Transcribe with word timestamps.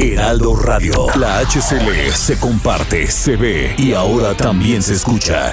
Heraldo 0.00 0.56
Radio. 0.56 1.08
La 1.16 1.40
HCL 1.40 2.12
se 2.14 2.38
comparte, 2.38 3.06
se 3.10 3.36
ve 3.36 3.74
y 3.76 3.92
ahora 3.92 4.34
también 4.34 4.82
se 4.82 4.94
escucha. 4.94 5.52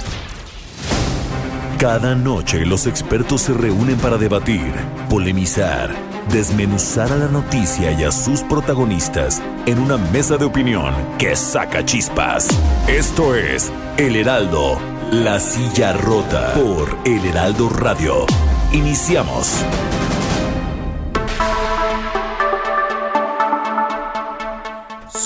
Cada 1.78 2.16
noche 2.16 2.66
los 2.66 2.88
expertos 2.88 3.42
se 3.42 3.54
reúnen 3.54 3.98
para 3.98 4.18
debatir, 4.18 4.72
polemizar, 5.10 5.94
desmenuzar 6.32 7.12
a 7.12 7.18
la 7.18 7.28
noticia 7.28 7.92
y 7.92 8.06
a 8.06 8.12
sus 8.12 8.42
protagonistas 8.42 9.42
en 9.66 9.80
una 9.80 9.98
mesa 9.98 10.38
de 10.38 10.46
opinión 10.46 10.94
que 11.18 11.36
saca 11.36 11.84
chispas. 11.84 12.48
Esto 12.88 13.36
es 13.36 13.70
El 13.98 14.16
Heraldo, 14.16 14.80
la 15.12 15.42
silla 15.42 15.92
rota 15.92 16.54
por 16.54 16.98
El 17.04 17.26
Heraldo 17.26 17.68
Radio. 17.68 18.26
Iniciamos. 18.72 19.62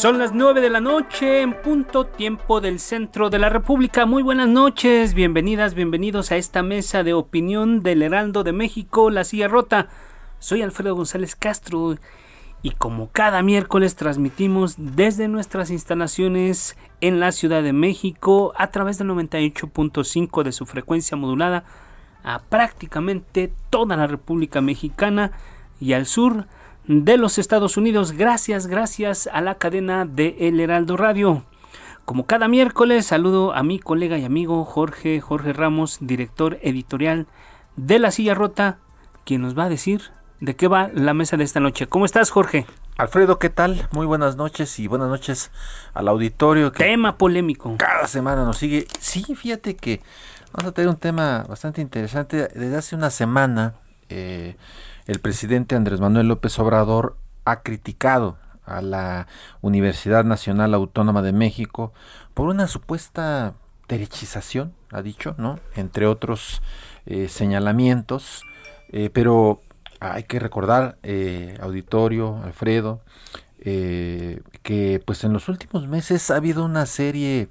Son 0.02 0.18
las 0.18 0.34
9 0.34 0.62
de 0.62 0.72
la 0.72 0.82
noche 0.82 1.44
en 1.44 1.54
punto 1.54 2.08
tiempo 2.08 2.60
del 2.60 2.80
centro 2.80 3.30
de 3.30 3.38
la 3.38 3.50
República. 3.50 4.08
Muy 4.08 4.24
buenas 4.24 4.50
noches, 4.50 5.14
bienvenidas, 5.14 5.76
bienvenidos 5.76 6.32
a 6.32 6.38
esta 6.38 6.64
mesa 6.64 7.04
de 7.04 7.14
opinión 7.14 7.82
del 7.82 8.02
Heraldo 8.02 8.44
de 8.44 8.52
México, 8.52 9.12
La 9.12 9.24
Silla 9.24 9.48
Rota. 9.48 9.90
Soy 10.40 10.64
Alfredo 10.64 10.96
González 10.96 11.36
Castro 11.36 11.98
y 12.64 12.72
como 12.72 13.12
cada 13.12 13.44
miércoles 13.44 13.96
transmitimos 13.96 14.74
desde 14.80 15.28
nuestras 15.28 15.70
instalaciones 15.70 16.78
en 17.00 17.20
la 17.20 17.32
Ciudad 17.32 17.62
de 17.62 17.72
México 17.72 18.54
a 18.58 18.72
través 18.72 18.98
del 18.98 19.10
98.5 19.10 20.42
de 20.42 20.52
su 20.52 20.66
frecuencia 20.66 21.16
modulada 21.16 21.64
a 22.24 22.40
prácticamente 22.40 23.54
toda 23.70 23.96
la 23.98 24.08
República 24.08 24.62
Mexicana 24.62 25.32
y 25.80 25.94
al 25.94 26.08
sur 26.08 26.48
de 26.88 27.18
los 27.18 27.38
Estados 27.38 27.78
Unidos. 27.78 28.14
Gracias, 28.14 28.68
gracias 28.68 29.30
a 29.32 29.42
la 29.42 29.56
cadena 29.56 30.06
de 30.06 30.36
El 30.40 30.60
Heraldo 30.60 30.98
Radio. 30.98 31.44
Como 32.06 32.26
cada 32.26 32.48
miércoles, 32.48 33.06
saludo 33.06 33.54
a 33.54 33.64
mi 33.64 33.80
colega 33.80 34.18
y 34.18 34.26
amigo 34.26 34.66
Jorge, 34.66 35.22
Jorge 35.22 35.54
Ramos, 35.54 36.00
director 36.02 36.58
editorial 36.62 37.28
de 37.76 38.00
La 38.00 38.12
Silla 38.12 38.34
Rota, 38.34 38.80
quien 39.24 39.42
nos 39.42 39.58
va 39.58 39.66
a 39.66 39.70
decir 39.70 40.02
de 40.40 40.56
qué 40.56 40.68
va 40.68 40.90
la 40.94 41.14
mesa 41.14 41.38
de 41.38 41.44
esta 41.44 41.60
noche. 41.60 41.88
¿Cómo 41.88 42.06
estás, 42.06 42.32
Jorge? 42.32 42.66
Alfredo, 42.98 43.40
¿qué 43.40 43.50
tal? 43.50 43.88
Muy 43.92 44.06
buenas 44.06 44.36
noches 44.36 44.78
y 44.80 44.88
buenas 44.88 45.08
noches 45.08 45.52
al 45.94 46.08
auditorio. 46.08 46.72
Que 46.72 46.84
tema 46.84 47.18
polémico. 47.18 47.76
Cada 47.78 48.08
semana 48.08 48.44
nos 48.44 48.58
sigue. 48.58 48.88
Sí, 49.00 49.24
fíjate 49.36 49.76
que 49.76 50.02
vamos 50.52 50.72
a 50.72 50.74
tener 50.74 50.90
un 50.90 50.98
tema 50.98 51.46
bastante 51.48 51.82
interesante. 51.82 52.50
Desde 52.50 52.76
hace 52.76 52.96
una 52.96 53.10
semana, 53.10 53.76
eh, 54.10 54.56
el 55.08 55.20
presidente 55.20 55.76
Andrés 55.76 56.00
Manuel 56.00 56.28
López 56.28 56.58
Obrador 56.60 57.18
ha 57.46 57.62
criticado 57.62 58.38
a 58.66 58.82
la 58.82 59.28
Universidad 59.62 60.24
Nacional 60.24 60.74
Autónoma 60.74 61.22
de 61.22 61.34
México 61.34 61.94
por 62.34 62.48
una 62.48 62.68
supuesta 62.68 63.56
derechización, 63.88 64.74
ha 64.92 65.02
dicho, 65.02 65.36
¿no? 65.38 65.60
Entre 65.76 66.06
otros 66.06 66.62
eh, 67.06 67.28
señalamientos, 67.28 68.44
eh, 68.90 69.10
pero 69.12 69.62
hay 70.00 70.24
que 70.24 70.40
recordar, 70.40 70.98
eh, 71.04 71.58
auditorio, 71.62 72.38
Alfredo, 72.44 73.02
que 73.64 75.04
pues 75.06 75.24
en 75.24 75.34
los 75.34 75.48
últimos 75.48 75.88
meses 75.88 76.32
ha 76.32 76.38
habido 76.38 76.66
una 76.66 76.88
serie 76.88 77.50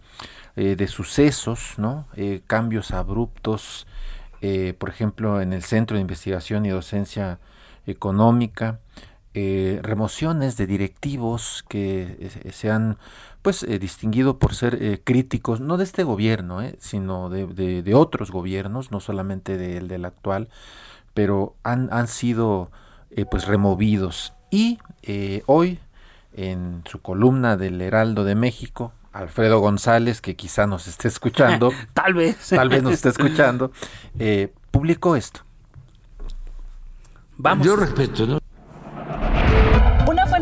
de 0.56 0.88
sucesos, 0.88 1.74
¿no? 1.76 2.08
cambios 2.48 2.90
abruptos, 2.90 3.86
por 4.78 4.88
ejemplo, 4.88 5.40
en 5.40 5.52
el 5.52 5.62
Centro 5.62 5.96
de 5.96 6.00
Investigación 6.00 6.66
y 6.66 6.70
Docencia 6.70 7.38
Económica, 7.86 8.80
eh, 9.34 9.78
remociones 9.82 10.56
de 10.56 10.66
directivos 10.66 11.64
que 11.68 12.30
eh, 12.44 12.52
se 12.52 12.70
han 12.70 12.98
pues 13.42 13.66
distinguido 13.80 14.38
por 14.38 14.54
ser 14.54 15.02
críticos, 15.02 15.60
no 15.60 15.78
de 15.78 15.84
este 15.84 16.04
gobierno, 16.04 16.60
sino 16.78 17.30
de, 17.30 17.94
otros 17.94 18.30
gobiernos, 18.30 18.90
no 18.90 19.00
solamente 19.00 19.56
del, 19.56 19.88
del 19.88 20.04
actual, 20.04 20.50
pero 21.14 21.54
han, 21.62 21.88
han 21.90 22.06
sido 22.06 22.70
pues 23.30 23.46
removidos. 23.46 24.34
Y 24.50 24.78
hoy, 25.46 25.78
en 26.34 26.82
su 26.84 27.00
columna 27.00 27.56
del 27.56 27.80
Heraldo 27.80 28.24
de 28.24 28.34
México, 28.34 28.92
Alfredo 29.12 29.58
González, 29.58 30.20
que 30.20 30.36
quizá 30.36 30.66
nos 30.66 30.86
esté 30.86 31.08
escuchando, 31.08 31.72
tal 31.94 32.14
vez, 32.14 32.48
tal 32.48 32.68
vez 32.68 32.82
nos 32.82 32.94
esté 32.94 33.08
escuchando, 33.08 33.72
eh, 34.18 34.52
publicó 34.70 35.16
esto. 35.16 35.40
Vamos. 37.42 37.66
Yo 37.66 37.74
respeto, 37.74 38.26
¿no? 38.26 38.40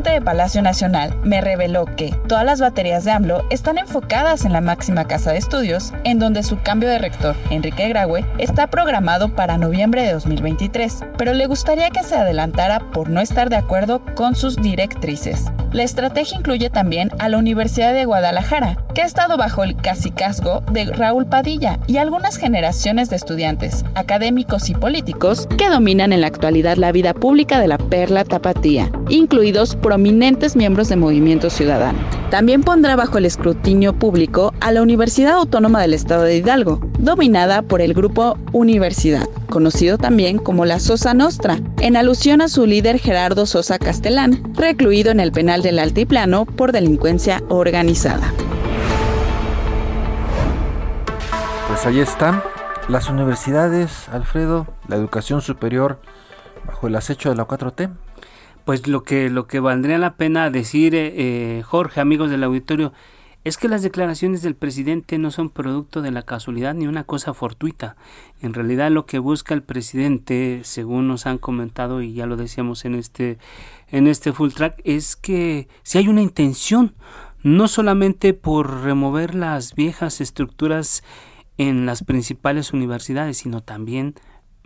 de 0.04 0.20
Palacio 0.20 0.62
Nacional 0.62 1.14
me 1.24 1.40
reveló 1.40 1.84
que 1.84 2.14
todas 2.28 2.44
las 2.44 2.60
baterías 2.60 3.04
de 3.04 3.10
AMLO 3.10 3.44
están 3.50 3.78
enfocadas 3.78 4.44
en 4.44 4.52
la 4.52 4.60
máxima 4.60 5.06
casa 5.06 5.32
de 5.32 5.38
estudios, 5.38 5.92
en 6.04 6.18
donde 6.18 6.42
su 6.42 6.60
cambio 6.60 6.88
de 6.88 6.98
rector, 6.98 7.34
Enrique 7.50 7.88
Graue, 7.88 8.24
está 8.38 8.68
programado 8.68 9.34
para 9.34 9.58
noviembre 9.58 10.02
de 10.02 10.12
2023, 10.12 11.04
pero 11.16 11.34
le 11.34 11.46
gustaría 11.46 11.90
que 11.90 12.04
se 12.04 12.16
adelantara 12.16 12.90
por 12.92 13.10
no 13.10 13.20
estar 13.20 13.50
de 13.50 13.56
acuerdo 13.56 14.02
con 14.14 14.34
sus 14.36 14.56
directrices. 14.56 15.46
La 15.72 15.82
estrategia 15.82 16.38
incluye 16.38 16.70
también 16.70 17.10
a 17.18 17.28
la 17.28 17.36
Universidad 17.36 17.92
de 17.92 18.06
Guadalajara, 18.06 18.78
que 18.94 19.02
ha 19.02 19.04
estado 19.04 19.36
bajo 19.36 19.64
el 19.64 19.76
casicazgo 19.76 20.62
de 20.72 20.86
Raúl 20.86 21.26
Padilla 21.26 21.78
y 21.86 21.98
algunas 21.98 22.38
generaciones 22.38 23.10
de 23.10 23.16
estudiantes, 23.16 23.84
académicos 23.94 24.70
y 24.70 24.74
políticos 24.74 25.46
que 25.58 25.68
dominan 25.68 26.14
en 26.14 26.22
la 26.22 26.26
actualidad 26.28 26.78
la 26.78 26.90
vida 26.90 27.12
pública 27.12 27.60
de 27.60 27.68
la 27.68 27.76
Perla 27.76 28.24
Tapatía, 28.24 28.90
incluidos 29.10 29.76
prominentes 29.76 30.56
miembros 30.56 30.88
del 30.88 31.00
movimiento 31.00 31.50
ciudadano. 31.50 31.98
También 32.30 32.62
pondrá 32.62 32.96
bajo 32.96 33.18
el 33.18 33.26
escrutinio 33.26 33.92
público 33.92 34.54
a 34.60 34.72
la 34.72 34.80
Universidad 34.80 35.34
Autónoma 35.34 35.82
del 35.82 35.92
Estado 35.94 36.22
de 36.22 36.36
Hidalgo, 36.36 36.80
dominada 36.98 37.62
por 37.62 37.80
el 37.80 37.94
grupo 37.94 38.36
Universidad, 38.52 39.28
conocido 39.48 39.98
también 39.98 40.38
como 40.38 40.66
la 40.66 40.80
Sosa 40.80 41.14
Nostra, 41.14 41.58
en 41.80 41.96
alusión 41.96 42.40
a 42.42 42.48
su 42.48 42.66
líder 42.66 42.98
Gerardo 42.98 43.46
Sosa 43.46 43.78
Castellán, 43.78 44.42
recluido 44.54 45.10
en 45.10 45.20
el 45.20 45.32
penal 45.32 45.62
del 45.62 45.78
Altiplano 45.78 46.44
por 46.44 46.72
delincuencia 46.72 47.42
organizada. 47.48 48.32
Pues 51.68 51.86
ahí 51.86 52.00
están 52.00 52.42
las 52.88 53.08
universidades, 53.08 54.08
Alfredo, 54.10 54.66
la 54.88 54.96
educación 54.96 55.40
superior 55.40 56.00
bajo 56.66 56.88
el 56.88 56.96
acecho 56.96 57.30
de 57.30 57.36
la 57.36 57.46
4T 57.46 57.90
pues 58.68 58.86
lo 58.86 59.02
que, 59.02 59.30
lo 59.30 59.46
que 59.46 59.60
valdría 59.60 59.96
la 59.96 60.16
pena 60.16 60.50
decir, 60.50 60.94
eh, 60.94 61.14
eh, 61.16 61.62
Jorge, 61.62 62.02
amigos 62.02 62.28
del 62.28 62.44
auditorio, 62.44 62.92
es 63.44 63.56
que 63.56 63.68
las 63.68 63.82
declaraciones 63.82 64.42
del 64.42 64.54
presidente 64.54 65.18
no 65.18 65.30
son 65.30 65.48
producto 65.48 66.02
de 66.02 66.10
la 66.10 66.22
casualidad 66.22 66.74
ni 66.74 66.86
una 66.86 67.04
cosa 67.04 67.34
fortuita. 67.34 67.96
En 68.42 68.52
realidad 68.52 68.90
lo 68.90 69.06
que 69.06 69.18
busca 69.18 69.54
el 69.54 69.62
presidente, 69.62 70.60
según 70.64 71.08
nos 71.08 71.26
han 71.26 71.38
comentado 71.38 72.02
y 72.02 72.12
ya 72.12 72.26
lo 72.26 72.36
decíamos 72.36 72.84
en 72.84 72.94
este 72.94 73.38
en 73.90 74.06
este 74.06 74.32
full 74.32 74.50
track, 74.50 74.80
es 74.84 75.16
que 75.16 75.68
si 75.82 75.98
hay 75.98 76.08
una 76.08 76.20
intención, 76.20 76.94
no 77.42 77.68
solamente 77.68 78.34
por 78.34 78.82
remover 78.82 79.34
las 79.34 79.74
viejas 79.74 80.20
estructuras 80.20 81.02
en 81.56 81.86
las 81.86 82.04
principales 82.04 82.72
universidades, 82.72 83.38
sino 83.38 83.62
también 83.62 84.14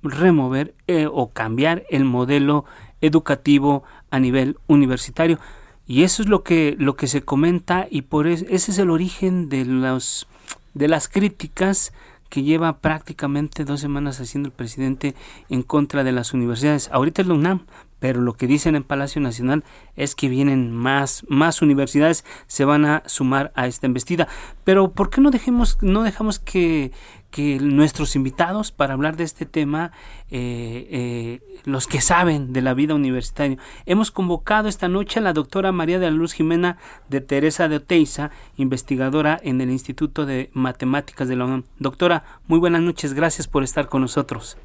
remover 0.02 0.74
eh, 0.88 1.06
o 1.10 1.30
cambiar 1.32 1.84
el 1.90 2.04
modelo 2.04 2.64
educativo 3.00 3.84
a 4.10 4.18
nivel 4.18 4.58
universitario. 4.66 5.38
Y 5.86 6.04
eso 6.04 6.22
es 6.22 6.28
lo 6.28 6.42
que, 6.42 6.76
lo 6.78 6.96
que 6.96 7.06
se 7.06 7.22
comenta 7.22 7.86
y 7.90 8.02
por 8.02 8.26
ese 8.26 8.46
es 8.50 8.78
el 8.78 8.90
origen 8.90 9.48
de, 9.48 9.64
los, 9.64 10.26
de 10.74 10.88
las 10.88 11.08
críticas 11.08 11.92
que 12.28 12.42
lleva 12.42 12.78
prácticamente 12.78 13.66
dos 13.66 13.80
semanas 13.80 14.18
haciendo 14.18 14.48
el 14.48 14.54
presidente 14.54 15.14
en 15.50 15.62
contra 15.62 16.02
de 16.02 16.12
las 16.12 16.32
universidades. 16.32 16.88
Ahorita 16.90 17.20
es 17.20 17.28
la 17.28 17.34
UNAM, 17.34 17.66
pero 17.98 18.22
lo 18.22 18.32
que 18.32 18.46
dicen 18.46 18.74
en 18.74 18.84
Palacio 18.84 19.20
Nacional 19.20 19.64
es 19.96 20.14
que 20.14 20.30
vienen 20.30 20.72
más, 20.72 21.26
más 21.28 21.60
universidades, 21.60 22.24
se 22.46 22.64
van 22.64 22.86
a 22.86 23.02
sumar 23.04 23.52
a 23.54 23.66
esta 23.66 23.86
embestida. 23.86 24.28
Pero 24.64 24.92
¿por 24.92 25.10
qué 25.10 25.20
no 25.20 25.30
dejemos, 25.30 25.76
no 25.82 26.02
dejamos 26.04 26.38
que, 26.38 26.90
que 27.32 27.58
nuestros 27.58 28.14
invitados 28.14 28.70
para 28.70 28.92
hablar 28.92 29.16
de 29.16 29.24
este 29.24 29.46
tema, 29.46 29.90
eh, 30.30 30.86
eh, 30.90 31.60
los 31.64 31.88
que 31.88 32.00
saben 32.00 32.52
de 32.52 32.60
la 32.60 32.74
vida 32.74 32.94
universitaria. 32.94 33.56
Hemos 33.86 34.10
convocado 34.10 34.68
esta 34.68 34.86
noche 34.86 35.18
a 35.18 35.22
la 35.22 35.32
doctora 35.32 35.72
María 35.72 35.98
de 35.98 36.10
la 36.10 36.16
Luz 36.16 36.34
Jimena 36.34 36.76
de 37.08 37.22
Teresa 37.22 37.68
de 37.68 37.76
Oteiza, 37.76 38.30
investigadora 38.56 39.40
en 39.42 39.60
el 39.62 39.70
Instituto 39.70 40.26
de 40.26 40.50
Matemáticas 40.52 41.26
de 41.26 41.36
la 41.36 41.46
UNAM. 41.46 41.64
Doctora, 41.78 42.22
muy 42.46 42.58
buenas 42.58 42.82
noches, 42.82 43.14
gracias 43.14 43.48
por 43.48 43.64
estar 43.64 43.88
con 43.88 44.02
nosotros. 44.02 44.58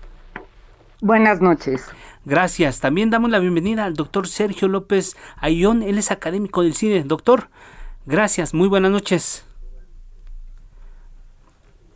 Buenas 1.02 1.42
noches. 1.42 1.86
Gracias. 2.26 2.82
También 2.82 3.10
damos 3.10 3.32
la 3.32 3.40
bienvenida 3.40 3.86
al 3.86 3.94
doctor 3.94 4.28
Sergio 4.28 4.68
López 4.68 5.16
Ayón, 5.38 5.84
él 5.84 5.98
es 5.98 6.12
académico 6.12 6.64
del 6.64 6.74
cine. 6.74 7.04
Doctor, 7.06 7.50
gracias, 8.06 8.54
muy 8.54 8.68
buenas 8.68 8.92
noches 8.92 9.47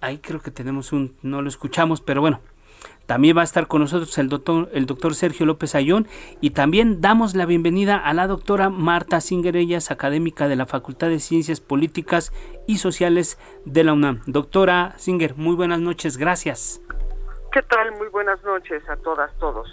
ahí 0.02 0.18
creo 0.18 0.42
que 0.42 0.52
tenemos 0.52 0.92
un, 0.92 1.16
no 1.22 1.42
lo 1.42 1.48
escuchamos, 1.48 2.02
pero 2.02 2.22
bueno, 2.22 2.42
también 3.06 3.36
va 3.36 3.42
a 3.42 3.46
estar 3.46 3.68
con 3.68 3.82
nosotros 3.82 4.18
el 4.18 4.30
doctor, 4.30 4.70
el 4.74 4.86
doctor 4.86 5.16
Sergio 5.16 5.46
López 5.46 5.76
Ayón 5.76 6.08
y 6.40 6.52
también 6.52 7.02
damos 7.02 7.36
la 7.36 7.46
bienvenida 7.46 7.98
a 7.98 8.14
la 8.14 8.28
doctora 8.28 8.70
Marta 8.70 9.22
Singerellas, 9.22 9.92
académica 9.92 10.48
de 10.48 10.56
la 10.56 10.66
Facultad 10.66 11.10
de 11.10 11.20
Ciencias 11.20 11.60
Políticas 11.60 12.32
y 12.68 12.78
Sociales 12.78 13.38
de 13.66 13.84
la 13.84 13.94
UNAM. 13.94 14.22
Doctora 14.28 14.94
Singer, 14.98 15.36
muy 15.36 15.56
buenas 15.56 15.80
noches, 15.80 16.18
gracias. 16.18 16.82
¿Qué 17.52 17.62
tal? 17.64 17.92
Muy 17.98 18.08
buenas 18.08 18.42
noches 18.46 18.82
a 18.88 18.96
todas, 18.96 19.30
todos. 19.38 19.68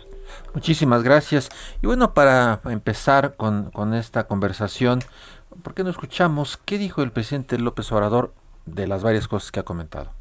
Muchísimas 0.52 1.04
gracias. 1.04 1.48
Y 1.80 1.86
bueno, 1.86 2.12
para 2.12 2.60
empezar 2.64 3.36
con, 3.36 3.70
con 3.70 3.94
esta 3.94 4.26
conversación, 4.26 4.98
¿por 5.62 5.74
qué 5.74 5.84
no 5.84 5.90
escuchamos 5.90 6.56
qué 6.56 6.76
dijo 6.76 7.02
el 7.02 7.12
presidente 7.12 7.56
López 7.56 7.92
Obrador 7.92 8.34
de 8.66 8.88
las 8.88 9.04
varias 9.04 9.28
cosas 9.28 9.52
que 9.52 9.60
ha 9.60 9.64
comentado? 9.64 10.17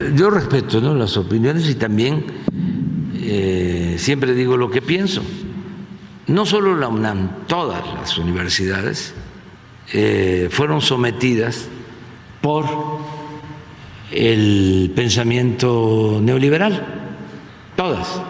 Yo 0.00 0.28
respeto 0.28 0.80
las 0.92 1.16
opiniones 1.16 1.68
y 1.68 1.76
también 1.76 2.26
eh, 3.14 3.94
siempre 3.96 4.34
digo 4.34 4.56
lo 4.56 4.68
que 4.68 4.82
pienso. 4.82 5.22
No 6.26 6.44
solo 6.44 6.74
la 6.74 6.88
UNAM, 6.88 7.46
todas 7.46 7.80
las 7.94 8.18
universidades 8.18 9.14
eh, 9.92 10.48
fueron 10.50 10.80
sometidas 10.80 11.68
por 12.40 12.66
el 14.10 14.92
pensamiento 14.96 16.18
neoliberal, 16.20 16.84
todas. 17.76 18.20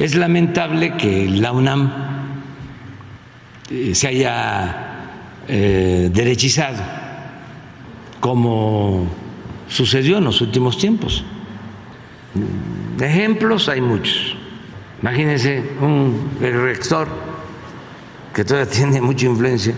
Es 0.00 0.16
lamentable 0.16 0.96
que 0.96 1.28
la 1.28 1.52
UNAM 1.52 1.92
eh, 3.70 3.94
se 3.94 4.08
haya 4.08 4.88
derechizado 5.46 6.82
como 8.20 9.21
sucedió 9.72 10.18
en 10.18 10.24
los 10.24 10.40
últimos 10.42 10.76
tiempos. 10.76 11.24
De 12.96 13.06
ejemplos 13.06 13.68
hay 13.68 13.80
muchos. 13.80 14.36
Imagínense 15.00 15.64
un 15.80 16.30
rector 16.40 17.08
que 18.34 18.44
todavía 18.44 18.70
tiene 18.76 19.00
mucha 19.00 19.26
influencia, 19.26 19.74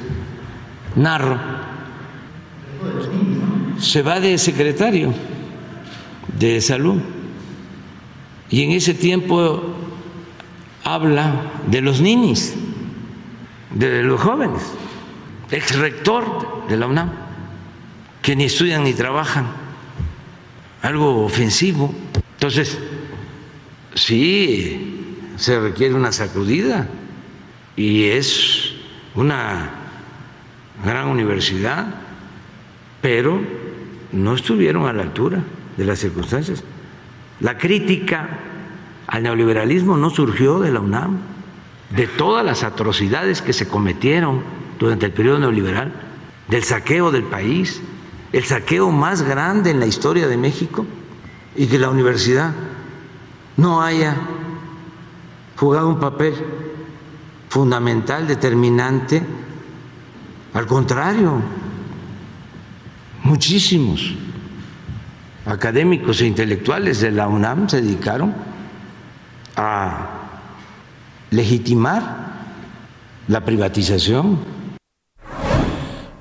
Narro, 0.96 1.38
se 3.78 4.02
va 4.02 4.20
de 4.20 4.38
secretario 4.38 5.12
de 6.38 6.60
salud 6.60 7.00
y 8.50 8.62
en 8.62 8.70
ese 8.72 8.94
tiempo 8.94 9.74
habla 10.84 11.50
de 11.66 11.80
los 11.80 12.00
ninis, 12.00 12.54
de 13.74 14.02
los 14.02 14.20
jóvenes, 14.20 14.62
ex 15.50 15.76
rector 15.76 16.66
de 16.68 16.76
la 16.76 16.86
UNAM, 16.86 17.10
que 18.22 18.36
ni 18.36 18.44
estudian 18.44 18.84
ni 18.84 18.92
trabajan 18.92 19.63
algo 20.84 21.24
ofensivo. 21.24 21.94
Entonces, 22.34 22.78
sí, 23.94 25.16
se 25.36 25.58
requiere 25.58 25.94
una 25.94 26.12
sacudida 26.12 26.86
y 27.74 28.04
es 28.04 28.74
una 29.14 29.70
gran 30.84 31.08
universidad, 31.08 31.86
pero 33.00 33.40
no 34.12 34.34
estuvieron 34.34 34.86
a 34.86 34.92
la 34.92 35.02
altura 35.02 35.42
de 35.78 35.84
las 35.86 36.00
circunstancias. 36.00 36.62
La 37.40 37.56
crítica 37.56 38.28
al 39.06 39.22
neoliberalismo 39.22 39.96
no 39.96 40.10
surgió 40.10 40.60
de 40.60 40.70
la 40.70 40.80
UNAM, 40.80 41.16
de 41.96 42.06
todas 42.06 42.44
las 42.44 42.62
atrocidades 42.62 43.40
que 43.40 43.54
se 43.54 43.66
cometieron 43.66 44.42
durante 44.78 45.06
el 45.06 45.12
periodo 45.12 45.38
neoliberal, 45.38 45.92
del 46.48 46.62
saqueo 46.62 47.10
del 47.10 47.22
país, 47.22 47.80
el 48.34 48.42
saqueo 48.42 48.90
más 48.90 49.22
grande 49.22 49.70
en 49.70 49.78
la 49.78 49.86
historia 49.86 50.26
de 50.26 50.36
México 50.36 50.84
y 51.54 51.68
que 51.68 51.78
la 51.78 51.88
universidad 51.88 52.50
no 53.56 53.80
haya 53.80 54.16
jugado 55.56 55.88
un 55.88 56.00
papel 56.00 56.34
fundamental, 57.48 58.26
determinante. 58.26 59.22
Al 60.52 60.66
contrario, 60.66 61.40
muchísimos 63.22 64.16
académicos 65.46 66.20
e 66.20 66.26
intelectuales 66.26 67.02
de 67.02 67.12
la 67.12 67.28
UNAM 67.28 67.68
se 67.68 67.82
dedicaron 67.82 68.34
a 69.54 70.08
legitimar 71.30 72.34
la 73.28 73.44
privatización 73.44 74.53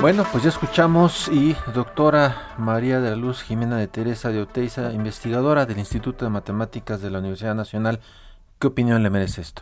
bueno, 0.04 0.26
pues 0.30 0.44
ya 0.44 0.50
escuchamos 0.50 1.30
y 1.30 1.56
doctora 1.74 2.36
María 2.58 3.00
de 3.00 3.12
la 3.12 3.16
Luz 3.16 3.42
Jimena 3.42 3.78
de 3.78 3.88
Teresa 3.88 4.34
de 4.34 4.42
Oteiza, 4.42 4.92
investigadora 4.92 5.66
del 5.66 5.80
Instituto 5.80 6.26
de 6.26 6.32
Matemáticas 6.32 7.02
de 7.02 7.10
la 7.10 7.20
Universidad 7.20 7.56
Nacional, 7.56 8.02
¿qué 8.60 8.68
opinión 8.68 9.02
le 9.02 9.10
merece 9.10 9.40
esto? 9.40 9.62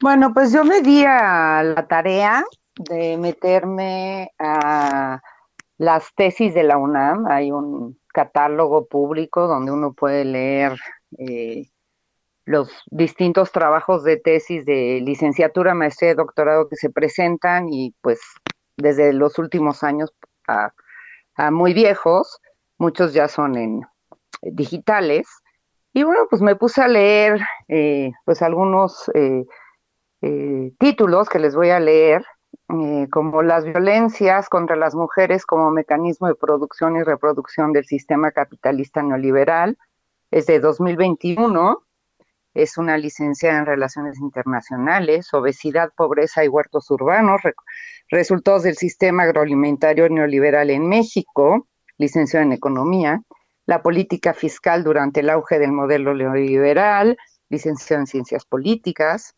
Bueno, 0.00 0.32
pues 0.32 0.50
yo 0.50 0.64
me 0.64 0.80
di 0.80 1.04
a 1.04 1.62
la 1.62 1.86
tarea 1.86 2.42
de 2.74 3.18
meterme 3.18 4.30
a 4.38 5.20
las 5.76 6.14
tesis 6.14 6.54
de 6.54 6.62
la 6.62 6.78
UNAM. 6.78 7.26
Hay 7.26 7.52
un 7.52 7.98
catálogo 8.14 8.86
público 8.86 9.46
donde 9.46 9.72
uno 9.72 9.92
puede 9.92 10.24
leer 10.24 10.80
eh, 11.18 11.68
los 12.44 12.70
distintos 12.90 13.52
trabajos 13.52 14.02
de 14.04 14.16
tesis 14.16 14.64
de 14.64 15.00
licenciatura, 15.02 15.74
maestría 15.74 16.12
y 16.12 16.14
doctorado 16.14 16.68
que 16.68 16.76
se 16.76 16.90
presentan 16.90 17.68
y 17.68 17.94
pues 18.00 18.20
desde 18.76 19.12
los 19.12 19.38
últimos 19.38 19.82
años 19.82 20.12
a, 20.48 20.72
muy 21.50 21.72
viejos, 21.72 22.40
muchos 22.78 23.14
ya 23.14 23.28
son 23.28 23.56
en 23.56 23.82
digitales. 24.42 25.28
Y 25.92 26.02
bueno, 26.02 26.26
pues 26.28 26.42
me 26.42 26.56
puse 26.56 26.82
a 26.82 26.88
leer 26.88 27.40
eh, 27.68 28.12
pues 28.24 28.42
algunos 28.42 29.10
eh, 29.14 29.44
eh, 30.22 30.72
títulos 30.78 31.28
que 31.28 31.38
les 31.38 31.54
voy 31.54 31.70
a 31.70 31.80
leer, 31.80 32.24
como 33.10 33.42
las 33.42 33.64
violencias 33.64 34.48
contra 34.48 34.76
las 34.76 34.94
mujeres 34.94 35.44
como 35.44 35.70
mecanismo 35.70 36.26
de 36.28 36.34
producción 36.34 36.96
y 36.96 37.02
reproducción 37.02 37.72
del 37.72 37.84
sistema 37.84 38.30
capitalista 38.30 39.02
neoliberal, 39.02 39.76
es 40.30 40.46
de 40.46 40.58
2021 40.58 41.82
es 42.54 42.76
una 42.76 42.98
licenciada 42.98 43.58
en 43.58 43.66
Relaciones 43.66 44.18
Internacionales, 44.20 45.32
Obesidad, 45.32 45.90
Pobreza 45.96 46.44
y 46.44 46.48
Huertos 46.48 46.90
Urbanos, 46.90 47.40
Resultados 48.10 48.64
del 48.64 48.76
Sistema 48.76 49.22
Agroalimentario 49.22 50.08
Neoliberal 50.08 50.70
en 50.70 50.88
México, 50.88 51.66
licenciada 51.98 52.44
en 52.44 52.52
Economía, 52.52 53.22
La 53.64 53.82
Política 53.82 54.34
Fiscal 54.34 54.84
durante 54.84 55.20
el 55.20 55.30
auge 55.30 55.58
del 55.58 55.72
modelo 55.72 56.14
neoliberal, 56.14 57.16
licenciada 57.48 58.02
en 58.02 58.06
Ciencias 58.06 58.44
Políticas, 58.44 59.34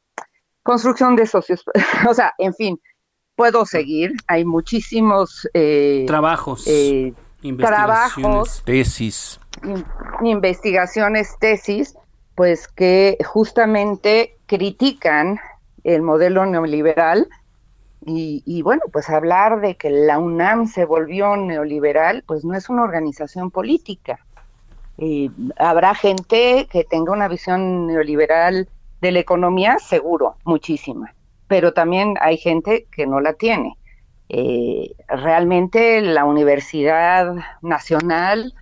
Construcción 0.63 1.15
de 1.15 1.27
socios, 1.27 1.63
o 2.09 2.15
sea, 2.15 2.33
en 2.39 2.55
fin, 2.55 2.81
puedo 3.37 3.67
seguir, 3.67 4.13
hay 4.27 4.47
muchísimos 4.47 5.47
eh, 5.53 6.05
trabajos, 6.07 6.65
eh, 6.67 7.13
trabajos, 7.59 8.63
tesis, 8.65 9.39
investigaciones, 10.23 11.37
tesis, 11.39 11.95
pues 12.35 12.69
que 12.69 13.19
justamente 13.25 14.37
critican 14.47 15.39
el 15.85 16.03
modelo 16.03 16.47
neoliberal 16.47 17.29
y, 18.07 18.61
bueno, 18.63 18.83
pues 18.93 19.09
hablar 19.09 19.63
de 19.63 19.77
que 19.77 19.89
la 19.89 20.19
UNAM 20.19 20.67
se 20.67 20.85
volvió 20.85 21.37
neoliberal, 21.37 22.23
pues 22.27 22.45
no 22.45 22.55
es 22.55 22.69
una 22.69 22.83
organización 22.83 23.51
política. 23.51 24.19
habrá 25.57 25.95
gente 25.95 26.69
que 26.71 26.85
tenga 26.85 27.13
una 27.13 27.29
visión 27.29 27.87
neoliberal 27.87 28.69
de 29.01 29.13
la 29.13 29.21
economía, 29.21 29.79
seguro, 29.79 30.37
muchísima, 30.45 31.15
pero 31.49 31.73
también 31.73 32.15
hay 32.21 32.37
gente 32.37 32.87
que 32.93 33.07
no 33.07 33.21
la 33.21 33.33
tiene. 33.33 33.79
Eh, 34.29 34.95
realmente 35.09 36.01
la 36.03 36.25
Universidad 36.25 37.35
Nacional 37.63 38.55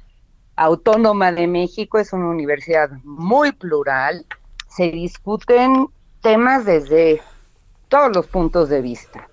Autónoma 0.62 1.33
de 1.33 1.47
México 1.47 1.99
es 1.99 2.12
una 2.12 2.28
universidad 2.28 2.90
muy 3.02 3.52
plural, 3.52 4.25
se 4.69 4.90
discuten 4.90 5.88
temas 6.21 6.64
desde 6.64 7.21
todos 7.88 8.14
los 8.14 8.26
puntos 8.26 8.69
de 8.69 8.81
vista. 8.81 9.28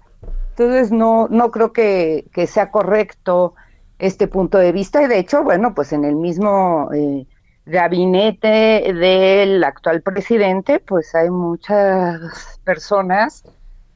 Entonces 0.49 0.91
no, 0.91 1.27
no 1.29 1.51
creo 1.51 1.71
que, 1.71 2.25
sea 2.47 2.71
correcto 2.71 3.53
este 3.99 4.27
punto 4.27 4.57
de 4.57 4.71
vista 4.71 5.03
y 5.03 5.07
de 5.07 5.19
hecho, 5.19 5.43
bueno, 5.43 5.73
pues 5.75 5.93
en 5.93 6.03
el 6.03 6.15
mismo 6.15 6.89
eh, 6.93 7.25
gabinete 7.65 8.91
del 8.93 9.63
actual 9.63 10.01
presidente, 10.01 10.79
pues 10.79 11.13
hay 11.13 11.29
muchas 11.29 12.59
personas 12.63 13.43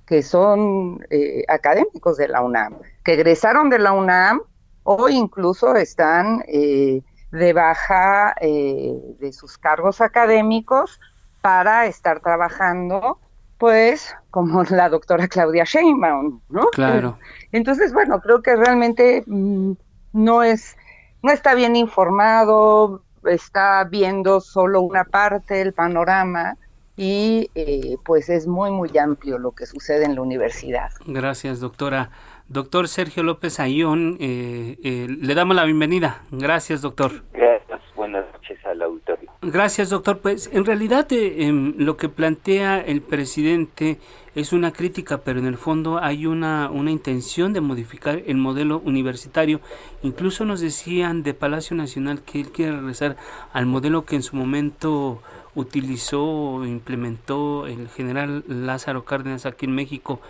que 0.06 0.22
son 0.22 1.04
eh, 1.10 1.44
académicos 1.48 2.18
de 2.18 2.28
la 2.28 2.42
UNAM, 2.42 2.78
que 3.04 3.14
egresaron 3.14 3.70
de 3.70 3.80
la 3.80 3.94
UNAM 3.94 4.42
o 4.84 5.10
incluso 5.10 5.76
están 5.76 6.44
eh, 6.48 7.02
de 7.34 7.52
baja 7.52 8.36
de 8.40 9.32
sus 9.34 9.58
cargos 9.58 10.02
académicos 10.02 11.00
para 11.42 11.88
estar 11.88 12.22
trabajando 12.22 13.20
pues 13.58 14.16
como 14.30 14.64
la 14.70 14.90
doctora 14.90 15.28
Claudia 15.28 15.64
Sheinbaum, 15.64 16.42
¿no? 16.50 16.68
Claro. 16.72 17.18
Entonces, 17.52 17.94
bueno, 17.94 18.20
creo 18.22 18.42
que 18.42 18.56
realmente 18.56 19.24
mm, 19.26 19.72
no 20.14 20.44
es, 20.44 20.78
no 21.22 21.32
está 21.32 21.56
bien 21.56 21.76
informado, 21.76 23.04
está 23.26 23.84
viendo 23.86 24.42
solo 24.42 24.82
una 24.82 25.06
parte 25.06 25.56
del 25.56 25.74
panorama 25.74 26.58
y 26.96 27.50
eh, 27.56 27.98
pues 28.06 28.30
es 28.30 28.48
muy, 28.48 28.70
muy 28.70 28.96
amplio 28.98 29.40
lo 29.40 29.52
que 29.52 29.66
sucede 29.66 30.06
en 30.06 30.16
la 30.16 30.22
universidad. 30.22 30.92
Gracias, 31.06 31.60
doctora. 31.60 32.12
Doctor 32.54 32.88
Sergio 32.88 33.24
López 33.24 33.60
Ayón, 33.60 34.18
eh, 34.20 34.78
eh, 34.84 35.08
le 35.10 35.34
damos 35.34 35.56
la 35.56 35.66
bienvenida. 35.66 36.22
Gracias, 36.30 36.84
doctor. 36.84 37.24
Gracias, 37.34 37.82
buenas 37.96 38.32
noches 38.32 38.64
al 38.64 38.80
auditorio. 38.84 39.32
Gracias, 39.42 39.90
doctor. 39.90 40.20
Pues 40.20 40.52
en 40.54 40.64
realidad 40.64 41.08
em, 41.10 41.74
lo 41.80 41.98
que 41.98 42.10
plantea 42.10 42.80
el 42.80 43.02
presidente 43.02 43.98
es 44.36 44.54
una 44.54 44.72
crítica, 44.72 45.22
pero 45.24 45.40
en 45.40 45.48
el 45.48 45.58
fondo 45.58 45.98
hay 45.98 46.28
una, 46.28 46.70
una 46.70 46.92
intención 46.92 47.54
de 47.54 47.62
modificar 47.62 48.22
el 48.28 48.38
modelo 48.38 48.84
universitario. 48.86 49.60
Incluso 50.04 50.46
nos 50.46 50.62
decían 50.62 51.24
de 51.24 51.34
Palacio 51.34 51.76
Nacional 51.76 52.22
que 52.22 52.40
él 52.40 52.52
quiere 52.52 52.74
regresar 52.74 53.18
al 53.52 53.66
modelo 53.66 54.06
que 54.06 54.16
en 54.16 54.22
su 54.22 54.36
momento 54.36 55.24
utilizó 55.56 56.24
o 56.24 56.66
implementó 56.66 57.66
el 57.66 57.90
general 57.90 58.44
Lázaro 58.48 59.06
Cárdenas 59.06 59.48
aquí 59.48 59.66
en 59.66 59.74
México. 59.74 60.22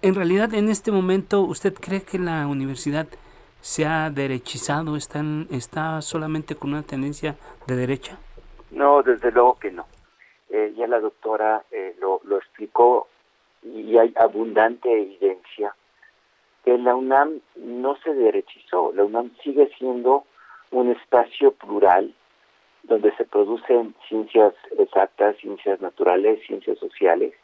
En 0.00 0.14
realidad, 0.14 0.54
en 0.54 0.68
este 0.68 0.92
momento, 0.92 1.40
¿usted 1.40 1.74
cree 1.74 2.02
que 2.02 2.20
la 2.20 2.46
universidad 2.46 3.08
se 3.60 3.84
ha 3.84 4.10
derechizado? 4.10 4.96
¿Está, 4.96 5.24
está 5.50 6.00
solamente 6.02 6.54
con 6.54 6.70
una 6.70 6.84
tendencia 6.84 7.34
de 7.66 7.74
derecha? 7.74 8.16
No, 8.70 9.02
desde 9.02 9.32
luego 9.32 9.58
que 9.58 9.72
no. 9.72 9.86
Eh, 10.50 10.72
ya 10.76 10.86
la 10.86 11.00
doctora 11.00 11.64
eh, 11.72 11.96
lo, 12.00 12.20
lo 12.24 12.38
explicó 12.38 13.08
y 13.64 13.98
hay 13.98 14.14
abundante 14.16 14.88
evidencia 14.88 15.74
que 16.64 16.78
la 16.78 16.94
UNAM 16.94 17.40
no 17.56 17.96
se 17.96 18.14
derechizó, 18.14 18.92
la 18.94 19.04
UNAM 19.04 19.32
sigue 19.42 19.68
siendo 19.78 20.24
un 20.70 20.90
espacio 20.90 21.52
plural 21.52 22.14
donde 22.84 23.14
se 23.16 23.24
producen 23.24 23.94
ciencias 24.08 24.54
exactas, 24.78 25.36
ciencias 25.38 25.80
naturales, 25.80 26.40
ciencias 26.46 26.78
sociales, 26.78 27.34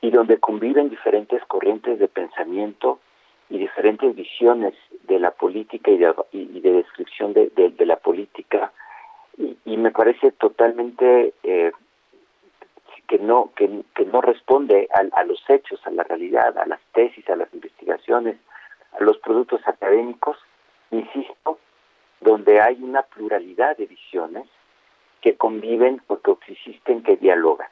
y 0.00 0.10
donde 0.10 0.38
conviven 0.38 0.90
diferentes 0.90 1.44
corrientes 1.46 1.98
de 1.98 2.08
pensamiento 2.08 3.00
y 3.50 3.58
diferentes 3.58 4.14
visiones 4.14 4.74
de 5.04 5.18
la 5.18 5.30
política 5.30 5.90
y 5.90 5.98
de, 5.98 6.14
y 6.32 6.60
de 6.60 6.72
descripción 6.72 7.32
de, 7.32 7.86
la 7.86 7.96
política. 7.96 8.72
Y, 9.36 9.76
me 9.76 9.90
parece 9.90 10.32
totalmente 10.32 11.32
eh, 11.44 11.72
que 13.06 13.18
no 13.18 13.52
que, 13.54 13.68
no 14.04 14.20
responde 14.20 14.88
a, 14.92 15.24
los 15.24 15.42
hechos, 15.48 15.80
a 15.86 15.90
la 15.90 16.02
realidad, 16.04 16.58
a 16.58 16.66
las 16.66 16.80
tesis, 16.92 17.28
a 17.30 17.36
las 17.36 17.52
investigaciones, 17.54 18.36
a 18.98 19.02
los 19.02 19.18
productos 19.18 19.60
académicos, 19.66 20.36
insisto, 20.90 21.58
donde 22.20 22.60
hay 22.60 22.82
una 22.82 23.02
pluralidad 23.02 23.76
de 23.76 23.86
visiones 23.86 24.46
que 25.20 25.36
conviven 25.36 26.02
o 26.08 26.18
que 26.18 26.32
existen, 26.52 27.02
que 27.02 27.16
dialogan. 27.16 27.68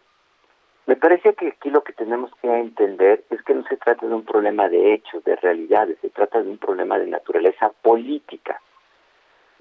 Me 0.86 0.94
parece 0.94 1.34
que 1.34 1.48
aquí 1.48 1.70
lo 1.70 1.82
que 1.82 1.92
tenemos 1.92 2.30
que 2.40 2.48
entender 2.48 3.24
es 3.30 3.42
que 3.42 3.54
no 3.54 3.64
se 3.64 3.76
trata 3.76 4.06
de 4.06 4.14
un 4.14 4.24
problema 4.24 4.68
de 4.68 4.94
hechos, 4.94 5.24
de 5.24 5.34
realidades, 5.34 5.98
se 6.00 6.10
trata 6.10 6.40
de 6.40 6.48
un 6.48 6.58
problema 6.58 6.96
de 6.96 7.08
naturaleza 7.08 7.70
política. 7.82 8.60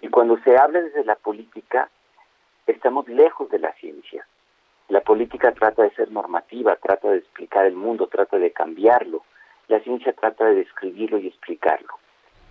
Y 0.02 0.10
cuando 0.10 0.38
se 0.44 0.56
habla 0.56 0.82
desde 0.82 1.04
la 1.04 1.16
política, 1.16 1.90
estamos 2.68 3.08
lejos 3.08 3.50
de 3.50 3.58
la 3.58 3.74
ciencia. 3.74 4.28
La 4.90 5.02
política 5.02 5.52
trata 5.52 5.82
de 5.82 5.90
ser 5.96 6.12
normativa, 6.12 6.76
trata 6.76 7.10
de 7.10 7.18
explicar 7.18 7.66
el 7.66 7.76
mundo, 7.76 8.08
trata 8.08 8.38
de 8.38 8.52
cambiarlo. 8.52 9.24
La 9.68 9.80
ciencia 9.80 10.14
trata 10.14 10.46
de 10.46 10.56
describirlo 10.56 11.18
y 11.18 11.28
explicarlo. 11.28 11.90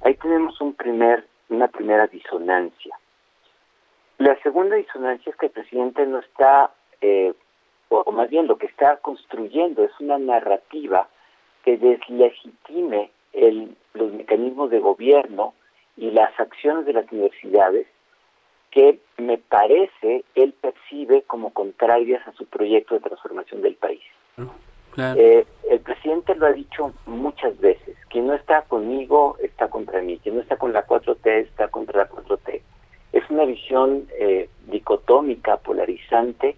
Ahí 0.02 0.16
tenemos 0.16 0.60
un 0.60 0.74
primer, 0.74 1.28
una 1.48 1.68
primera 1.68 2.08
disonancia. 2.08 2.98
La 4.18 4.36
segunda 4.42 4.74
disonancia 4.74 5.30
es 5.30 5.36
que 5.36 5.46
el 5.46 5.52
presidente 5.52 6.04
no 6.06 6.18
está, 6.18 6.72
eh, 7.00 7.34
o 8.02 8.12
más 8.12 8.30
bien 8.30 8.46
lo 8.46 8.58
que 8.58 8.66
está 8.66 8.96
construyendo 8.98 9.84
es 9.84 9.92
una 10.00 10.18
narrativa 10.18 11.08
que 11.64 11.76
deslegitime 11.78 13.10
el, 13.32 13.76
los 13.94 14.12
mecanismos 14.12 14.70
de 14.70 14.80
gobierno 14.80 15.54
y 15.96 16.10
las 16.10 16.38
acciones 16.38 16.86
de 16.86 16.92
las 16.92 17.10
universidades 17.10 17.86
que 18.70 18.98
me 19.18 19.38
parece 19.38 20.24
él 20.34 20.52
percibe 20.60 21.22
como 21.22 21.50
contrarias 21.50 22.26
a 22.26 22.32
su 22.32 22.44
proyecto 22.46 22.94
de 22.94 23.00
transformación 23.00 23.62
del 23.62 23.76
país. 23.76 24.02
Eh, 24.96 25.44
el 25.70 25.80
presidente 25.80 26.34
lo 26.36 26.46
ha 26.46 26.52
dicho 26.52 26.92
muchas 27.06 27.58
veces, 27.58 27.96
quien 28.08 28.26
no 28.26 28.34
está 28.34 28.62
conmigo 28.62 29.36
está 29.42 29.68
contra 29.68 30.00
mí, 30.00 30.18
quien 30.22 30.36
no 30.36 30.40
está 30.40 30.56
con 30.56 30.72
la 30.72 30.86
4T 30.86 31.26
está 31.42 31.68
contra 31.68 32.04
la 32.04 32.10
4T. 32.10 32.60
Es 33.12 33.28
una 33.30 33.44
visión 33.44 34.06
eh, 34.18 34.48
dicotómica, 34.66 35.56
polarizante, 35.56 36.56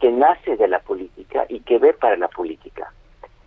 que 0.00 0.10
nace 0.10 0.56
de 0.56 0.66
la 0.66 0.80
política 0.80 1.44
y 1.48 1.60
que 1.60 1.78
ve 1.78 1.92
para 1.92 2.16
la 2.16 2.28
política. 2.28 2.92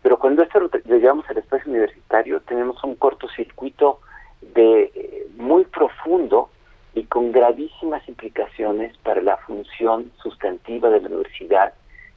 Pero 0.02 0.20
cuando 0.20 0.44
esto 0.44 0.60
lo, 0.60 0.70
llevamos 0.86 1.28
al 1.30 1.38
espacio 1.38 1.72
universitario, 1.72 2.42
tenemos 2.42 2.84
un 2.84 2.96
cortocircuito 2.96 4.00
de 4.42 4.92
eh, 4.94 5.28
muy 5.38 5.66
profundo 5.66 6.50
y 6.94 7.06
con 7.06 7.32
gravísimas 7.32 8.08
implicaciones 8.08 8.96
para 8.98 9.22
la 9.22 9.38
función 9.38 10.12
sustantiva 10.22 10.90
de 10.90 11.02
la 11.02 11.08
universidad, 11.08 11.74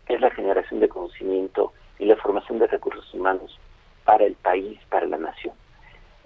que 0.07 0.15
es 0.15 0.21
la 0.21 0.31
generación 0.31 0.81
de 0.81 0.89
conocimiento 0.89 1.73
y 1.99 2.05
la 2.05 2.17
formación 2.17 2.59
de 2.59 2.67
recursos 2.67 3.13
humanos 3.15 3.59
para 4.05 4.25
el 4.25 4.35
país, 4.35 4.79
para 4.91 5.07
la 5.07 5.17
nación. 5.17 5.55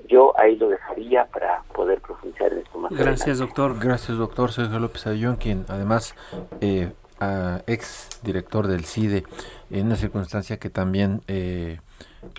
Yo 0.09 0.33
ahí 0.39 0.57
lo 0.57 0.69
dejaría 0.69 1.27
para 1.27 1.63
poder 1.75 2.01
profundizar 2.01 2.53
en 2.53 2.61
esto 2.61 2.79
más. 2.79 2.91
Gracias, 2.93 3.39
doctor. 3.39 3.79
Gracias, 3.79 4.17
doctor 4.17 4.51
Sergio 4.51 4.79
López 4.81 5.07
Ayón, 5.07 5.37
quien 5.37 5.67
además 5.69 6.17
eh, 6.61 6.91
ex 7.67 8.09
director 8.23 8.67
del 8.67 8.85
CIDE, 8.85 9.25
en 9.71 9.87
una 9.87 9.97
circunstancia 9.97 10.59
que 10.59 10.71
también 10.71 11.23
eh, 11.29 11.81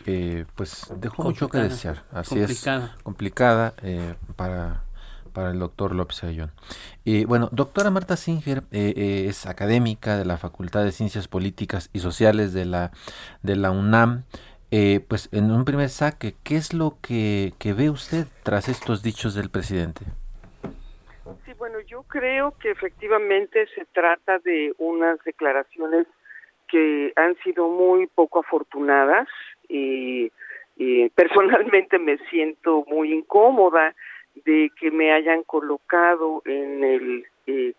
eh, 0.06 0.46
pues 0.56 0.88
dejó 0.98 1.24
mucho 1.24 1.50
que 1.50 1.60
desear. 1.60 2.04
Así 2.12 2.40
es, 2.40 2.66
complicada 3.04 3.74
eh, 3.82 4.16
para 4.36 4.84
para 5.32 5.52
el 5.52 5.60
doctor 5.60 5.96
López 5.96 6.24
Ayllón. 6.24 6.52
Eh, 7.06 7.26
bueno, 7.26 7.50
doctora 7.52 7.90
Marta 7.90 8.18
Singer 8.18 8.64
eh, 8.72 8.94
eh, 8.96 9.26
es 9.28 9.46
académica 9.46 10.18
de 10.18 10.26
la 10.26 10.38
Facultad 10.38 10.84
de 10.84 10.92
Ciencias 10.92 11.28
Políticas 11.28 11.90
y 11.94 12.00
Sociales 12.00 12.54
de 12.54 12.66
la, 12.66 12.92
de 13.42 13.56
la 13.56 13.72
UNAM. 13.72 14.24
pues 15.08 15.30
en 15.32 15.52
un 15.52 15.66
primer 15.66 15.90
saque, 15.90 16.36
¿qué 16.44 16.58
es 16.58 16.74
lo 16.74 16.98
que, 17.02 17.54
que 17.58 17.74
ve 17.74 17.90
usted 17.90 18.28
tras 18.44 18.70
estos 18.70 19.04
dichos 19.04 19.34
del 19.34 19.50
presidente? 19.50 20.06
Creo 22.12 22.54
que 22.60 22.72
efectivamente 22.72 23.68
se 23.74 23.86
trata 23.86 24.40
de 24.40 24.74
unas 24.80 25.18
declaraciones 25.24 26.06
que 26.68 27.14
han 27.16 27.38
sido 27.38 27.70
muy 27.70 28.08
poco 28.08 28.40
afortunadas 28.40 29.30
y, 29.70 30.30
y 30.76 31.10
personalmente 31.12 32.00
me 32.00 32.18
siento 32.30 32.84
muy 32.86 33.14
incómoda 33.14 33.96
de 34.44 34.72
que 34.78 34.92
me 34.92 35.14
hayan 35.14 35.44
colocado 35.44 36.42
en 36.44 36.84
el 36.84 37.26
eh, 37.48 37.74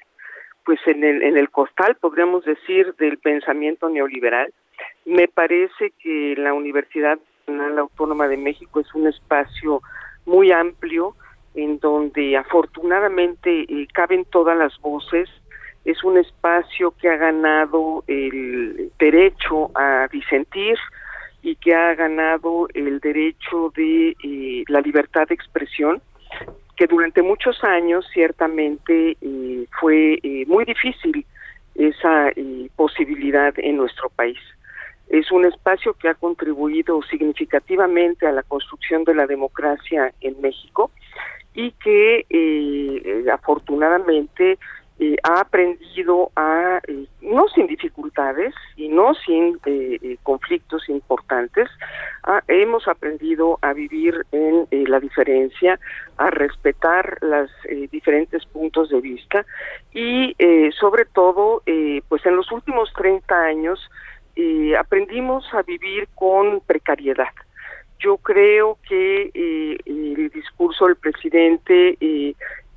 pues 0.64 0.80
en 0.86 1.04
el 1.04 1.22
en 1.22 1.36
el 1.36 1.50
costal 1.50 1.96
podríamos 1.96 2.42
decir 2.46 2.94
del 2.94 3.18
pensamiento 3.18 3.90
neoliberal. 3.90 4.50
Me 5.04 5.28
parece 5.28 5.92
que 5.98 6.34
la 6.38 6.54
Universidad 6.54 7.18
Nacional 7.46 7.78
Autónoma 7.80 8.28
de 8.28 8.38
México 8.38 8.80
es 8.80 8.94
un 8.94 9.08
espacio 9.08 9.82
muy 10.24 10.52
amplio 10.52 11.16
en 11.54 11.78
donde 11.78 12.36
afortunadamente 12.36 13.66
eh, 13.68 13.86
caben 13.92 14.24
todas 14.24 14.56
las 14.56 14.78
voces 14.80 15.28
es 15.84 16.02
un 16.04 16.16
espacio 16.16 16.92
que 16.92 17.08
ha 17.08 17.16
ganado 17.16 18.04
el 18.06 18.92
derecho 18.98 19.70
a 19.74 20.08
disentir 20.12 20.78
y 21.42 21.56
que 21.56 21.74
ha 21.74 21.94
ganado 21.94 22.68
el 22.72 23.00
derecho 23.00 23.72
de 23.74 24.16
eh, 24.22 24.64
la 24.68 24.80
libertad 24.80 25.26
de 25.26 25.34
expresión 25.34 26.00
que 26.76 26.86
durante 26.86 27.20
muchos 27.22 27.62
años 27.64 28.06
ciertamente 28.12 29.16
eh, 29.20 29.66
fue 29.80 30.20
muy 30.46 30.64
difícil 30.64 31.26
esa 31.74 32.30
posibilidad 32.76 33.52
en 33.58 33.76
nuestro 33.76 34.08
país. 34.10 34.38
Es 35.08 35.30
un 35.30 35.44
espacio 35.44 35.94
que 35.94 36.08
ha 36.08 36.14
contribuido 36.14 37.02
significativamente 37.02 38.26
a 38.26 38.32
la 38.32 38.42
construcción 38.42 39.04
de 39.04 39.14
la 39.14 39.26
democracia 39.26 40.12
en 40.20 40.40
México 40.40 40.90
y 41.54 41.72
que 41.72 42.26
eh, 42.28 43.24
afortunadamente 43.32 44.58
eh, 44.98 45.16
ha 45.22 45.40
aprendido 45.40 46.30
a, 46.36 46.80
eh, 46.86 47.06
no 47.20 47.48
sin 47.48 47.66
dificultades 47.66 48.54
y 48.76 48.88
no 48.88 49.14
sin 49.14 49.58
conflictos 50.22 50.88
importantes, 50.88 51.68
hemos 52.46 52.86
aprendido 52.86 53.58
a 53.62 53.72
vivir 53.72 54.24
en 54.30 54.66
la 54.70 55.00
diferencia, 55.00 55.80
a 56.18 56.30
respetar 56.30 57.18
los 57.20 57.50
diferentes 57.90 58.44
puntos 58.46 58.90
de 58.90 59.00
vista 59.00 59.44
y 59.92 60.36
sobre 60.78 61.04
todo, 61.06 61.62
pues 62.08 62.24
en 62.26 62.36
los 62.36 62.52
últimos 62.52 62.92
30 62.92 63.34
años 63.34 63.80
aprendimos 64.78 65.44
a 65.52 65.62
vivir 65.62 66.06
con 66.14 66.60
precariedad. 66.60 67.32
Yo 68.02 68.16
creo 68.16 68.78
que 68.88 69.30
el 69.84 70.30
discurso 70.30 70.86
del 70.86 70.96
presidente 70.96 71.96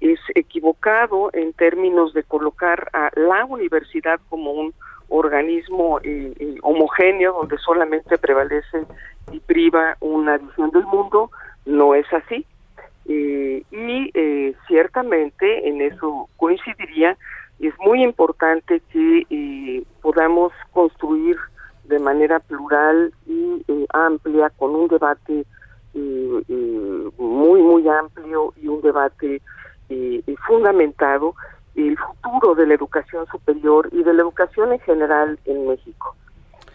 es 0.02 0.20
equivocado 0.36 1.30
en 1.34 1.54
términos 1.54 2.14
de 2.14 2.24
colocar 2.24 2.90
a 2.94 3.10
la 3.16 3.46
universidad 3.46 4.20
como 4.30 4.52
un 4.52 4.74
organismo 5.10 6.00
eh, 6.04 6.34
eh, 6.40 6.56
homogéneo 6.62 7.34
donde 7.34 7.58
solamente 7.58 8.18
prevalece 8.18 8.86
y 9.32 9.40
priva 9.40 9.98
una 10.00 10.38
visión 10.38 10.72
del 10.72 10.86
mundo, 10.86 11.32
no 11.66 11.96
es 11.96 12.12
así. 12.14 12.46
Eh, 13.08 13.64
y 13.72 14.12
ciertamente 14.68 15.68
en 15.68 15.82
eso 15.82 16.28
coincidiría, 16.38 17.18
es 17.60 17.74
muy 17.80 18.04
importante 18.04 18.82
que 18.92 19.84
podamos 20.02 20.52
construir 20.72 21.38
de 21.88 22.00
manera 22.00 22.40
plural 22.40 23.14
y 23.26 23.64
amplia, 23.94 24.50
con 24.52 24.76
un 24.76 24.88
debate 24.88 25.46
muy, 27.18 27.62
muy 27.62 27.88
amplio 27.88 28.54
y 28.62 28.68
un 28.68 28.82
debate 28.82 29.42
eh, 29.90 30.24
fundamentado 30.46 31.36
el 31.76 31.98
futuro 31.98 32.56
de 32.56 32.68
la 32.68 32.74
educación 32.74 33.26
superior 33.28 33.90
y 33.92 34.04
de 34.04 34.14
la 34.14 34.22
educación 34.22 34.74
en 34.74 34.80
general 34.80 35.38
en 35.46 35.68
México. 35.68 36.16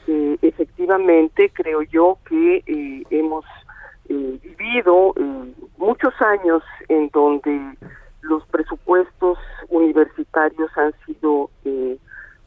Eh, 0.06 0.36
efectivamente, 0.42 1.50
creo 1.54 1.82
yo 1.82 2.18
que 2.28 2.62
eh, 2.66 3.02
hemos 3.10 3.44
eh, 4.08 4.38
vivido 4.42 5.14
muchos 5.78 6.12
años 6.20 6.62
en 6.88 7.08
donde 7.12 7.76
los 8.22 8.44
presupuestos 8.46 9.38
universitarios 9.68 10.70
han 10.76 10.92
sido 11.06 11.50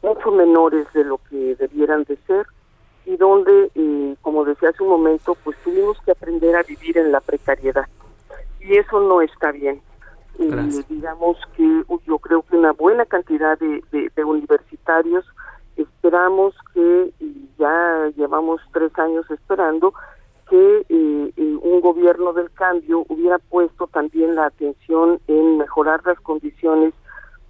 mucho 0.04 0.30
menores 0.30 0.86
de 0.92 1.04
lo 1.04 1.18
que 1.30 1.56
debieran 1.56 2.04
de 2.04 2.16
ser 2.26 2.46
y 3.06 3.16
donde, 3.16 3.70
como 4.22 4.44
decía 4.44 4.70
hace 4.70 4.82
un 4.82 4.90
momento, 4.90 5.36
pues 5.44 5.56
tuvimos 5.64 5.98
que 6.04 6.12
aprender 6.12 6.56
a 6.56 6.62
vivir 6.62 6.96
en 6.98 7.12
la 7.12 7.20
precariedad. 7.20 7.86
Y 8.60 8.76
eso 8.78 9.00
no 9.00 9.20
está 9.20 9.52
bien 9.52 9.80
digamos 10.88 11.36
que 11.56 11.84
yo 12.06 12.18
creo 12.18 12.42
que 12.42 12.56
una 12.56 12.72
buena 12.72 13.04
cantidad 13.04 13.58
de, 13.58 13.82
universitarios 14.24 15.24
esperamos 15.76 16.54
que, 16.72 17.12
y 17.20 17.48
ya 17.58 18.10
llevamos 18.16 18.60
tres 18.72 18.96
años 18.98 19.28
esperando, 19.30 19.92
que 20.48 20.86
eh, 20.88 21.32
eh, 21.36 21.58
un 21.62 21.80
gobierno 21.80 22.32
del 22.32 22.50
cambio 22.52 23.04
hubiera 23.08 23.38
puesto 23.38 23.86
también 23.86 24.34
la 24.34 24.46
atención 24.46 25.20
en 25.26 25.58
mejorar 25.58 26.00
las 26.04 26.20
condiciones 26.20 26.93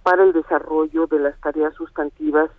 para 0.05 0.23
el 0.23 0.31
desarrollo 0.31 1.07
de 1.07 1.19
las 1.19 1.37
tareas 1.41 1.73
sustantivas 1.73 2.49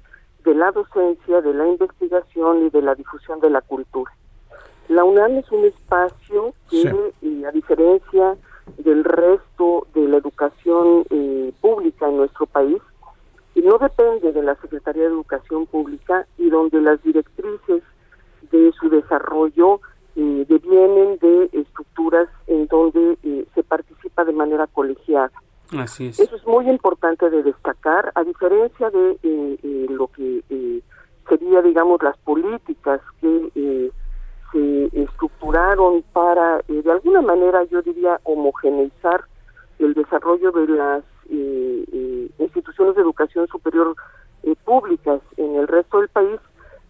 de 0.44 0.54
la 0.54 0.70
docencia, 0.72 1.40
de 1.40 1.54
la 1.54 1.66
investigación 1.66 2.66
y 2.66 2.70
de 2.70 2.82
la 2.82 2.94
difusión 2.94 3.40
de 3.40 3.50
la 3.50 3.62
cultura. 3.62 4.12
La 4.88 5.04
UNAM 5.04 5.38
es 5.38 5.50
un 5.50 5.64
espacio 5.64 6.52
que, 6.68 7.12
eh, 7.22 7.46
a 7.46 7.52
diferencia 7.52 8.36
del 8.78 9.02
resto 9.04 9.86
de 9.94 10.08
la 10.08 10.18
educación 10.18 11.04
eh, 11.08 11.52
pública 11.62 12.08
en 12.08 12.18
nuestro 12.18 12.46
país 12.46 12.82
no 13.66 13.78
depende 13.78 14.32
de 14.32 14.42
la 14.42 14.54
Secretaría 14.56 15.02
de 15.02 15.08
Educación 15.08 15.66
Pública 15.66 16.24
y 16.38 16.50
donde 16.50 16.80
las 16.80 17.02
directrices 17.02 17.82
de 18.52 18.72
su 18.78 18.88
desarrollo 18.88 19.80
eh, 20.14 20.46
devienen 20.48 21.18
de 21.18 21.50
estructuras 21.52 22.28
en 22.46 22.68
donde 22.68 23.18
eh, 23.24 23.44
se 23.54 23.64
participa 23.64 24.24
de 24.24 24.32
manera 24.32 24.68
colegiada. 24.68 25.32
Eso 26.18 26.36
es 26.36 26.46
muy 26.46 26.68
importante 26.68 27.28
de 27.30 27.42
destacar, 27.42 28.12
a 28.14 28.22
diferencia 28.24 28.90
de 28.90 29.18
eh, 29.22 29.86
lo 29.90 30.08
que 30.08 30.42
sería, 31.28 31.62
digamos, 31.62 32.02
las 32.02 32.16
políticas 32.18 33.00
que 33.20 33.90
se 34.52 34.90
estructuraron 34.92 36.02
para, 36.12 36.60
eh, 36.68 36.82
de 36.82 36.90
alguna 36.90 37.22
manera, 37.22 37.64
yo 37.64 37.82
diría, 37.82 38.20
homogeneizar 38.24 39.24
el 39.78 39.94
desarrollo 39.94 40.52
de 40.52 40.68
las 40.68 41.04
eh, 41.30 41.84
eh, 41.92 42.30
instituciones 42.38 42.94
de 42.94 43.02
educación 43.02 43.46
superior 43.48 43.94
públicas 44.64 45.20
en 45.36 45.56
el 45.56 45.66
resto 45.66 45.98
del 45.98 46.08
país, 46.08 46.38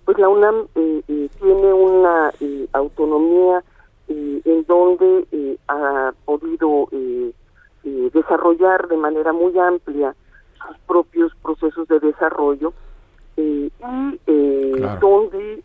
pues 0.05 0.19
la 0.19 0.29
UNAM 0.29 0.69
tiene 0.75 1.73
una 1.73 2.31
autonomía 2.73 3.65
en 4.09 4.65
donde 4.67 5.59
ha 5.67 6.13
podido 6.27 6.89
desarrollar 8.13 8.89
de 8.89 8.97
manera 8.97 9.33
muy 9.33 9.57
amplia 9.59 10.15
sus 10.67 10.79
propios 10.87 11.33
procesos 11.43 11.87
de 11.89 12.01
desarrollo 12.01 12.73
y 13.37 13.71
donde 15.01 15.63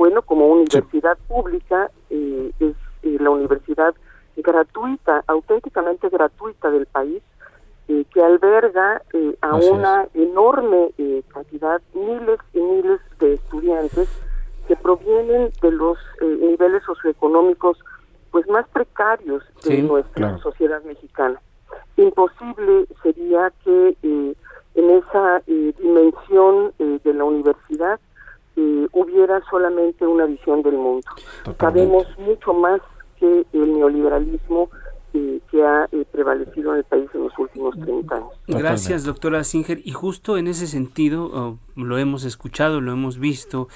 bueno, 0.00 0.22
como 0.22 0.46
universidad 0.46 1.18
pública, 1.28 1.90
eh, 2.08 2.52
es 2.58 2.74
eh, 3.02 3.18
la 3.20 3.28
universidad 3.28 3.94
gratuita, 4.34 5.22
auténticamente 5.26 6.08
gratuita 6.08 6.70
del 6.70 6.86
país, 6.86 7.22
eh, 7.86 8.06
que 8.10 8.22
alberga 8.22 9.02
a 9.42 9.54
una 9.56 10.08
enorme 10.14 10.94
cantidad, 11.28 11.82
miles 11.92 12.40
y 12.54 12.60
miles 12.60 12.98
de 13.18 13.34
estudiantes 13.34 14.08
que 14.66 14.74
provienen 14.76 15.50
de 15.60 15.70
los 15.70 15.98
niveles 16.22 16.82
socioeconómicos 16.84 17.76
pues 18.30 18.48
más 18.48 18.66
precarios 19.00 19.42
de 19.64 19.82
nuestra 19.82 20.38
sociedad 20.38 20.82
mexicana. 20.84 21.40
Imposible 21.96 22.86
sería 23.02 23.52
que 23.64 23.96
en 24.02 24.90
esa 24.90 25.42
dimensión 25.46 26.72
de 26.78 27.14
la 27.14 27.24
universidad 27.24 27.98
hubiera 28.92 29.40
solamente 29.50 30.06
una 30.06 30.26
visión 30.26 30.62
del 30.62 30.74
mundo. 30.74 31.06
Sabemos 31.58 32.06
mucho 32.18 32.52
más 32.52 32.80
que 33.18 33.46
el 33.52 33.74
neoliberalismo 33.74 34.68
eh, 35.12 35.40
que 35.50 35.64
ha 35.64 35.88
eh, 35.90 36.04
prevalecido 36.12 36.72
en 36.72 36.78
el 36.78 36.84
país 36.84 37.08
en 37.14 37.24
los 37.24 37.36
últimos 37.36 37.74
30 37.80 38.14
años. 38.14 38.30
Gracias, 38.46 39.04
doctora 39.04 39.42
Singer. 39.42 39.80
Y 39.84 39.90
justo 39.90 40.38
en 40.38 40.46
ese 40.46 40.68
sentido, 40.68 41.30
oh, 41.32 41.58
lo 41.74 41.98
hemos 41.98 42.24
escuchado, 42.24 42.80
lo 42.80 42.92
hemos 42.92 43.18
visto, 43.18 43.66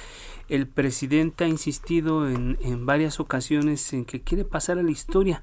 el 0.48 0.66
presidente 0.66 1.44
ha 1.44 1.48
insistido 1.48 2.28
en, 2.28 2.58
en 2.62 2.86
varias 2.86 3.20
ocasiones 3.20 3.92
en 3.92 4.04
que 4.04 4.22
quiere 4.22 4.44
pasar 4.44 4.78
a 4.78 4.82
la 4.82 4.90
historia. 4.90 5.42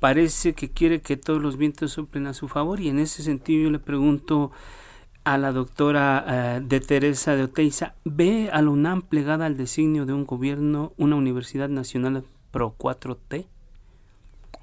Parece 0.00 0.54
que 0.54 0.70
quiere 0.70 1.00
que 1.00 1.16
todos 1.16 1.40
los 1.40 1.56
vientos 1.56 1.92
soplen 1.92 2.26
a 2.26 2.34
su 2.34 2.48
favor 2.48 2.80
y 2.80 2.88
en 2.88 2.98
ese 2.98 3.22
sentido 3.22 3.64
yo 3.64 3.70
le 3.70 3.78
pregunto, 3.78 4.50
a 5.24 5.38
la 5.38 5.52
doctora 5.52 6.24
eh, 6.26 6.60
de 6.62 6.80
Teresa 6.80 7.36
de 7.36 7.44
Oteiza, 7.44 7.94
¿ve 8.04 8.50
a 8.52 8.60
la 8.62 8.70
UNAM 8.70 9.02
plegada 9.02 9.46
al 9.46 9.56
designio 9.56 10.04
de 10.04 10.12
un 10.12 10.26
gobierno, 10.26 10.92
una 10.96 11.16
universidad 11.16 11.68
nacional 11.68 12.24
pro 12.50 12.74
4T? 12.76 13.46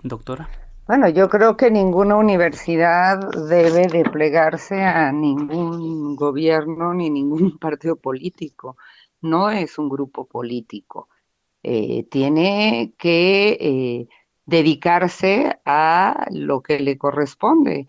Doctora. 0.04 0.50
Bueno, 0.88 1.08
yo 1.08 1.30
creo 1.30 1.56
que 1.56 1.70
ninguna 1.70 2.16
universidad 2.16 3.20
debe 3.48 3.88
de 3.88 4.04
plegarse 4.10 4.82
a 4.82 5.12
ningún 5.12 6.16
gobierno 6.16 6.94
ni 6.94 7.10
ningún 7.10 7.58
partido 7.60 7.96
político. 7.96 8.76
No 9.22 9.50
es 9.50 9.78
un 9.78 9.90
grupo 9.90 10.26
político. 10.26 11.10
Eh, 11.64 12.04
tiene 12.10 12.94
que 12.98 13.58
eh, 13.60 14.08
dedicarse 14.46 15.60
a 15.66 16.28
lo 16.32 16.62
que 16.62 16.80
le 16.80 16.98
corresponde 16.98 17.88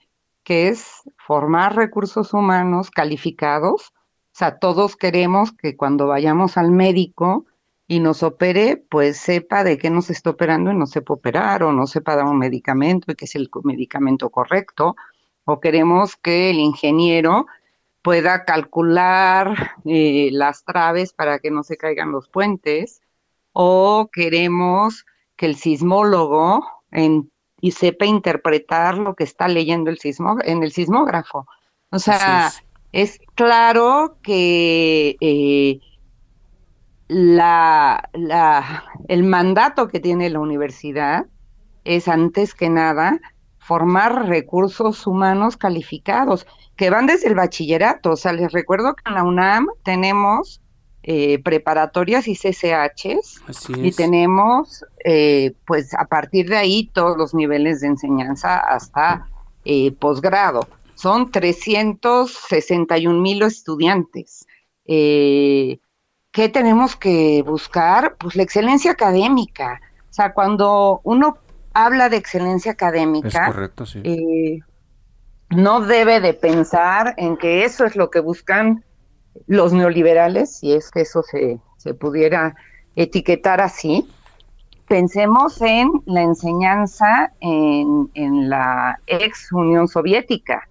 que 0.51 0.69
es 0.69 1.03
formar 1.17 1.77
recursos 1.77 2.33
humanos 2.35 2.91
calificados. 2.91 3.93
O 3.93 4.33
sea, 4.33 4.59
todos 4.59 4.97
queremos 4.97 5.53
que 5.53 5.77
cuando 5.77 6.07
vayamos 6.07 6.57
al 6.57 6.71
médico 6.71 7.47
y 7.87 8.01
nos 8.01 8.23
opere, 8.23 8.77
pues 8.77 9.19
sepa 9.19 9.65
de 9.65 9.79
qué 9.79 9.91
nos 9.91 10.11
está 10.11 10.31
operando 10.31 10.71
y 10.71 10.77
no 10.77 10.87
sepa 10.87 11.15
operar, 11.15 11.63
o 11.63 11.73
no 11.73 11.87
sepa 11.87 12.17
dar 12.17 12.27
un 12.27 12.39
medicamento 12.39 13.11
y 13.11 13.15
que 13.15 13.25
es 13.25 13.35
el 13.35 13.51
medicamento 13.65 14.31
correcto. 14.31 14.97
O 15.45 15.61
queremos 15.61 16.17
que 16.17 16.51
el 16.51 16.59
ingeniero 16.59 17.47
pueda 18.03 18.45
calcular 18.45 19.73
eh, 19.85 20.31
las 20.33 20.65
traves 20.65 21.13
para 21.13 21.39
que 21.39 21.51
no 21.51 21.63
se 21.63 21.77
caigan 21.77 22.13
los 22.13 22.29
puentes. 22.29 23.01
O 23.53 24.09
queremos 24.13 25.05
que 25.37 25.47
el 25.47 25.57
sismólogo 25.57 26.65
en 26.93 27.31
y 27.61 27.73
sepa 27.73 28.07
interpretar 28.07 28.99
lo 28.99 29.15
que 29.15 29.25
está 29.25 29.49
leyendo 29.49 29.91
el 29.91 29.99
sismo, 29.99 30.39
en 30.43 30.63
el 30.63 30.73
sismógrafo. 30.73 31.47
O 31.91 31.99
sea, 31.99 32.51
es. 32.93 33.21
claro 33.35 34.17
que 34.23 35.17
eh, 35.21 35.81
la, 37.09 38.09
la, 38.15 38.85
el 39.09 39.25
mandato 39.25 39.89
que 39.89 40.01
tiene 40.01 40.31
la 40.31 40.41
universidad 40.41 41.27
es 41.85 42.09
antes 42.09 42.55
que 42.55 42.71
nada 42.71 43.21
formar 43.59 44.27
recursos 44.27 45.07
humanos 45.07 45.57
calificados, 45.57 46.47
que 46.81 46.89
van 46.89 47.05
desde 47.05 47.29
el 47.29 47.35
bachillerato. 47.35 48.13
O 48.13 48.17
sea, 48.17 48.33
les 48.33 48.51
recuerdo 48.53 48.95
que 48.95 49.03
en 49.05 49.15
la 49.15 49.23
UNAM 49.23 49.67
tenemos 49.83 50.63
eh, 51.03 51.39
preparatorias 51.43 52.27
y 52.27 52.35
CCHs 52.35 53.43
y 53.77 53.93
tenemos, 53.93 54.83
eh, 55.05 55.53
pues 55.67 55.93
a 55.93 56.07
partir 56.07 56.49
de 56.49 56.57
ahí, 56.57 56.89
todos 56.95 57.19
los 57.19 57.35
niveles 57.35 57.83
de 57.83 57.89
enseñanza 57.89 58.57
hasta 58.61 59.29
eh, 59.67 59.93
posgrado. 59.93 60.67
Son 60.95 61.31
361 61.31 63.21
mil 63.21 63.43
estudiantes. 63.43 64.47
¿Qué 64.87 65.79
tenemos 66.33 66.97
que 66.97 67.43
buscar? 67.47 68.17
Pues 68.17 68.37
la 68.37 68.43
excelencia 68.43 68.93
académica. 68.93 69.83
O 70.09 70.15
sea, 70.15 70.33
cuando 70.33 71.03
uno 71.05 71.37
habla 71.75 72.09
de 72.09 72.17
excelencia 72.17 72.73
académica, 72.73 73.71
eh, 74.03 74.61
no 75.51 75.81
debe 75.81 76.21
de 76.21 76.35
pensar 76.35 77.15
en 77.17 77.37
que 77.37 77.65
eso 77.65 77.85
es 77.85 77.97
lo 77.97 78.11
que 78.11 78.21
buscan 78.21 78.85
los 79.47 79.73
neoliberales, 79.73 80.59
si 80.59 80.73
es 80.73 80.91
que 80.91 81.03
eso 81.03 81.23
se, 81.23 81.59
se 81.77 81.95
pudiera 81.95 82.55
etiquetar 82.97 83.61
así. 83.61 84.09
Pensemos 84.89 85.61
en 85.61 85.91
la 86.07 86.23
enseñanza 86.23 87.33
en, 87.41 88.11
en 88.15 88.49
la 88.49 88.99
ex 89.07 89.53
Unión 89.53 89.87
Soviética. 89.89 90.69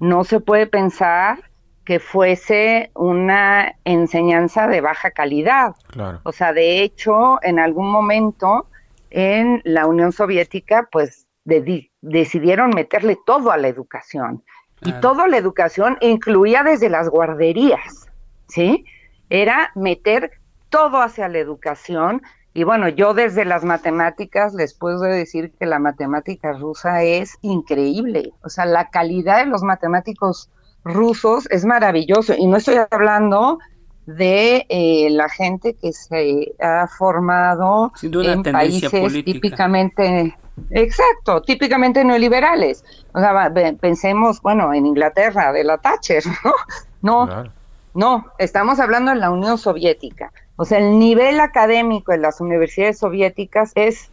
No 0.00 0.24
se 0.24 0.40
puede 0.40 0.66
pensar 0.66 1.38
que 1.84 2.00
fuese 2.00 2.90
una 2.94 3.74
enseñanza 3.84 4.66
de 4.66 4.80
baja 4.80 5.10
calidad. 5.10 5.74
O 6.22 6.32
sea, 6.32 6.52
de 6.52 6.82
hecho, 6.82 7.38
en 7.42 7.58
algún 7.58 7.90
momento 7.90 8.66
en 9.10 9.60
la 9.64 9.86
Unión 9.86 10.12
Soviética, 10.12 10.88
pues 10.90 11.26
decidieron 12.04 12.70
meterle 12.70 13.18
todo 13.24 13.50
a 13.50 13.56
la 13.56 13.68
educación. 13.68 14.42
Y 14.82 14.92
toda 15.00 15.26
la 15.28 15.38
educación 15.38 15.96
incluía 16.02 16.62
desde 16.62 16.90
las 16.90 17.08
guarderías, 17.08 18.06
¿sí? 18.48 18.84
Era 19.30 19.70
meter 19.74 20.32
todo 20.68 21.00
hacia 21.00 21.28
la 21.28 21.38
educación. 21.38 22.20
Y 22.52 22.64
bueno, 22.64 22.90
yo 22.90 23.14
desde 23.14 23.46
las 23.46 23.64
matemáticas 23.64 24.52
les 24.52 24.74
puedo 24.74 25.00
decir 25.00 25.52
que 25.58 25.64
la 25.64 25.78
matemática 25.78 26.52
rusa 26.52 27.02
es 27.02 27.38
increíble. 27.40 28.32
O 28.42 28.50
sea, 28.50 28.66
la 28.66 28.90
calidad 28.90 29.38
de 29.38 29.46
los 29.46 29.62
matemáticos 29.62 30.50
rusos 30.84 31.48
es 31.50 31.64
maravilloso. 31.64 32.34
Y 32.36 32.46
no 32.46 32.58
estoy 32.58 32.76
hablando 32.90 33.58
de 34.04 34.66
eh, 34.68 35.08
la 35.10 35.30
gente 35.30 35.74
que 35.80 35.94
se 35.94 36.54
ha 36.60 36.86
formado 36.88 37.90
en 38.02 38.42
países 38.42 38.90
típicamente 39.24 40.36
exacto 40.70 41.42
típicamente 41.42 42.04
neoliberales. 42.04 42.84
O 43.12 43.20
sea 43.20 43.52
pensemos 43.80 44.40
bueno 44.42 44.72
en 44.72 44.86
Inglaterra 44.86 45.52
de 45.52 45.64
la 45.64 45.78
Thatcher 45.78 46.22
no 47.02 47.26
no 47.26 47.52
no 47.94 48.26
estamos 48.38 48.80
hablando 48.80 49.12
de 49.12 49.18
la 49.18 49.30
Unión 49.30 49.58
Soviética. 49.58 50.32
O 50.56 50.64
sea 50.64 50.78
el 50.78 50.98
nivel 50.98 51.40
académico 51.40 52.12
en 52.12 52.22
las 52.22 52.40
universidades 52.40 52.98
soviéticas 52.98 53.72
es 53.74 54.10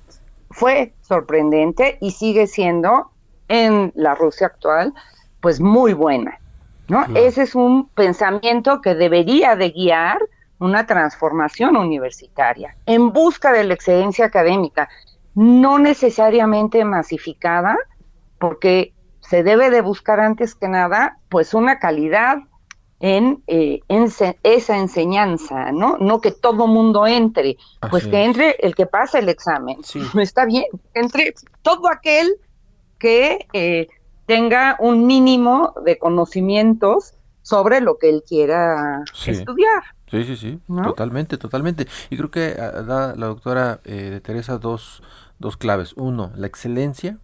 fue 0.50 0.94
sorprendente 1.02 1.98
y 2.02 2.12
sigue 2.12 2.48
siendo 2.48 3.12
en 3.48 3.92
la 3.96 4.16
Rusia 4.16 4.48
actual 4.48 4.94
pues 5.40 5.60
muy 5.60 5.94
buena 5.94 6.42
ese 7.16 7.44
es 7.44 7.56
un 7.56 7.88
pensamiento 7.90 8.82
que 8.82 8.96
debería 8.96 9.56
de 9.56 9.70
guiar 9.70 10.20
una 10.60 10.86
transformación 10.86 11.78
universitaria 11.78 12.76
en 12.86 13.14
busca 13.14 13.52
de 13.52 13.64
la 13.64 13.74
excelencia 13.74 14.26
académica, 14.26 14.90
no 15.36 15.80
necesariamente 15.80 16.84
masificada, 16.86 17.78
porque 18.40 18.94
se 19.20 19.44
debe 19.44 19.70
de 19.70 19.82
buscar 19.82 20.20
antes 20.20 20.56
que 20.56 20.68
nada, 20.68 21.18
pues 21.30 21.54
una 21.54 21.80
calidad 21.80 22.40
en, 23.00 23.44
eh, 23.48 23.82
esa 23.88 24.78
enseñanza, 24.78 25.72
¿no? 25.72 25.98
No 25.98 26.22
que 26.22 26.32
todo 26.32 26.68
mundo 26.68 27.08
entre, 27.08 27.58
pues 27.90 28.08
que 28.08 28.24
entre 28.24 28.52
el 28.60 28.76
que 28.76 28.86
pasa 28.86 29.20
el 29.20 29.30
examen, 29.30 29.78
no 30.14 30.22
está 30.22 30.46
bien, 30.46 30.66
entre 30.94 31.34
todo 31.64 31.90
aquel 31.90 32.36
que 33.00 33.48
eh, 33.54 33.88
tenga 34.28 34.78
un 34.80 35.08
mínimo 35.08 35.74
de 35.84 35.98
conocimientos 35.98 37.16
sobre 37.42 37.82
lo 37.82 37.98
que 37.98 38.10
él 38.10 38.24
quiera 38.28 39.04
estudiar. 39.26 39.84
Sí, 40.12 40.26
sí, 40.26 40.36
sí, 40.36 40.60
totalmente, 40.84 41.38
totalmente. 41.38 41.88
Y 42.10 42.18
creo 42.18 42.30
que 42.30 42.58
ah, 42.60 42.82
da 42.82 43.16
la 43.16 43.28
doctora 43.28 43.80
eh, 43.86 44.10
de 44.10 44.20
Teresa 44.20 44.58
dos, 44.58 45.02
dos 45.40 45.56
claves. 45.56 45.94
Uno, 45.96 46.34
la 46.36 46.48
excelencia 46.48 47.18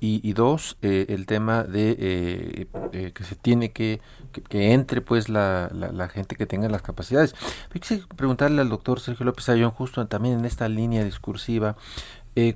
y, 0.00 0.32
dos, 0.34 0.76
eh, 0.82 1.06
el 1.08 1.26
tema 1.26 1.64
de 1.64 2.68
eh, 2.92 3.12
que 3.12 3.24
se 3.24 3.34
tiene 3.34 3.72
que, 3.72 4.00
que, 4.48 4.72
entre 4.72 5.00
pues 5.00 5.28
la, 5.28 5.70
la, 5.72 6.08
gente 6.08 6.36
que 6.36 6.46
tenga 6.46 6.68
las 6.68 6.82
capacidades. 6.82 7.34
Quisiera 7.72 8.06
preguntarle 8.14 8.60
al 8.60 8.68
doctor 8.68 9.00
Sergio 9.00 9.26
López 9.26 9.48
Ayón, 9.48 9.72
justo 9.72 10.06
también 10.06 10.38
en 10.38 10.44
esta 10.44 10.68
línea 10.68 11.02
discursiva, 11.02 11.76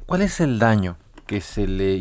¿cuál 0.06 0.22
es 0.22 0.38
el 0.38 0.61
daño 0.61 0.98
que 1.26 1.40
se 1.40 1.66
le, 1.66 1.98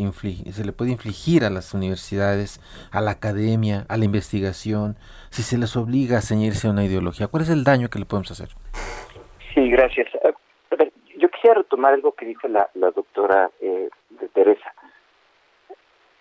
se 0.52 0.66
le 0.66 0.74
puede 0.74 0.92
infligir 0.92 1.46
a 1.46 1.50
las 1.50 1.74
universidades, 1.74 2.60
a 2.92 3.02
la 3.02 3.12
academia, 3.12 3.86
a 3.88 3.98
la 3.98 4.06
investigación, 4.06 4.98
si 5.32 5.44
se 5.44 5.58
les 5.58 5.76
obliga 5.78 6.18
a 6.18 6.22
ceñirse 6.22 6.68
a 6.68 6.72
una 6.72 6.84
ideología? 6.84 7.28
¿Cuál 7.28 7.44
es 7.44 7.50
el 7.50 7.64
daño 7.64 7.90
que 7.90 8.00
le 8.00 8.06
podemos 8.06 8.30
hacer? 8.32 8.50
Sí, 9.54 9.70
gracias. 9.70 10.08
yo 11.18 11.30
quisiera 11.30 11.56
retomar 11.56 11.94
algo 11.94 12.12
que 12.14 12.26
dijo 12.26 12.48
la, 12.48 12.70
doctora 12.74 13.50
eh, 13.62 13.90
de 14.10 14.28
Teresa. 14.30 14.74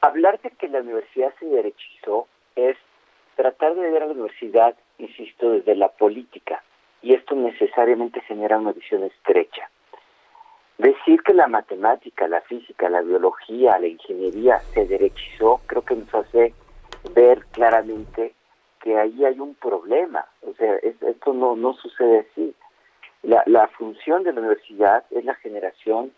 Hablar 0.01 0.40
de 0.40 0.51
que 0.51 0.68
la 0.68 0.81
universidad 0.81 1.35
se 1.38 1.46
derechizó 1.46 2.27
es 2.55 2.77
tratar 3.35 3.75
de 3.75 3.90
ver 3.90 4.03
a 4.03 4.07
la 4.07 4.12
universidad, 4.12 4.75
insisto, 4.99 5.51
desde 5.51 5.75
la 5.75 5.88
política, 5.88 6.62
y 7.03 7.14
esto 7.14 7.35
necesariamente 7.35 8.20
genera 8.23 8.59
una 8.59 8.73
visión 8.73 9.03
estrecha. 9.03 9.68
Decir 10.79 11.23
que 11.23 11.35
la 11.35 11.49
matemática, 11.49 12.29
la 12.29 12.40
física, 12.42 12.88
la 12.88 13.03
biología, 13.03 13.79
la 13.79 13.87
ingeniería 13.87 14.61
se 14.73 14.87
derechizó, 14.87 15.61
creo 15.66 15.83
que 15.83 15.96
nos 15.96 16.14
hace 16.14 16.55
ver 17.14 17.44
claramente 17.53 18.35
que 18.80 18.98
ahí 18.98 19.24
hay 19.24 19.38
un 19.38 19.54
problema. 19.54 20.26
O 20.42 20.54
sea, 20.54 20.76
esto 20.76 21.32
no, 21.32 21.56
no 21.56 21.74
sucede 21.74 22.26
así. 22.30 22.54
La, 23.22 23.42
la 23.46 23.68
función 23.68 24.22
de 24.22 24.32
la 24.32 24.40
universidad 24.40 25.04
es 25.10 25.24
la 25.24 25.34
generación 25.34 26.12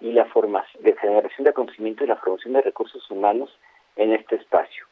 y 0.00 0.12
la 0.12 0.26
formación, 0.26 0.82
de 0.82 0.94
generación 0.96 1.44
de 1.44 1.52
conocimiento 1.52 2.04
y 2.04 2.08
la 2.08 2.16
formación 2.16 2.54
de 2.54 2.62
recursos 2.62 3.08
humanos 3.10 3.56
en 3.96 4.12
este 4.12 4.36
espacio. 4.36 4.86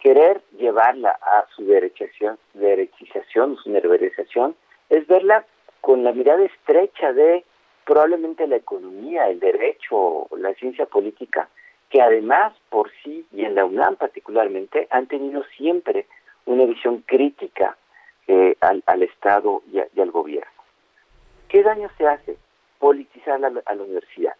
Querer 0.00 0.40
llevarla 0.58 1.10
a 1.10 1.46
su 1.54 1.64
derechización, 1.64 2.38
derechización 2.54 3.56
su 3.56 3.70
nerverización, 3.70 4.56
es 4.88 5.06
verla 5.06 5.44
con 5.80 6.04
la 6.04 6.12
mirada 6.12 6.42
estrecha 6.44 7.12
de 7.12 7.44
probablemente 7.84 8.46
la 8.46 8.56
economía, 8.56 9.28
el 9.28 9.40
derecho, 9.40 10.28
la 10.36 10.54
ciencia 10.54 10.86
política, 10.86 11.48
que 11.90 12.00
además 12.00 12.54
por 12.70 12.90
sí 13.02 13.26
y 13.32 13.44
en 13.44 13.54
la 13.54 13.64
UNAM 13.64 13.96
particularmente 13.96 14.86
han 14.90 15.06
tenido 15.06 15.42
siempre 15.56 16.06
una 16.52 16.64
visión 16.64 17.02
crítica 17.02 17.76
eh, 18.26 18.56
al, 18.60 19.02
Estado 19.02 19.62
y, 19.72 20.00
al 20.00 20.10
gobierno. 20.10 20.50
¿Qué 21.48 21.62
daño 21.62 21.88
se 21.96 22.06
hace? 22.06 22.36
Politizar 22.78 23.40
a 23.44 23.74
la 23.74 23.82
universidad. 23.82 24.34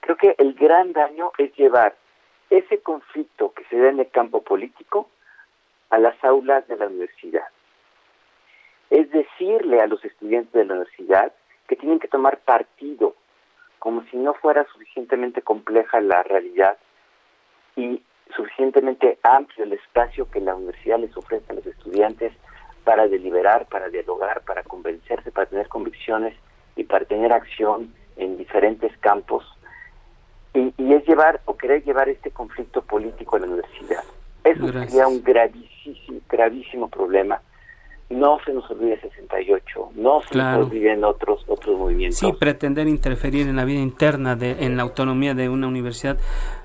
Creo 0.00 0.16
que 0.16 0.34
el 0.38 0.54
gran 0.54 0.92
daño 0.92 1.32
es 1.38 1.54
llevar 1.56 1.94
ese 2.50 2.80
conflicto 2.80 3.52
que 3.52 3.64
se 3.64 3.78
da 3.78 3.90
en 3.90 4.00
el 4.00 4.10
campo 4.10 4.42
político 4.42 5.08
a 5.90 5.98
las 5.98 6.22
aulas 6.24 6.66
de 6.68 6.76
la 6.76 6.86
universidad. 6.86 7.46
Es 8.90 9.10
decirle 9.10 9.80
a 9.80 9.86
los 9.86 10.04
estudiantes 10.04 10.52
de 10.52 10.64
la 10.64 10.74
universidad 10.74 11.32
que 11.66 11.76
tienen 11.76 11.98
que 11.98 12.08
tomar 12.08 12.38
partido, 12.38 13.14
como 13.78 14.02
si 14.04 14.16
no 14.16 14.34
fuera 14.34 14.64
suficientemente 14.72 15.42
compleja 15.42 16.00
la 16.00 16.22
realidad 16.22 16.78
y 17.76 18.02
suficientemente 18.34 19.18
amplio 19.22 19.64
el 19.64 19.72
espacio 19.72 20.30
que 20.30 20.40
la 20.40 20.54
universidad 20.54 20.98
les 20.98 21.16
ofrece 21.16 21.44
a 21.50 21.54
los 21.54 21.66
estudiantes 21.66 22.32
para 22.84 23.08
deliberar, 23.08 23.66
para 23.66 23.88
dialogar, 23.88 24.42
para 24.42 24.62
convencerse, 24.62 25.30
para 25.30 25.46
tener 25.46 25.68
convicciones 25.68 26.34
y 26.76 26.84
para 26.84 27.04
tener 27.04 27.32
acción 27.32 27.92
en 28.16 28.36
diferentes 28.36 28.96
campos. 28.98 29.44
Y, 30.54 30.72
es 30.92 31.06
llevar 31.06 31.40
o 31.44 31.56
querer 31.56 31.84
llevar 31.84 32.08
este 32.08 32.30
conflicto 32.30 32.82
político 32.82 33.36
a 33.36 33.40
la 33.40 33.46
universidad. 33.46 34.02
Eso 34.42 34.68
sería 34.68 35.06
un 35.06 35.22
gravísimo, 35.22 36.20
gravísimo 36.28 36.88
problema 36.88 37.40
no 38.10 38.38
se 38.44 38.52
nos 38.52 38.70
olvide 38.70 38.98
68, 39.00 39.90
no 39.96 40.22
se 40.22 40.38
nos 40.38 40.66
olviden 40.66 41.04
otros 41.04 41.44
otros 41.46 41.78
movimientos. 41.78 42.18
Sí, 42.18 42.32
pretender 42.32 42.88
interferir 42.88 43.48
en 43.48 43.56
la 43.56 43.64
vida 43.64 43.80
interna, 43.80 44.34
de, 44.34 44.64
en 44.64 44.76
la 44.76 44.82
autonomía 44.82 45.34
de 45.34 45.48
una 45.48 45.68
universidad. 45.68 46.16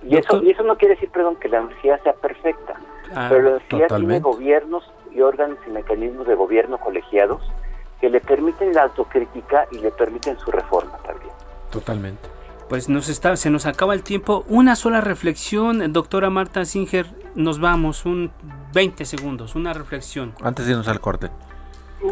Y, 0.08 0.15
eso, 0.15 0.41
y 0.41 0.51
eso 0.51 0.63
no 0.63 0.77
quiere 0.77 0.95
decir, 0.95 1.10
perdón, 1.10 1.36
que 1.36 1.49
la 1.49 1.62
universidad 1.62 2.01
sea 2.03 2.13
perfecta, 2.13 2.79
ah, 3.13 3.27
pero 3.29 3.43
la 3.43 3.49
universidad 3.49 3.97
tiene 3.97 4.19
gobiernos 4.19 4.84
y 5.13 5.21
órganos 5.21 5.58
y 5.67 5.71
mecanismos 5.71 6.27
de 6.27 6.36
gobierno 6.36 6.77
colegiados 6.77 7.41
que 7.99 8.10
le 8.10 8.19
permiten 8.19 8.73
la 8.73 8.84
autocrítica 8.84 9.67
y 9.71 9.79
le 9.79 9.91
permiten 9.91 10.38
su 10.39 10.51
reforma 10.51 10.97
también. 11.06 11.32
Totalmente. 11.71 12.29
Pues 12.69 12.89
nos 12.89 13.10
está, 13.10 13.36
se 13.36 13.49
nos 13.49 13.65
acaba 13.65 13.93
el 13.93 14.03
tiempo. 14.03 14.45
Una 14.47 14.75
sola 14.75 15.01
reflexión, 15.01 15.93
doctora 15.93 16.29
Marta 16.29 16.65
Singer, 16.65 17.06
nos 17.36 17.60
vamos, 17.60 18.06
un 18.06 18.32
20 18.73 19.05
segundos, 19.05 19.55
una 19.55 19.71
reflexión. 19.73 20.33
Antes 20.41 20.65
de 20.65 20.71
irnos 20.71 20.88
al 20.88 20.99
corte. 20.99 21.29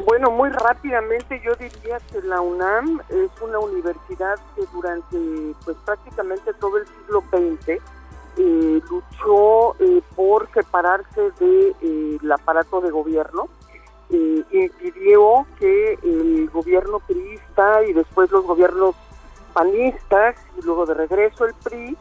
Bueno, 0.05 0.31
muy 0.31 0.49
rápidamente 0.49 1.41
yo 1.43 1.53
diría 1.55 1.97
que 2.11 2.21
la 2.21 2.39
UNAM 2.39 3.01
es 3.09 3.29
una 3.41 3.59
universidad 3.59 4.39
que 4.55 4.63
durante 4.71 5.17
pues 5.65 5.75
prácticamente 5.83 6.53
todo 6.53 6.77
el 6.77 6.85
siglo 6.87 7.23
XX 7.29 7.81
eh, 8.37 8.81
luchó 8.89 9.75
eh, 9.79 10.01
por 10.15 10.49
separarse 10.53 11.21
del 11.39 11.75
de, 11.81 12.17
eh, 12.21 12.33
aparato 12.33 12.79
de 12.79 12.91
gobierno, 12.91 13.49
impidió 14.09 15.45
que 15.57 15.97
el 16.03 16.49
gobierno 16.49 16.99
priista 16.99 17.83
y 17.83 17.93
después 17.93 18.29
los 18.29 18.45
gobiernos 18.45 18.93
panistas 19.53 20.35
y 20.57 20.65
luego 20.65 20.85
de 20.85 20.93
regreso 20.93 21.45
el 21.45 21.53
PRI 21.63 21.97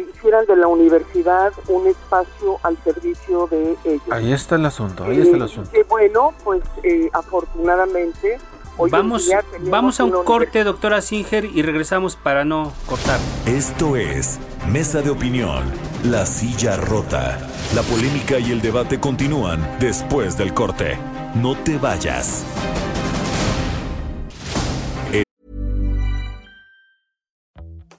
hicieran 0.00 0.46
de 0.46 0.56
la 0.56 0.66
universidad 0.66 1.52
un 1.68 1.86
espacio 1.86 2.58
al 2.62 2.76
servicio 2.82 3.46
de 3.48 3.76
ellos. 3.84 4.02
Ahí 4.10 4.32
está 4.32 4.56
el 4.56 4.66
asunto, 4.66 5.04
ahí 5.04 5.20
está 5.20 5.36
el 5.36 5.42
asunto. 5.42 5.70
Y 5.78 5.82
bueno, 5.84 6.34
pues 6.44 6.62
eh, 6.82 7.10
afortunadamente... 7.12 8.38
Hoy 8.76 8.90
vamos 8.90 9.30
vamos 9.60 10.00
a 10.00 10.04
un 10.04 10.24
corte, 10.24 10.64
doctora 10.64 11.00
Singer, 11.00 11.44
y 11.44 11.62
regresamos 11.62 12.16
para 12.16 12.44
no 12.44 12.72
cortar. 12.86 13.20
Esto 13.46 13.94
es 13.94 14.40
Mesa 14.68 15.00
de 15.00 15.10
Opinión, 15.10 15.62
La 16.02 16.26
Silla 16.26 16.76
Rota. 16.76 17.38
La 17.72 17.82
polémica 17.82 18.40
y 18.40 18.50
el 18.50 18.60
debate 18.60 18.98
continúan 18.98 19.76
después 19.78 20.36
del 20.36 20.54
corte. 20.54 20.98
No 21.36 21.56
te 21.56 21.78
vayas. 21.78 22.44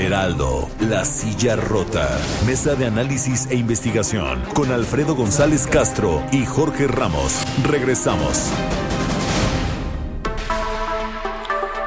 Heraldo, 0.00 0.68
La 0.80 1.04
Silla 1.04 1.56
Rota, 1.56 2.08
Mesa 2.46 2.74
de 2.74 2.86
Análisis 2.86 3.46
e 3.50 3.56
Investigación, 3.56 4.42
con 4.54 4.70
Alfredo 4.70 5.14
González 5.14 5.66
Castro 5.66 6.22
y 6.32 6.44
Jorge 6.44 6.86
Ramos. 6.86 7.44
Regresamos. 7.64 8.52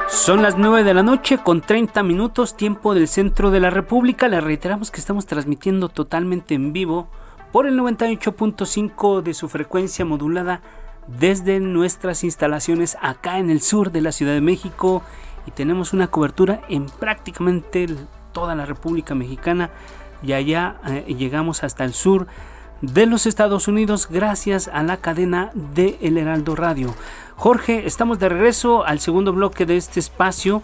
Son 0.09 0.41
las 0.41 0.57
9 0.57 0.83
de 0.83 0.93
la 0.93 1.03
noche 1.03 1.37
con 1.37 1.61
30 1.61 2.03
minutos, 2.03 2.57
tiempo 2.57 2.93
del 2.93 3.07
centro 3.07 3.51
de 3.51 3.59
la 3.59 3.69
República. 3.69 4.27
Le 4.27 4.41
reiteramos 4.41 4.91
que 4.91 4.99
estamos 4.99 5.25
transmitiendo 5.25 5.89
totalmente 5.89 6.55
en 6.55 6.73
vivo 6.73 7.09
por 7.51 7.67
el 7.67 7.79
98.5 7.79 9.21
de 9.21 9.33
su 9.33 9.49
frecuencia 9.49 10.05
modulada 10.05 10.61
desde 11.07 11.59
nuestras 11.59 12.23
instalaciones 12.23 12.97
acá 13.01 13.39
en 13.39 13.49
el 13.49 13.61
sur 13.61 13.91
de 13.91 14.01
la 14.01 14.11
Ciudad 14.11 14.33
de 14.33 14.41
México 14.41 15.03
y 15.49 15.51
tenemos 15.51 15.93
una 15.93 16.09
cobertura 16.09 16.61
en 16.69 16.85
prácticamente 16.85 17.87
toda 18.33 18.53
la 18.53 18.67
República 18.67 19.15
Mexicana 19.15 19.71
y 20.21 20.33
allá 20.33 20.75
eh, 20.87 21.15
llegamos 21.17 21.63
hasta 21.63 21.83
el 21.85 21.93
sur 21.93 22.27
de 22.83 23.07
los 23.07 23.25
Estados 23.25 23.67
Unidos 23.67 24.07
gracias 24.11 24.67
a 24.67 24.83
la 24.83 24.97
cadena 24.97 25.49
de 25.55 25.97
El 26.01 26.19
Heraldo 26.19 26.55
Radio. 26.55 26.93
Jorge, 27.35 27.87
estamos 27.87 28.19
de 28.19 28.29
regreso 28.29 28.85
al 28.85 28.99
segundo 28.99 29.33
bloque 29.33 29.65
de 29.65 29.77
este 29.77 29.99
espacio 29.99 30.61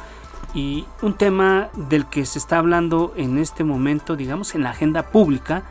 y 0.54 0.86
un 1.02 1.16
tema 1.16 1.70
del 1.90 2.06
que 2.06 2.24
se 2.28 2.38
está 2.38 2.60
hablando 2.60 3.12
en 3.18 3.40
este 3.40 3.64
momento, 3.64 4.16
digamos, 4.16 4.54
en 4.54 4.62
la 4.62 4.70
agenda 4.70 5.02
pública, 5.10 5.64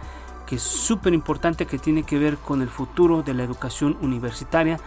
que 0.44 0.56
es 0.56 0.62
súper 0.62 1.14
importante, 1.14 1.66
que 1.66 1.78
tiene 1.78 2.02
que 2.02 2.18
ver 2.18 2.36
con 2.36 2.62
el 2.62 2.68
futuro 2.68 3.22
de 3.22 3.32
la 3.32 3.44
educación 3.44 3.96
universitaria 4.02 4.80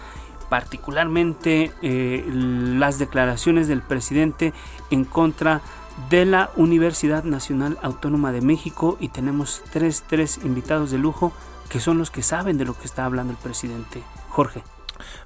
particularmente 0.50 1.72
eh, 1.82 2.26
las 2.32 3.00
declaraciones 3.00 3.68
del 3.68 3.82
presidente 3.82 4.54
en 4.92 5.06
contra 5.06 5.62
de 6.10 6.26
la 6.26 6.52
Universidad 6.56 7.24
Nacional 7.24 7.78
Autónoma 7.82 8.32
de 8.32 8.42
México 8.42 8.98
y 9.00 9.10
tenemos 9.10 9.64
tres, 9.72 10.04
tres 10.08 10.40
invitados 10.44 10.92
de 10.92 11.00
lujo 11.00 11.34
que 11.70 11.80
son 11.80 11.98
los 11.98 12.12
que 12.12 12.24
saben 12.24 12.58
de 12.58 12.66
lo 12.66 12.78
que 12.78 12.86
está 12.86 13.06
hablando 13.06 13.34
el 13.34 13.40
presidente. 13.40 14.02
Jorge. 14.30 14.64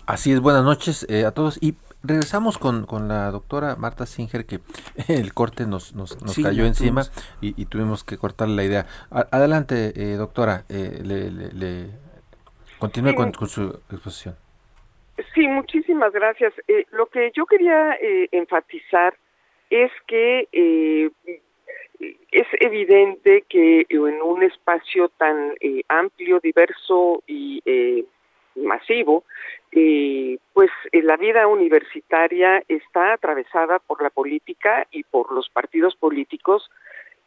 Así 0.06 0.32
es, 0.32 0.40
buenas 0.40 0.64
noches 0.64 1.06
eh, 1.08 1.26
a 1.26 1.32
todos 1.32 1.58
y 1.62 1.76
regresamos 2.04 2.58
con, 2.58 2.86
con, 2.86 3.08
la 3.08 3.32
doctora 3.32 3.76
Marta 3.76 4.06
Singer 4.06 4.46
que 4.46 4.60
el 5.08 5.34
corte 5.34 5.66
nos, 5.66 5.94
nos, 5.94 6.18
cayó 6.42 6.66
encima 6.66 7.04
y, 7.42 7.66
tuvimos 7.66 8.04
que 8.04 8.18
cortar 8.18 8.50
la 8.50 8.64
idea. 8.64 8.88
adelante, 9.10 9.94
eh, 9.96 10.16
doctora, 10.16 10.66
le, 10.68 11.92
continúe 12.80 13.14
con 13.14 13.48
su 13.48 13.80
exposición. 13.90 14.36
Sí, 15.34 15.48
muchísimas 15.48 16.12
gracias. 16.14 16.54
Eh, 16.68 16.86
lo 16.92 17.08
que 17.08 17.32
yo 17.36 17.46
quería 17.46 17.98
eh, 18.02 18.28
enfatizar 18.32 19.14
es 19.70 19.92
que 20.08 20.48
eh, 20.52 21.10
es 22.32 22.48
evidente 22.60 23.44
que 23.48 23.86
en 23.90 24.22
un 24.22 24.44
espacio 24.44 25.10
tan 25.10 25.54
amplio, 25.88 26.40
diverso 26.40 27.24
y 27.28 27.62
masivo, 28.56 29.24
pues 29.72 30.72
la 30.92 31.16
vida 31.18 31.46
universitaria 31.48 32.64
está 32.68 33.14
atravesada 33.14 33.78
por 33.80 34.02
la 34.02 34.10
política 34.10 34.88
y 34.90 35.04
por 35.04 35.32
los 35.32 35.50
partidos 35.50 35.96
políticos 35.96 36.70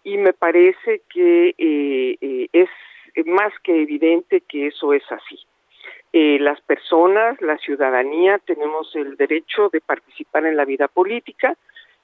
y 0.03 0.18
me 0.18 0.33
parece 0.33 1.03
que 1.09 1.55
es 2.53 2.68
más 3.27 3.53
que 3.62 3.81
evidente 3.81 4.40
que 4.40 4.66
eso 4.66 4.92
es 4.92 5.05
así. 5.12 5.38
Eh, 6.16 6.38
las 6.38 6.61
personas, 6.61 7.40
la 7.40 7.59
ciudadanía, 7.59 8.38
tenemos 8.38 8.94
el 8.94 9.16
derecho 9.16 9.68
de 9.70 9.81
participar 9.81 10.46
en 10.46 10.57
la 10.57 10.64
vida 10.64 10.87
política 10.87 11.57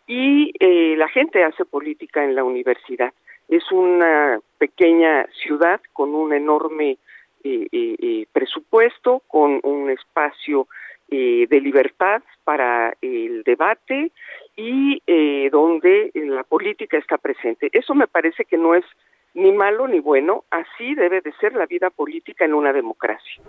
y 0.04 0.52
eh, 0.58 0.96
la 0.96 1.06
gente 1.06 1.44
hace 1.44 1.64
política 1.64 2.24
en 2.24 2.34
la 2.34 2.42
universidad. 2.42 3.12
Es 3.48 3.70
una 3.70 4.40
pequeña 4.58 5.28
ciudad 5.40 5.80
con 5.92 6.12
un 6.12 6.32
enorme 6.32 6.98
eh, 7.44 8.26
presupuesto, 8.32 9.22
con 9.28 9.60
un 9.62 9.90
espacio 9.90 10.66
de 11.08 11.60
libertad 11.60 12.22
para 12.44 12.94
el 13.00 13.42
debate 13.42 14.12
y 14.56 15.02
donde 15.50 16.12
la 16.14 16.44
política 16.44 16.98
está 16.98 17.18
presente. 17.18 17.68
Eso 17.72 17.96
me 17.96 18.06
parece 18.06 18.44
que 18.44 18.56
no 18.56 18.76
es 18.76 18.84
ni 19.34 19.52
malo 19.52 19.86
ni 19.88 20.00
bueno, 20.00 20.44
así 20.50 20.94
debe 20.94 21.20
de 21.20 21.32
ser 21.34 21.54
la 21.54 21.66
vida 21.66 21.90
política 21.90 22.44
en 22.44 22.54
una 22.54 22.72
democracia. 22.72 23.42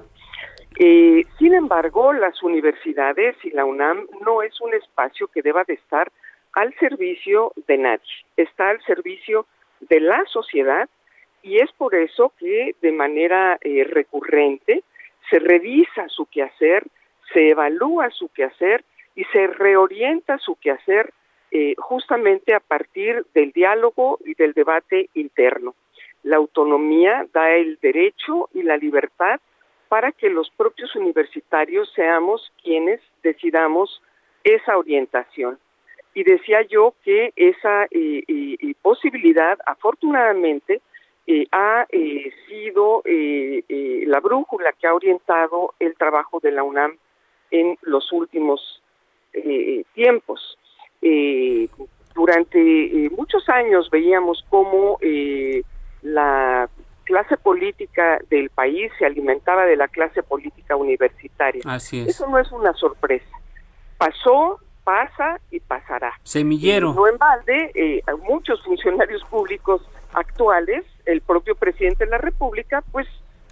Eh, 0.77 1.25
sin 1.37 1.53
embargo, 1.53 2.13
las 2.13 2.41
universidades 2.43 3.35
y 3.43 3.51
la 3.51 3.65
UNAM 3.65 4.07
no 4.25 4.41
es 4.41 4.59
un 4.61 4.73
espacio 4.73 5.27
que 5.27 5.41
deba 5.41 5.63
de 5.65 5.73
estar 5.73 6.11
al 6.53 6.73
servicio 6.75 7.53
de 7.67 7.77
nadie, 7.77 8.25
está 8.37 8.69
al 8.69 8.81
servicio 8.83 9.45
de 9.81 9.99
la 9.99 10.23
sociedad 10.25 10.89
y 11.43 11.57
es 11.57 11.71
por 11.73 11.95
eso 11.95 12.33
que 12.37 12.75
de 12.81 12.91
manera 12.91 13.57
eh, 13.61 13.83
recurrente 13.83 14.83
se 15.29 15.39
revisa 15.39 16.07
su 16.09 16.25
quehacer, 16.25 16.85
se 17.33 17.49
evalúa 17.49 18.09
su 18.09 18.29
quehacer 18.29 18.83
y 19.15 19.23
se 19.25 19.47
reorienta 19.47 20.37
su 20.37 20.55
quehacer 20.55 21.13
eh, 21.51 21.75
justamente 21.77 22.53
a 22.53 22.59
partir 22.59 23.25
del 23.33 23.51
diálogo 23.51 24.19
y 24.25 24.35
del 24.35 24.53
debate 24.53 25.09
interno. 25.13 25.75
La 26.23 26.37
autonomía 26.37 27.27
da 27.33 27.51
el 27.51 27.77
derecho 27.81 28.49
y 28.53 28.63
la 28.63 28.77
libertad 28.77 29.39
para 29.91 30.13
que 30.13 30.29
los 30.29 30.49
propios 30.51 30.95
universitarios 30.95 31.91
seamos 31.93 32.49
quienes 32.63 33.01
decidamos 33.23 34.01
esa 34.41 34.77
orientación. 34.77 35.59
Y 36.13 36.23
decía 36.23 36.61
yo 36.61 36.93
que 37.03 37.33
esa 37.35 37.83
eh, 37.91 38.23
eh, 38.25 38.73
posibilidad, 38.81 39.59
afortunadamente, 39.65 40.79
eh, 41.27 41.45
ha 41.51 41.85
sido 42.47 43.03
la 43.03 44.19
brújula 44.21 44.71
que 44.79 44.87
ha 44.87 44.93
orientado 44.93 45.73
el 45.77 45.93
trabajo 45.95 46.39
de 46.39 46.53
la 46.53 46.63
UNAM 46.63 46.97
en 47.51 47.77
los 47.81 48.13
últimos 48.13 48.81
tiempos. 49.93 50.57
durante 52.15 53.09
muchos 53.17 53.49
años 53.49 53.89
veíamos 53.89 54.45
cómo 54.49 54.97
la 56.01 56.69
clase 57.11 57.37
política 57.37 58.19
del 58.29 58.49
país 58.49 58.91
se 58.97 59.05
alimentaba 59.05 59.65
de 59.65 59.75
la 59.75 59.87
clase 59.89 60.23
política 60.23 60.75
universitaria. 60.75 61.61
Así 61.65 62.01
Eso 62.07 62.27
no 62.27 62.39
es 62.39 62.51
una 62.51 62.73
sorpresa. 62.73 63.37
Pasó 63.97 64.59
pasa 64.83 65.39
y 65.51 65.59
pasará. 65.59 66.13
Semillero. 66.23 66.93
no 66.93 67.07
en 67.07 67.17
balde, 67.17 67.71
eh, 67.75 68.01
muchos 68.27 68.63
funcionarios 68.63 69.23
públicos 69.25 69.81
actuales, 70.13 70.85
el 71.05 71.21
propio 71.21 71.55
presidente 71.55 72.05
de 72.05 72.11
la 72.11 72.17
República, 72.17 72.81
pues 72.91 73.07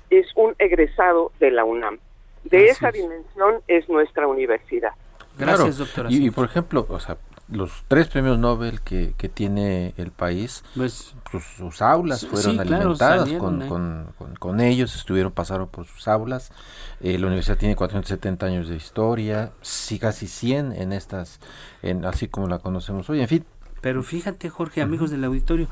es 0.09 0.25
un 0.35 0.55
egresado 0.57 1.31
de 1.39 1.51
la 1.51 1.65
UNAM. 1.65 1.99
De 2.45 2.65
esa 2.67 2.91
dimensión 2.91 3.61
es 3.67 3.87
nuestra 3.89 4.27
universidad. 4.27 4.93
Gracias, 5.37 5.77
doctora. 5.77 6.09
Y, 6.11 6.31
por 6.31 6.45
ejemplo, 6.45 6.85
o 6.89 6.99
sea, 6.99 7.17
los 7.51 7.83
tres 7.87 8.07
premios 8.07 8.37
Nobel 8.37 8.81
que, 8.81 9.13
que 9.17 9.29
tiene 9.29 9.93
el 9.97 10.11
país, 10.11 10.63
pues, 10.75 11.15
sus, 11.57 11.81
aulas 11.81 12.25
fueron 12.25 12.59
alimentadas 12.59 13.29
con, 13.33 13.67
con, 13.67 14.35
con, 14.37 14.59
ellos, 14.59 14.95
estuvieron, 14.95 15.31
pasaron 15.31 15.67
por 15.67 15.85
sus 15.85 16.07
aulas. 16.07 16.51
Eh, 17.01 17.17
la 17.17 17.27
universidad 17.27 17.57
tiene 17.57 17.75
470 17.75 18.45
años 18.45 18.69
de 18.69 18.75
historia, 18.75 19.51
sí, 19.61 19.99
casi 19.99 20.27
100 20.27 20.73
en 20.73 20.93
estas, 20.93 21.39
en, 21.81 22.05
así 22.05 22.27
como 22.27 22.47
la 22.47 22.59
conocemos 22.59 23.09
hoy, 23.09 23.21
en 23.21 23.27
fin. 23.27 23.45
Pero 23.81 24.03
fíjate, 24.03 24.49
Jorge, 24.49 24.81
amigos 24.81 25.09
del 25.09 25.23
auditorio, 25.23 25.67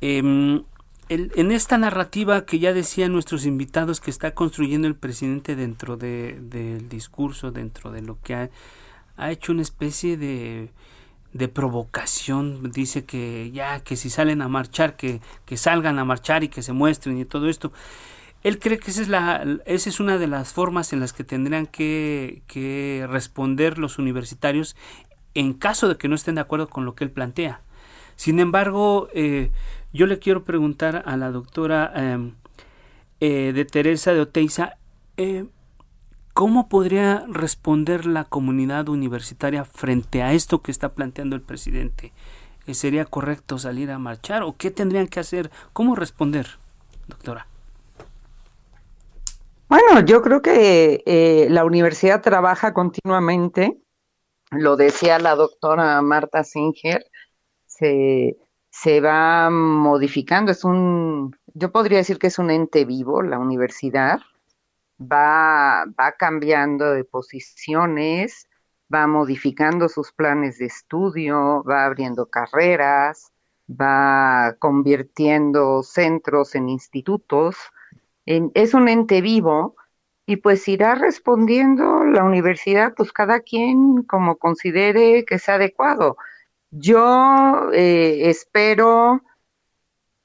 eh, 0.00 0.62
en 1.08 1.52
esta 1.52 1.76
narrativa 1.76 2.46
que 2.46 2.58
ya 2.58 2.72
decían 2.72 3.12
nuestros 3.12 3.44
invitados 3.44 4.00
que 4.00 4.10
está 4.10 4.32
construyendo 4.32 4.88
el 4.88 4.94
presidente 4.94 5.54
dentro 5.54 5.96
de, 5.96 6.38
del 6.40 6.88
discurso, 6.88 7.52
dentro 7.52 7.90
de 7.90 8.02
lo 8.02 8.18
que 8.22 8.34
ha, 8.34 8.50
ha 9.16 9.30
hecho 9.30 9.52
una 9.52 9.62
especie 9.62 10.16
de, 10.16 10.70
de 11.34 11.48
provocación, 11.48 12.70
dice 12.70 13.04
que 13.04 13.50
ya, 13.52 13.80
que 13.80 13.96
si 13.96 14.08
salen 14.08 14.40
a 14.40 14.48
marchar, 14.48 14.96
que, 14.96 15.20
que 15.44 15.56
salgan 15.56 15.98
a 15.98 16.04
marchar 16.04 16.44
y 16.44 16.48
que 16.48 16.62
se 16.62 16.72
muestren 16.72 17.18
y 17.18 17.24
todo 17.24 17.48
esto. 17.48 17.72
Él 18.44 18.58
cree 18.58 18.78
que 18.78 18.90
esa 18.90 19.02
es, 19.02 19.08
la, 19.08 19.44
esa 19.66 19.88
es 19.88 20.00
una 20.00 20.16
de 20.16 20.28
las 20.28 20.52
formas 20.52 20.92
en 20.92 21.00
las 21.00 21.12
que 21.12 21.24
tendrían 21.24 21.66
que, 21.66 22.42
que 22.46 23.06
responder 23.10 23.78
los 23.78 23.98
universitarios 23.98 24.76
en 25.34 25.54
caso 25.54 25.88
de 25.88 25.96
que 25.96 26.08
no 26.08 26.14
estén 26.14 26.36
de 26.36 26.42
acuerdo 26.42 26.68
con 26.68 26.84
lo 26.84 26.94
que 26.94 27.04
él 27.04 27.10
plantea. 27.10 27.60
Sin 28.16 28.38
embargo, 28.38 29.08
eh, 29.12 29.50
yo 29.92 30.06
le 30.06 30.20
quiero 30.20 30.44
preguntar 30.44 31.02
a 31.04 31.16
la 31.16 31.30
doctora 31.32 31.92
em, 31.96 32.34
eh, 33.20 33.52
de 33.52 33.64
Teresa 33.64 34.12
de 34.12 34.20
Oteiza, 34.20 34.76
eh, 35.16 35.46
¿cómo 36.34 36.68
podría 36.68 37.24
responder 37.28 38.04
la 38.04 38.24
comunidad 38.24 38.88
universitaria 38.88 39.64
frente 39.64 40.22
a 40.22 40.32
esto 40.32 40.60
que 40.60 40.70
está 40.72 40.90
planteando 40.90 41.36
el 41.36 41.42
presidente? 41.42 42.12
Eh, 42.66 42.74
¿Sería 42.74 43.04
correcto 43.04 43.58
salir 43.58 43.90
a 43.90 43.98
marchar 43.98 44.42
o 44.42 44.56
qué 44.56 44.70
tendrían 44.70 45.06
que 45.06 45.20
hacer? 45.20 45.50
¿Cómo 45.72 45.94
responder, 45.94 46.46
doctora? 47.06 47.46
Bueno, 49.68 50.00
yo 50.00 50.20
creo 50.22 50.42
que 50.42 51.46
la 51.48 51.64
universidad 51.64 52.20
trabaja 52.20 52.74
continuamente, 52.74 53.80
lo 54.50 54.76
decía 54.76 55.18
la 55.18 55.34
doctora 55.34 56.00
Marta 56.02 56.44
Singer, 56.44 57.06
se, 57.66 58.36
se 58.70 59.00
va 59.00 59.50
modificando, 59.50 60.52
es 60.52 60.64
un, 60.64 61.36
yo 61.54 61.72
podría 61.72 61.98
decir 61.98 62.18
que 62.18 62.28
es 62.28 62.38
un 62.38 62.50
ente 62.50 62.84
vivo, 62.84 63.22
la 63.22 63.38
universidad, 63.38 64.20
va, 65.00 65.84
va 65.98 66.12
cambiando 66.12 66.92
de 66.92 67.04
posiciones, 67.04 68.48
va 68.92 69.06
modificando 69.06 69.88
sus 69.88 70.12
planes 70.12 70.58
de 70.58 70.66
estudio, 70.66 71.64
va 71.64 71.84
abriendo 71.84 72.26
carreras, 72.26 73.32
va 73.68 74.56
convirtiendo 74.58 75.82
centros 75.82 76.54
en 76.54 76.68
institutos, 76.68 77.56
es 78.26 78.74
un 78.74 78.88
ente 78.88 79.20
vivo 79.20 79.76
y 80.26 80.36
pues 80.36 80.66
irá 80.68 80.94
respondiendo 80.94 82.04
la 82.04 82.24
universidad, 82.24 82.94
pues 82.96 83.12
cada 83.12 83.40
quien 83.40 84.02
como 84.04 84.36
considere 84.36 85.24
que 85.24 85.38
sea 85.38 85.56
adecuado. 85.56 86.16
Yo 86.70 87.70
eh, 87.72 88.30
espero 88.30 89.22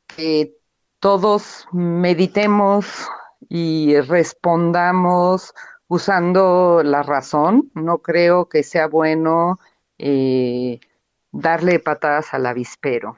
que 0.08 0.55
todos 0.99 1.67
meditemos 1.71 3.10
y 3.47 3.99
respondamos 4.02 5.54
usando 5.88 6.82
la 6.84 7.04
razón. 7.04 7.71
No 7.73 7.99
creo 7.99 8.49
que 8.49 8.63
sea 8.63 8.88
bueno 8.88 9.60
eh, 9.97 10.80
darle 11.32 11.80
patadas 11.80 12.34
al 12.34 12.45
avispero. 12.45 13.17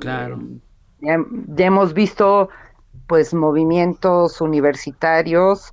Claro. 0.00 0.40
ya, 1.00 1.18
hemos 1.58 1.94
visto 1.94 2.48
pues 3.06 3.32
movimientos 3.32 4.40
universitarios 4.40 5.72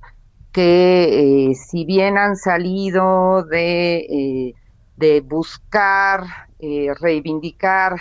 que 0.52 1.48
eh, 1.50 1.54
si 1.56 1.84
bien 1.84 2.16
han 2.16 2.36
salido 2.36 3.42
de, 3.44 4.54
de 4.96 5.20
buscar 5.20 6.24
eh, 6.66 6.94
reivindicar 7.00 7.96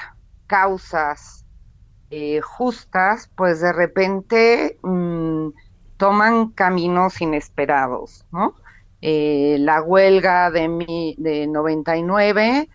causas 0.48 1.46
eh, 2.10 2.40
justas, 2.42 3.30
pues 3.36 3.60
de 3.62 3.74
repente 3.74 4.78
mm, 4.84 5.48
toman 6.04 6.50
caminos 6.50 7.22
inesperados, 7.22 8.26
¿no? 8.30 8.56
Eh, 9.00 9.56
la 9.62 9.82
huelga 9.82 10.52
de, 10.52 10.68
mi, 10.68 11.16
de 11.18 11.48
99, 11.48 12.68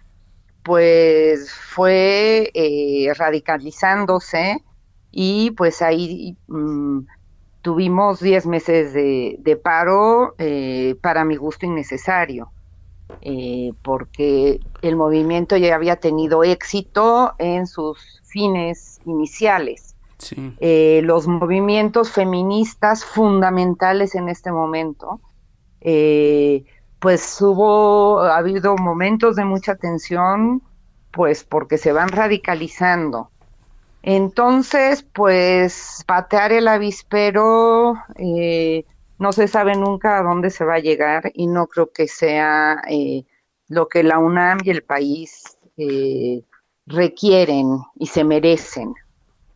pues 0.62 1.52
fue 1.52 2.50
radicalizándose 3.18 4.64
y 5.10 5.50
pues 5.50 5.82
ahí 5.82 6.38
mm, 6.46 7.00
tuvimos 7.60 8.20
10 8.20 8.46
meses 8.46 8.94
de, 8.94 9.60
paro 9.62 10.34
para 11.02 11.26
mi 11.26 11.36
gusto 11.36 11.66
innecesario. 11.66 12.50
Eh, 13.20 13.72
porque 13.82 14.60
el 14.80 14.96
movimiento 14.96 15.58
ya 15.58 15.74
había 15.74 15.96
tenido 15.96 16.44
éxito 16.44 17.34
en 17.38 17.66
sus 17.66 18.22
fines 18.24 19.00
iniciales. 19.04 19.96
Eh, 20.61 21.00
los 21.04 21.26
movimientos 21.28 22.11
feministas 22.11 23.04
fundamentales 23.04 24.14
en 24.14 24.28
este 24.28 24.50
momento, 24.50 25.20
eh, 25.81 26.64
pues 26.98 27.40
hubo, 27.40 28.20
ha 28.22 28.37
habido 28.37 28.76
momentos 28.76 29.37
de 29.37 29.44
mucha 29.44 29.76
tensión, 29.76 30.62
pues 31.12 31.44
porque 31.44 31.78
se 31.78 31.92
van 31.92 32.09
radicalizando. 32.09 33.31
Entonces, 34.02 35.02
pues 35.02 36.02
patear 36.07 36.52
el 36.52 36.68
avispero, 36.68 37.94
eh, 38.16 38.85
no 39.18 39.33
se 39.33 39.48
sabe 39.48 39.74
nunca 39.74 40.18
a 40.18 40.22
dónde 40.22 40.50
se 40.50 40.64
va 40.64 40.74
a 40.74 40.81
llegar 40.81 41.31
y 41.35 41.46
no 41.46 41.66
creo 41.66 41.90
que 41.92 42.07
sea 42.07 42.81
eh, 42.88 43.24
lo 43.68 43.88
que 43.88 44.02
la 44.02 44.18
UNAM 44.18 44.59
y 44.64 44.70
el 44.70 44.83
país 44.83 45.59
eh, 45.76 46.42
requieren 46.87 47.81
y 47.96 48.07
se 48.07 48.24
merecen. 48.24 48.94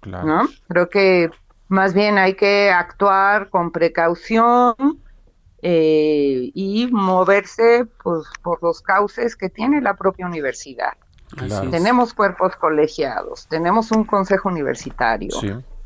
¿No? 0.06 0.48
Creo 0.68 0.88
que 0.88 1.30
más 1.68 1.94
bien 1.94 2.18
hay 2.18 2.34
que 2.34 2.70
actuar 2.70 3.48
con 3.48 3.70
precaución 3.70 4.74
eh, 5.62 6.50
y 6.54 6.88
moverse 6.90 7.86
pues, 8.02 8.24
por 8.42 8.62
los 8.62 8.82
cauces 8.82 9.36
que 9.36 9.48
tiene 9.48 9.80
la 9.80 9.94
propia 9.94 10.26
universidad. 10.26 10.92
Tenemos 11.70 12.12
cuerpos 12.12 12.56
colegiados, 12.56 13.46
tenemos 13.48 13.90
un 13.90 14.04
consejo 14.04 14.50
universitario. 14.50 15.30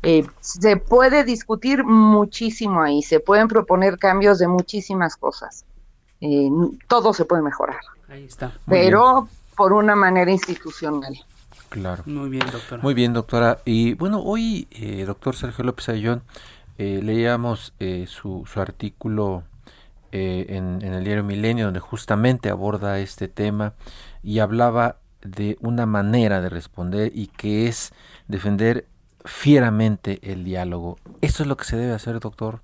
Eh, 0.03 0.25
se 0.41 0.75
puede 0.75 1.23
discutir 1.23 1.85
muchísimo 1.85 2.81
ahí, 2.81 3.01
se 3.01 3.21
pueden 3.21 3.47
proponer 3.47 3.97
cambios 3.97 4.39
de 4.39 4.47
muchísimas 4.47 5.15
cosas. 5.15 5.63
Eh, 6.19 6.49
todo 6.87 7.13
se 7.13 7.23
puede 7.23 7.43
mejorar. 7.43 7.79
Ahí 8.09 8.25
está. 8.25 8.51
pero 8.67 9.29
por 9.55 9.73
una 9.73 9.95
manera 9.95 10.31
institucional. 10.31 11.13
Claro. 11.69 12.03
Muy 12.05 12.29
bien, 12.29 12.45
doctora. 12.51 12.81
Muy 12.81 12.93
bien, 12.93 13.13
doctora. 13.13 13.57
Y 13.65 13.93
bueno, 13.95 14.21
hoy, 14.21 14.67
eh, 14.71 15.03
doctor 15.05 15.35
Sergio 15.35 15.65
López 15.65 15.89
Ayllón, 15.89 16.23
leíamos 16.77 17.73
su, 18.05 18.45
su, 18.45 18.61
artículo 18.61 19.43
en, 20.11 20.79
en 20.83 20.93
el 20.93 21.03
diario 21.03 21.23
Milenio, 21.23 21.65
donde 21.65 21.79
justamente 21.79 22.49
aborda 22.49 22.99
este 22.99 23.27
tema 23.27 23.73
y 24.21 24.39
hablaba 24.39 24.97
de 25.21 25.57
una 25.61 25.85
manera 25.85 26.41
de 26.41 26.49
responder 26.49 27.11
y 27.13 27.27
que 27.27 27.67
es 27.67 27.93
defender 28.27 28.85
fieramente 29.25 30.19
el 30.23 30.43
diálogo. 30.43 30.97
¿Eso 31.21 31.43
es 31.43 31.49
lo 31.49 31.57
que 31.57 31.65
se 31.65 31.77
debe 31.77 31.93
hacer, 31.93 32.19
doctor? 32.19 32.59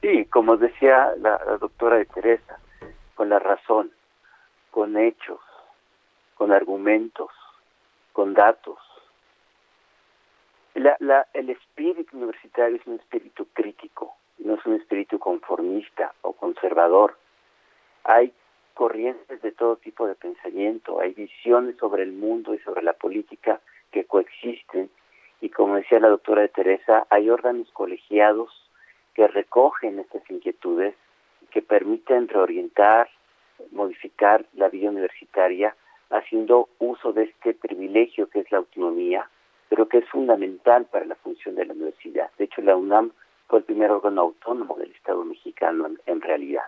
Sí, 0.00 0.26
como 0.26 0.56
decía 0.56 1.12
la, 1.20 1.38
doctora 1.60 1.96
de 1.96 2.06
Teresa, 2.06 2.58
con 3.14 3.28
la 3.28 3.38
razón, 3.38 3.90
con 4.70 4.96
hechos, 4.96 5.40
con 6.36 6.52
argumentos, 6.52 7.30
con 8.14 8.32
datos. 8.32 8.78
La, 10.74 11.26
el 11.34 11.50
espíritu 11.50 12.16
universitario 12.16 12.76
es 12.76 12.86
un 12.86 12.94
espíritu 12.94 13.46
crítico, 13.52 14.16
no 14.38 14.54
es 14.54 14.64
un 14.64 14.74
espíritu 14.74 15.18
conformista 15.18 16.14
o 16.22 16.32
conservador. 16.32 17.18
Hay 18.04 18.32
corrientes 18.72 19.42
de 19.42 19.52
todo 19.52 19.76
tipo 19.76 20.06
de 20.06 20.14
pensamiento, 20.14 21.00
hay 21.00 21.12
visiones 21.12 21.76
sobre 21.76 22.04
el 22.04 22.12
mundo 22.12 22.54
y 22.54 22.58
sobre 22.60 22.82
la 22.82 22.94
política 22.94 23.60
que 23.90 24.04
coexisten 24.04 24.90
y 25.40 25.50
como 25.50 25.74
decía 25.74 26.00
la 26.00 26.08
doctora 26.08 26.40
de 26.40 26.48
Teresa, 26.48 27.06
hay 27.10 27.28
órganos 27.28 27.70
colegiados 27.72 28.50
que 29.12 29.28
recogen 29.28 29.98
estas 29.98 30.22
inquietudes, 30.30 30.94
que 31.50 31.60
permiten 31.60 32.28
reorientar, 32.28 33.10
modificar 33.70 34.46
la 34.54 34.70
vida 34.70 34.88
universitaria 34.88 35.76
haciendo 36.14 36.68
uso 36.78 37.12
de 37.12 37.24
este 37.24 37.54
privilegio 37.54 38.28
que 38.28 38.40
es 38.40 38.52
la 38.52 38.58
autonomía, 38.58 39.28
pero 39.68 39.88
que 39.88 39.98
es 39.98 40.08
fundamental 40.08 40.86
para 40.86 41.04
la 41.04 41.16
función 41.16 41.56
de 41.56 41.66
la 41.66 41.74
universidad. 41.74 42.30
De 42.38 42.44
hecho, 42.44 42.62
la 42.62 42.76
UNAM 42.76 43.10
fue 43.48 43.58
el 43.58 43.64
primer 43.64 43.90
órgano 43.90 44.22
autónomo 44.22 44.76
del 44.76 44.92
Estado 44.92 45.24
mexicano 45.24 45.88
en, 46.06 46.20
realidad. 46.20 46.62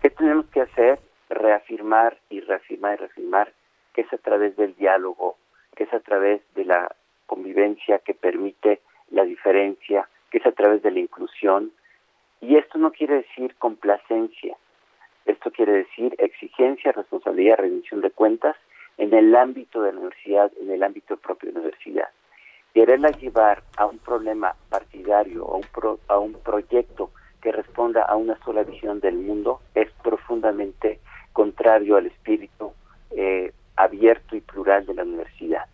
¿Qué 0.00 0.10
tenemos 0.10 0.46
que 0.46 0.62
hacer? 0.62 0.98
Reafirmar 1.28 2.18
y 2.30 2.40
reafirmar 2.40 2.94
y 2.94 2.96
reafirmar 2.96 3.52
que 3.92 4.00
es 4.02 4.12
a 4.12 4.18
través 4.18 4.56
del 4.56 4.74
diálogo, 4.76 5.36
que 5.76 5.84
es 5.84 5.92
a 5.92 6.00
través 6.00 6.40
de 6.54 6.64
la 6.64 6.94
convivencia 7.26 7.98
que 7.98 8.14
permite 8.14 8.80
la 9.10 9.24
diferencia, 9.24 10.08
que 10.30 10.38
es 10.38 10.46
a 10.46 10.52
través 10.52 10.82
de 10.82 10.90
la 10.90 11.00
inclusión. 11.00 11.72
Y 12.40 12.56
esto 12.56 12.78
no 12.78 12.92
quiere 12.92 13.16
decir 13.16 13.54
complacencia, 13.56 14.56
esto 15.26 15.50
quiere 15.50 15.72
decir 15.72 16.14
exigencia, 16.18 16.92
responsabilidad, 16.92 17.58
rendición 17.58 18.00
de 18.00 18.10
cuentas 18.10 18.56
en 18.98 19.14
el 19.14 19.34
ámbito 19.34 19.82
de 19.82 19.92
la 19.92 19.98
universidad, 19.98 20.52
en 20.60 20.70
el 20.70 20.82
ámbito 20.82 21.16
propio 21.16 21.48
de 21.48 21.54
la 21.54 21.60
universidad. 21.60 22.08
Quererla 22.74 23.10
llevar 23.10 23.62
a 23.76 23.86
un 23.86 23.98
problema 23.98 24.54
partidario, 24.68 25.46
a 25.46 25.56
un, 25.56 25.66
a 26.08 26.18
un 26.18 26.32
proyecto 26.34 27.10
que 27.40 27.52
responda 27.52 28.02
a 28.02 28.16
una 28.16 28.38
sola 28.44 28.62
visión 28.62 29.00
del 29.00 29.16
mundo, 29.16 29.60
es 29.74 29.90
profundamente 30.02 31.00
contrario 31.32 31.96
al 31.96 32.06
espíritu 32.06 32.72
eh, 33.10 33.52
abierto 33.76 34.36
y 34.36 34.40
plural 34.40 34.86
de 34.86 34.94
la 34.94 35.02
universidad. 35.02 35.66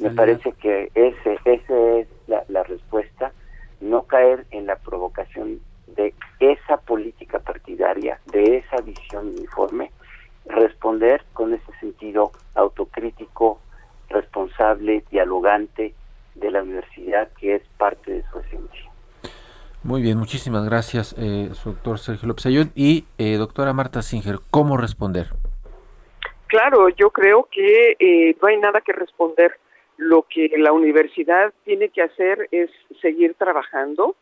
Me 0.00 0.10
parece 0.10 0.52
que 0.52 0.90
ese, 0.94 1.38
esa 1.44 1.78
es 1.98 2.08
la, 2.28 2.44
la 2.48 2.62
respuesta, 2.62 3.32
no 3.80 4.04
caer 4.04 4.46
en 4.52 4.66
la 4.66 4.76
provocación 4.76 5.60
de 5.96 6.14
esa 6.38 6.76
política 6.78 7.38
partidaria, 7.38 8.18
de 8.32 8.58
esa 8.58 8.80
visión 8.82 9.28
uniforme, 9.28 9.90
responder 10.46 11.24
con 11.32 11.54
ese 11.54 11.72
sentido 11.80 12.32
autocrítico, 12.54 13.60
responsable, 14.08 15.04
dialogante 15.10 15.94
de 16.34 16.50
la 16.50 16.62
universidad 16.62 17.28
que 17.38 17.56
es 17.56 17.62
parte 17.76 18.12
de 18.12 18.24
su 18.30 18.38
esencia. 18.40 18.90
Muy 19.82 20.02
bien, 20.02 20.18
muchísimas 20.18 20.64
gracias, 20.66 21.14
eh, 21.18 21.48
doctor 21.64 21.98
Sergio 21.98 22.28
López 22.28 22.46
Ayón. 22.46 22.70
Y 22.74 23.06
eh, 23.16 23.36
doctora 23.36 23.72
Marta 23.72 24.02
Singer, 24.02 24.36
¿cómo 24.50 24.76
responder? 24.76 25.28
Claro, 26.48 26.88
yo 26.90 27.10
creo 27.10 27.48
que 27.50 27.96
eh, 27.98 28.36
no 28.42 28.48
hay 28.48 28.58
nada 28.58 28.80
que 28.82 28.92
responder. 28.92 29.52
Lo 29.96 30.26
que 30.28 30.50
la 30.56 30.72
universidad 30.72 31.52
tiene 31.64 31.90
que 31.90 32.02
hacer 32.02 32.48
es 32.50 32.70
seguir 33.00 33.34
trabajando, 33.34 34.16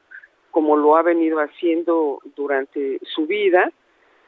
como 0.51 0.77
lo 0.77 0.97
ha 0.97 1.03
venido 1.03 1.39
haciendo 1.39 2.21
durante 2.37 2.99
su 3.03 3.27
vida 3.27 3.71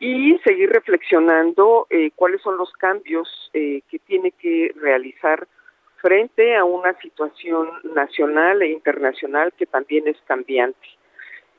y 0.01 0.39
seguir 0.39 0.71
reflexionando 0.71 1.87
eh, 1.91 2.11
cuáles 2.17 2.41
son 2.41 2.57
los 2.57 2.73
cambios 2.73 3.29
eh, 3.53 3.83
que 3.89 3.99
tiene 3.99 4.33
que 4.33 4.73
realizar 4.77 5.47
frente 5.97 6.57
a 6.57 6.65
una 6.65 6.99
situación 7.01 7.69
nacional 7.95 8.63
e 8.63 8.71
internacional 8.71 9.53
que 9.53 9.67
también 9.67 10.09
es 10.09 10.17
cambiante. 10.25 10.89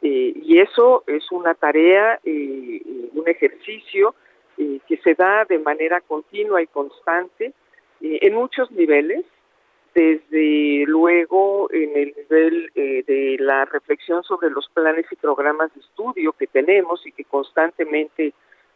Eh, 0.01 0.33
y 0.35 0.59
eso 0.59 1.03
es 1.05 1.31
una 1.31 1.53
tarea, 1.53 2.19
un 2.25 3.23
ejercicio 3.27 4.15
que 4.57 4.97
se 5.03 5.13
da 5.15 5.45
de 5.45 5.59
manera 5.59 6.01
continua 6.01 6.61
y 6.61 6.67
constante 6.67 7.53
en 8.01 8.33
muchos 8.33 8.71
niveles, 8.71 9.25
desde 9.93 10.85
luego 10.87 11.69
en 11.71 11.97
el 11.97 12.13
nivel 12.15 12.71
eh, 12.75 13.03
de 13.05 13.37
la 13.39 13.65
reflexión 13.65 14.23
sobre 14.23 14.49
los 14.49 14.69
planes 14.69 15.05
y 15.11 15.15
programas 15.15 15.73
de 15.73 15.81
estudio 15.81 16.33
que 16.33 16.47
tenemos 16.47 17.05
y 17.05 17.11
que 17.11 17.25
constantemente 17.25 18.33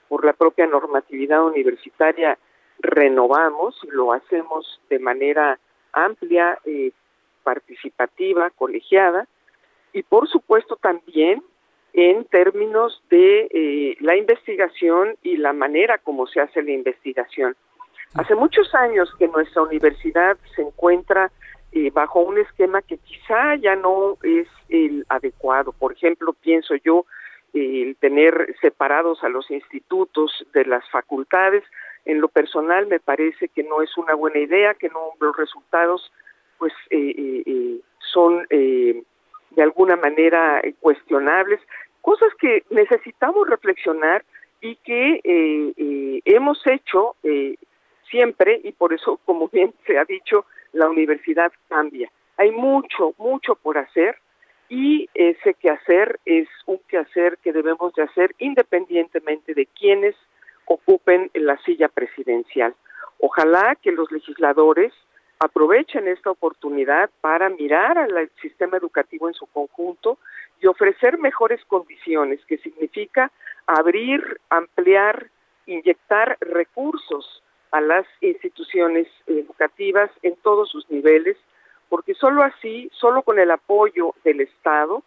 por 0.09 0.25
la 0.25 0.33
propia 0.33 0.67
normatividad 0.67 1.45
universitaria 1.45 2.37
renovamos 2.79 3.79
y 3.83 3.87
lo 3.87 4.11
hacemos 4.11 4.81
de 4.89 4.99
manera 4.99 5.57
amplia, 5.93 6.59
eh, 6.65 6.91
participativa, 7.43 8.49
colegiada 8.49 9.27
y 9.93 10.03
por 10.03 10.27
supuesto 10.27 10.75
también 10.75 11.41
en 11.93 12.25
términos 12.25 13.01
de 13.09 13.47
eh, 13.51 13.97
la 14.01 14.17
investigación 14.17 15.15
y 15.23 15.37
la 15.37 15.53
manera 15.53 15.97
como 15.97 16.27
se 16.27 16.41
hace 16.41 16.61
la 16.61 16.71
investigación. 16.71 17.55
Hace 18.15 18.33
muchos 18.33 18.73
años 18.73 19.13
que 19.19 19.27
nuestra 19.27 19.63
universidad 19.63 20.37
se 20.55 20.61
encuentra 20.61 21.31
eh, 21.73 21.91
bajo 21.93 22.21
un 22.21 22.37
esquema 22.37 22.81
que 22.81 22.97
quizá 22.97 23.55
ya 23.55 23.75
no 23.75 24.17
es 24.23 24.47
el 24.69 25.05
adecuado. 25.09 25.73
Por 25.73 25.91
ejemplo, 25.91 26.31
pienso 26.31 26.75
yo, 26.75 27.05
el 27.53 27.97
tener 27.97 28.55
separados 28.61 29.21
a 29.23 29.29
los 29.29 29.51
institutos 29.51 30.31
de 30.53 30.63
las 30.63 30.89
facultades, 30.89 31.63
en 32.05 32.21
lo 32.21 32.29
personal 32.29 32.87
me 32.87 33.01
parece 33.01 33.49
que 33.49 33.63
no 33.63 33.81
es 33.81 33.97
una 33.97 34.13
buena 34.13 34.39
idea, 34.39 34.75
que 34.75 34.87
no 34.89 35.11
los 35.19 35.35
resultados 35.35 36.11
pues 36.57 36.71
eh, 36.91 37.43
eh, 37.45 37.79
son 38.13 38.45
de 38.49 39.61
alguna 39.61 39.97
manera 39.97 40.61
cuestionables, 40.79 41.59
cosas 42.01 42.29
que 42.39 42.63
necesitamos 42.69 43.49
reflexionar 43.49 44.23
y 44.61 44.77
que 44.77 45.19
hemos 46.25 46.65
hecho 46.67 47.15
siempre, 48.09 48.59
y 48.63 48.71
por 48.71 48.93
eso, 48.93 49.19
como 49.25 49.47
bien 49.49 49.73
se 49.85 49.97
ha 49.97 50.05
dicho, 50.05 50.45
la 50.73 50.89
universidad 50.89 51.51
cambia. 51.69 52.11
Hay 52.37 52.51
mucho, 52.51 53.13
mucho 53.17 53.55
por 53.55 53.77
hacer 53.77 54.17
y 54.67 55.09
ese 55.13 55.53
quehacer 55.53 56.19
es 56.25 56.49
un 56.65 56.79
quehacer 56.87 57.37
que 57.37 57.53
debemos 57.53 57.93
de 57.93 58.03
hacer 58.03 58.35
independientemente 58.39 59.53
de 59.53 59.67
quienes 59.67 60.15
ocupen 60.65 61.29
la 61.33 61.57
silla 61.59 61.87
presidencial. 61.87 62.73
Ojalá 63.19 63.75
que 63.75 63.91
los 63.91 64.11
legisladores 64.11 64.91
aprovechen 65.39 66.07
esta 66.07 66.31
oportunidad 66.31 67.09
para 67.21 67.49
mirar 67.49 67.97
al 67.97 68.29
sistema 68.41 68.77
educativo 68.77 69.27
en 69.27 69.33
su 69.33 69.45
conjunto 69.47 70.17
y 70.61 70.67
ofrecer 70.67 71.17
mejores 71.19 71.63
condiciones, 71.65 72.43
que 72.45 72.57
significa 72.57 73.31
abrir, 73.67 74.39
ampliar, 74.49 75.27
inyectar 75.65 76.37
recursos 76.41 77.43
a 77.71 77.81
las 77.81 78.05
instituciones 78.21 79.07
educativas 79.27 80.09
en 80.21 80.35
todos 80.37 80.69
sus 80.69 80.89
niveles, 80.89 81.37
porque 81.89 82.13
solo 82.13 82.43
así, 82.43 82.89
solo 82.93 83.21
con 83.21 83.39
el 83.39 83.51
apoyo 83.51 84.13
del 84.23 84.41
Estado, 84.41 85.03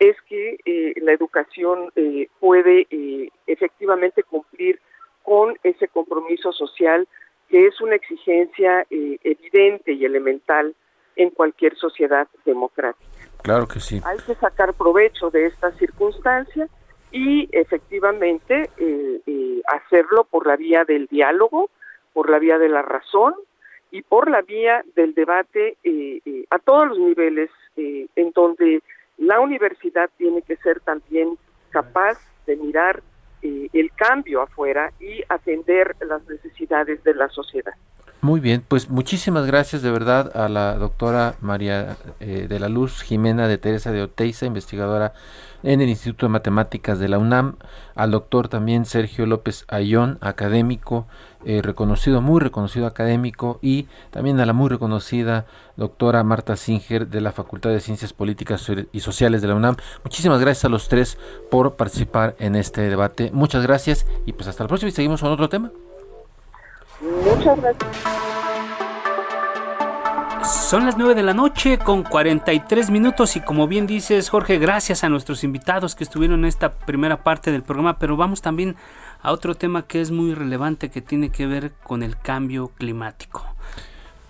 es 0.00 0.16
que 0.22 0.56
eh, 0.64 0.94
la 1.02 1.12
educación 1.12 1.92
eh, 1.94 2.28
puede 2.40 2.86
eh, 2.90 3.28
efectivamente 3.46 4.22
cumplir 4.22 4.80
con 5.22 5.56
ese 5.62 5.86
compromiso 5.88 6.52
social 6.52 7.06
que 7.50 7.66
es 7.66 7.80
una 7.80 7.96
exigencia 7.96 8.86
evidente 8.90 9.92
y 9.92 10.04
elemental 10.04 10.74
en 11.16 11.30
cualquier 11.30 11.76
sociedad 11.76 12.28
democrática. 12.44 13.10
Claro 13.42 13.66
que 13.66 13.80
sí. 13.80 14.00
Hay 14.04 14.18
que 14.18 14.36
sacar 14.36 14.72
provecho 14.74 15.30
de 15.30 15.46
esta 15.46 15.72
circunstancia 15.72 16.68
y 17.10 17.48
efectivamente 17.50 18.70
hacerlo 19.66 20.28
por 20.30 20.46
la 20.46 20.56
vía 20.56 20.84
del 20.84 21.08
diálogo, 21.08 21.70
por 22.20 22.28
la 22.28 22.38
vía 22.38 22.58
de 22.58 22.68
la 22.68 22.82
razón 22.82 23.32
y 23.90 24.02
por 24.02 24.30
la 24.30 24.42
vía 24.42 24.84
del 24.94 25.14
debate 25.14 25.78
eh, 25.82 26.20
eh, 26.26 26.44
a 26.50 26.58
todos 26.58 26.88
los 26.88 26.98
niveles, 26.98 27.48
eh, 27.78 28.08
en 28.14 28.30
donde 28.32 28.82
la 29.16 29.40
universidad 29.40 30.10
tiene 30.18 30.42
que 30.42 30.56
ser 30.56 30.80
también 30.80 31.38
capaz 31.70 32.18
de 32.46 32.56
mirar 32.56 33.02
el 33.42 33.90
cambio 33.92 34.42
afuera 34.42 34.92
y 35.00 35.22
atender 35.30 35.96
las 36.06 36.22
necesidades 36.28 37.02
de 37.04 37.14
la 37.14 37.30
sociedad. 37.30 37.72
Muy 38.20 38.38
bien, 38.38 38.62
pues 38.68 38.90
muchísimas 38.90 39.46
gracias 39.46 39.80
de 39.80 39.90
verdad 39.90 40.30
a 40.36 40.50
la 40.50 40.74
doctora 40.74 41.36
María 41.40 41.96
de 42.18 42.58
la 42.58 42.68
Luz 42.68 43.00
Jimena 43.00 43.48
de 43.48 43.56
Teresa 43.56 43.92
de 43.92 44.02
Oteiza, 44.02 44.44
investigadora 44.44 45.14
en 45.62 45.80
el 45.80 45.88
Instituto 45.88 46.26
de 46.26 46.32
Matemáticas 46.32 46.98
de 46.98 47.08
la 47.08 47.16
UNAM, 47.16 47.56
al 47.94 48.10
doctor 48.10 48.48
también 48.48 48.84
Sergio 48.84 49.24
López 49.24 49.64
Ayón, 49.68 50.18
académico, 50.20 51.06
eh, 51.44 51.62
reconocido, 51.62 52.20
muy 52.20 52.40
reconocido 52.40 52.86
académico, 52.86 53.58
y 53.62 53.86
también 54.10 54.40
a 54.40 54.46
la 54.46 54.52
muy 54.52 54.68
reconocida 54.68 55.46
doctora 55.76 56.22
Marta 56.22 56.56
Singer 56.56 57.08
de 57.08 57.20
la 57.20 57.32
Facultad 57.32 57.70
de 57.70 57.80
Ciencias 57.80 58.12
Políticas 58.12 58.70
y 58.92 59.00
Sociales 59.00 59.42
de 59.42 59.48
la 59.48 59.54
UNAM. 59.54 59.76
Muchísimas 60.04 60.40
gracias 60.40 60.64
a 60.66 60.68
los 60.68 60.88
tres 60.88 61.18
por 61.50 61.76
participar 61.76 62.36
en 62.38 62.56
este 62.56 62.82
debate. 62.82 63.30
Muchas 63.32 63.62
gracias 63.62 64.06
y 64.26 64.32
pues 64.32 64.48
hasta 64.48 64.64
la 64.64 64.68
próxima 64.68 64.90
y 64.90 64.92
seguimos 64.92 65.20
con 65.20 65.32
otro 65.32 65.48
tema. 65.48 65.70
Muchas 67.00 67.58
gracias. 67.60 68.30
Son 70.50 70.84
las 70.84 70.96
9 70.96 71.14
de 71.14 71.22
la 71.22 71.34
noche 71.34 71.78
con 71.78 72.02
43 72.02 72.90
minutos 72.90 73.36
y 73.36 73.40
como 73.40 73.68
bien 73.68 73.86
dices 73.86 74.30
Jorge, 74.30 74.58
gracias 74.58 75.04
a 75.04 75.08
nuestros 75.08 75.44
invitados 75.44 75.94
que 75.94 76.02
estuvieron 76.02 76.40
en 76.40 76.46
esta 76.46 76.72
primera 76.72 77.22
parte 77.22 77.52
del 77.52 77.62
programa, 77.62 77.98
pero 77.98 78.16
vamos 78.16 78.40
también 78.40 78.76
a 79.22 79.32
otro 79.32 79.54
tema 79.54 79.86
que 79.86 80.00
es 80.00 80.10
muy 80.10 80.34
relevante 80.34 80.90
que 80.90 81.00
tiene 81.00 81.30
que 81.30 81.46
ver 81.46 81.72
con 81.84 82.02
el 82.02 82.16
cambio 82.18 82.68
climático. 82.68 83.44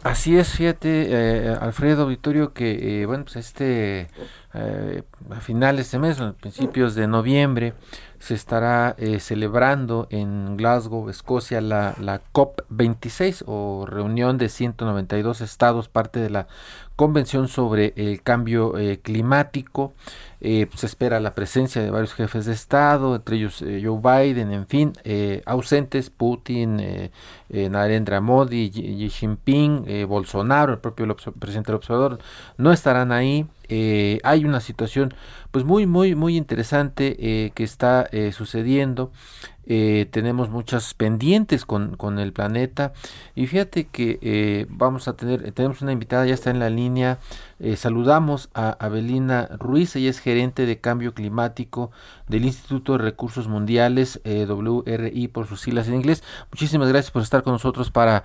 Así 0.03 0.38
es, 0.38 0.49
fíjate, 0.53 1.09
eh, 1.11 1.57
Alfredo 1.61 2.05
Auditorio, 2.05 2.55
que 2.55 3.03
eh, 3.03 3.07
bueno, 3.07 3.24
pues 3.24 3.36
este 3.36 4.09
eh, 4.55 5.03
a 5.28 5.41
finales 5.41 5.91
de 5.91 5.99
mes, 5.99 6.18
a 6.22 6.32
principios 6.32 6.95
de 6.95 7.07
noviembre, 7.07 7.74
se 8.18 8.32
estará 8.32 8.95
eh, 8.97 9.20
celebrando 9.20 10.07
en 10.09 10.57
Glasgow, 10.57 11.11
Escocia, 11.11 11.61
la, 11.61 11.95
la 12.01 12.22
COP26 12.32 13.45
o 13.47 13.84
reunión 13.86 14.38
de 14.38 14.49
192 14.49 15.43
estados, 15.43 15.91
parte 15.91 16.18
de 16.18 16.30
la 16.30 16.47
Convención 16.97 17.49
sobre 17.49 17.93
el 17.97 18.22
Cambio 18.22 18.74
Climático. 19.03 19.93
Eh, 20.43 20.68
se 20.74 20.86
espera 20.86 21.20
la 21.20 21.34
presencia 21.34 21.82
de 21.82 21.91
varios 21.91 22.14
jefes 22.14 22.47
de 22.47 22.55
Estado, 22.55 23.16
entre 23.16 23.36
ellos 23.36 23.61
eh, 23.61 23.82
Joe 23.84 24.01
Biden, 24.01 24.53
en 24.53 24.66
fin, 24.66 24.95
eh, 25.05 25.43
ausentes, 25.45 26.09
Putin, 26.09 26.80
Narendra 27.49 28.20
Modi, 28.20 28.70
Xi 28.70 29.11
Jinping, 29.11 30.07
Bolsonaro, 30.07 30.72
el 30.72 30.78
propio 30.78 31.14
presidente 31.38 31.72
del 31.72 31.76
observador, 31.76 32.18
no 32.57 32.72
estarán 32.72 33.12
ahí. 33.12 33.47
hay 34.22 34.45
una 34.45 34.61
situación 34.61 35.12
pues 35.51 35.65
muy 35.65 35.87
muy 35.87 36.15
muy 36.15 36.37
interesante 36.37 37.53
que 37.55 37.65
está 37.65 38.09
sucediendo 38.33 39.13
eh, 39.73 40.09
tenemos 40.11 40.51
muchas 40.51 40.95
pendientes 40.95 41.65
con, 41.65 41.97
con, 41.97 42.19
el 42.19 42.33
planeta 42.33 42.93
y 43.37 43.47
fíjate 43.47 43.87
que 43.87 44.19
eh, 44.21 44.67
vamos 44.69 45.07
a 45.07 45.17
tener, 45.17 45.53
tenemos 45.53 45.81
una 45.81 45.93
invitada, 45.93 46.27
ya 46.27 46.35
está 46.35 46.51
en 46.51 46.59
la 46.59 46.71
línea, 46.71 47.21
eh, 47.61 47.77
saludamos 47.77 48.51
a 48.53 48.71
Abelina 48.85 49.49
Ruiz, 49.61 49.95
ella 49.95 50.11
es 50.11 50.19
gerente 50.19 50.67
de 50.67 50.81
cambio 50.81 51.15
climático 51.15 51.93
del 52.27 52.47
Instituto 52.47 52.93
de 52.93 53.05
Recursos 53.05 53.47
Mundiales, 53.47 54.21
WRI 54.25 55.29
por 55.29 55.47
sus 55.47 55.61
siglas 55.61 55.87
en 55.87 55.95
inglés. 55.95 56.25
Muchísimas 56.51 56.89
gracias 56.89 57.13
por 57.13 57.23
estar 57.23 57.45
con 57.45 57.53
nosotros 57.53 57.93
para 57.93 58.25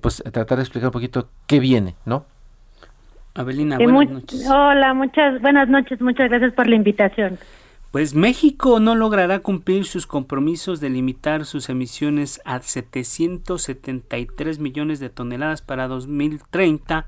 pues 0.00 0.22
tratar 0.32 0.56
de 0.56 0.62
explicar 0.62 0.88
un 0.88 0.92
poquito 0.92 1.28
qué 1.46 1.60
viene, 1.60 1.96
¿no? 2.06 2.24
Abelina, 3.38 3.78
buenas 3.78 4.10
noches. 4.10 4.46
Hola, 4.50 4.92
muchas 4.94 5.40
buenas 5.40 5.68
noches, 5.68 6.00
muchas 6.00 6.28
gracias 6.28 6.52
por 6.54 6.66
la 6.66 6.74
invitación. 6.74 7.38
Pues 7.92 8.12
México 8.12 8.80
no 8.80 8.96
logrará 8.96 9.38
cumplir 9.38 9.84
sus 9.84 10.08
compromisos 10.08 10.80
de 10.80 10.90
limitar 10.90 11.44
sus 11.44 11.68
emisiones 11.68 12.42
a 12.44 12.60
773 12.60 14.58
millones 14.58 14.98
de 14.98 15.08
toneladas 15.08 15.62
para 15.62 15.86
2030 15.86 17.06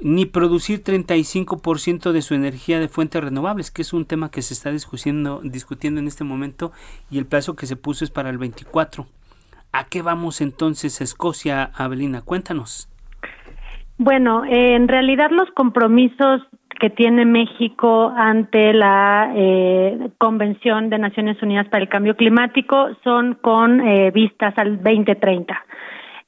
ni 0.00 0.26
producir 0.26 0.84
35% 0.84 2.12
de 2.12 2.20
su 2.20 2.34
energía 2.34 2.78
de 2.78 2.88
fuentes 2.88 3.24
renovables, 3.24 3.70
que 3.70 3.80
es 3.82 3.94
un 3.94 4.04
tema 4.04 4.30
que 4.30 4.42
se 4.42 4.52
está 4.52 4.70
discutiendo, 4.70 5.40
discutiendo 5.42 6.00
en 6.00 6.06
este 6.06 6.22
momento 6.22 6.70
y 7.10 7.16
el 7.16 7.24
plazo 7.24 7.56
que 7.56 7.66
se 7.66 7.76
puso 7.76 8.04
es 8.04 8.10
para 8.10 8.28
el 8.28 8.36
24. 8.36 9.06
¿A 9.72 9.84
qué 9.86 10.02
vamos 10.02 10.42
entonces, 10.42 11.00
Escocia, 11.00 11.64
Abelina? 11.74 12.20
Cuéntanos. 12.20 12.88
Bueno, 13.98 14.44
en 14.46 14.86
realidad 14.86 15.30
los 15.30 15.50
compromisos 15.50 16.42
que 16.78 16.88
tiene 16.90 17.24
México 17.24 18.12
ante 18.16 18.72
la 18.72 19.32
eh, 19.34 20.10
Convención 20.18 20.88
de 20.88 20.98
Naciones 20.98 21.42
Unidas 21.42 21.66
para 21.68 21.82
el 21.82 21.88
Cambio 21.88 22.16
Climático 22.16 22.90
son 23.02 23.34
con 23.34 23.80
eh, 23.80 24.12
vistas 24.12 24.54
al 24.56 24.76
2030. 24.76 25.60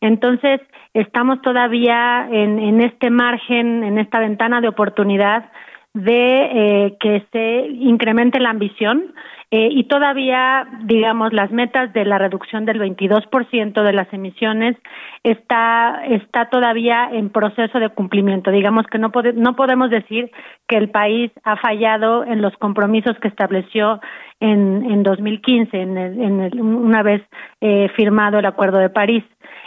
Entonces, 0.01 0.61
estamos 0.95 1.41
todavía 1.43 2.27
en, 2.31 2.59
en 2.59 2.81
este 2.81 3.11
margen, 3.11 3.85
en 3.85 3.99
esta 3.99 4.19
ventana 4.19 4.61
de 4.61 4.69
oportunidad 4.69 5.53
de 5.95 6.87
eh, 6.87 6.97
que 6.99 7.25
se 7.33 7.67
incremente 7.69 8.41
la 8.41 8.51
ambición 8.51 9.15
eh, 9.53 9.69
y 9.73 9.85
todavía, 9.85 10.65
digamos, 10.85 11.33
las 11.33 11.51
metas 11.51 11.93
de 11.93 12.05
la 12.05 12.19
reducción 12.19 12.65
del 12.67 12.81
22% 12.81 13.83
de 13.83 13.93
las 13.93 14.13
emisiones 14.13 14.77
está, 15.25 16.03
está 16.09 16.49
todavía 16.51 17.11
en 17.13 17.31
proceso 17.31 17.81
de 17.81 17.89
cumplimiento. 17.89 18.53
Digamos 18.53 18.87
que 18.87 18.99
no, 18.99 19.11
podemos 19.11 19.91
decir 19.91 20.31
que 20.69 20.77
el 20.77 20.91
país 20.91 21.33
ha 21.43 21.57
fallado 21.57 22.25
en 22.25 22.43
los 22.43 22.57
compromisos 22.59 23.19
que 23.19 23.27
estableció 23.27 24.01
en, 24.39 24.89
en 24.89 25.03
2015, 25.03 25.77
en, 25.77 25.99
en 25.99 26.61
una 26.63 27.03
vez 27.03 27.23
eh, 27.61 27.89
firmado 27.97 28.39
el 28.39 28.47
Acuerdo 28.47 28.79
de 28.79 28.89
París. 28.89 29.25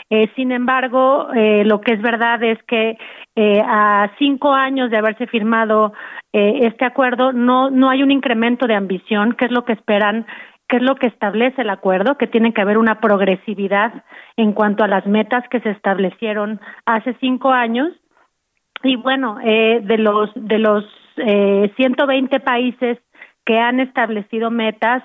Eh, 0.09 0.29
sin 0.35 0.51
embargo, 0.51 1.29
eh, 1.33 1.63
lo 1.65 1.81
que 1.81 1.93
es 1.93 2.01
verdad 2.01 2.43
es 2.43 2.61
que 2.63 2.97
eh, 3.35 3.61
a 3.65 4.11
cinco 4.19 4.53
años 4.53 4.91
de 4.91 4.97
haberse 4.97 5.27
firmado 5.27 5.93
eh, 6.33 6.59
este 6.63 6.85
acuerdo 6.85 7.31
no 7.31 7.69
no 7.69 7.89
hay 7.89 8.03
un 8.03 8.11
incremento 8.11 8.67
de 8.67 8.75
ambición, 8.75 9.33
que 9.33 9.45
es 9.45 9.51
lo 9.51 9.65
que 9.65 9.73
esperan 9.73 10.25
que 10.67 10.77
es 10.77 10.83
lo 10.83 10.95
que 10.95 11.07
establece 11.07 11.61
el 11.61 11.69
acuerdo, 11.69 12.17
que 12.17 12.27
tiene 12.27 12.53
que 12.53 12.61
haber 12.61 12.77
una 12.77 12.99
progresividad 12.99 14.03
en 14.37 14.53
cuanto 14.53 14.83
a 14.83 14.87
las 14.87 15.05
metas 15.05 15.47
que 15.49 15.59
se 15.59 15.69
establecieron 15.69 16.59
hace 16.85 17.15
cinco 17.19 17.51
años. 17.51 17.89
Y 18.81 18.95
bueno, 18.95 19.37
eh, 19.43 19.81
de 19.83 19.97
los 19.97 20.31
de 20.35 20.59
los 20.59 20.85
eh, 21.17 21.71
120 21.75 22.39
países 22.39 22.97
que 23.45 23.59
han 23.59 23.79
establecido 23.79 24.49
metas, 24.49 25.03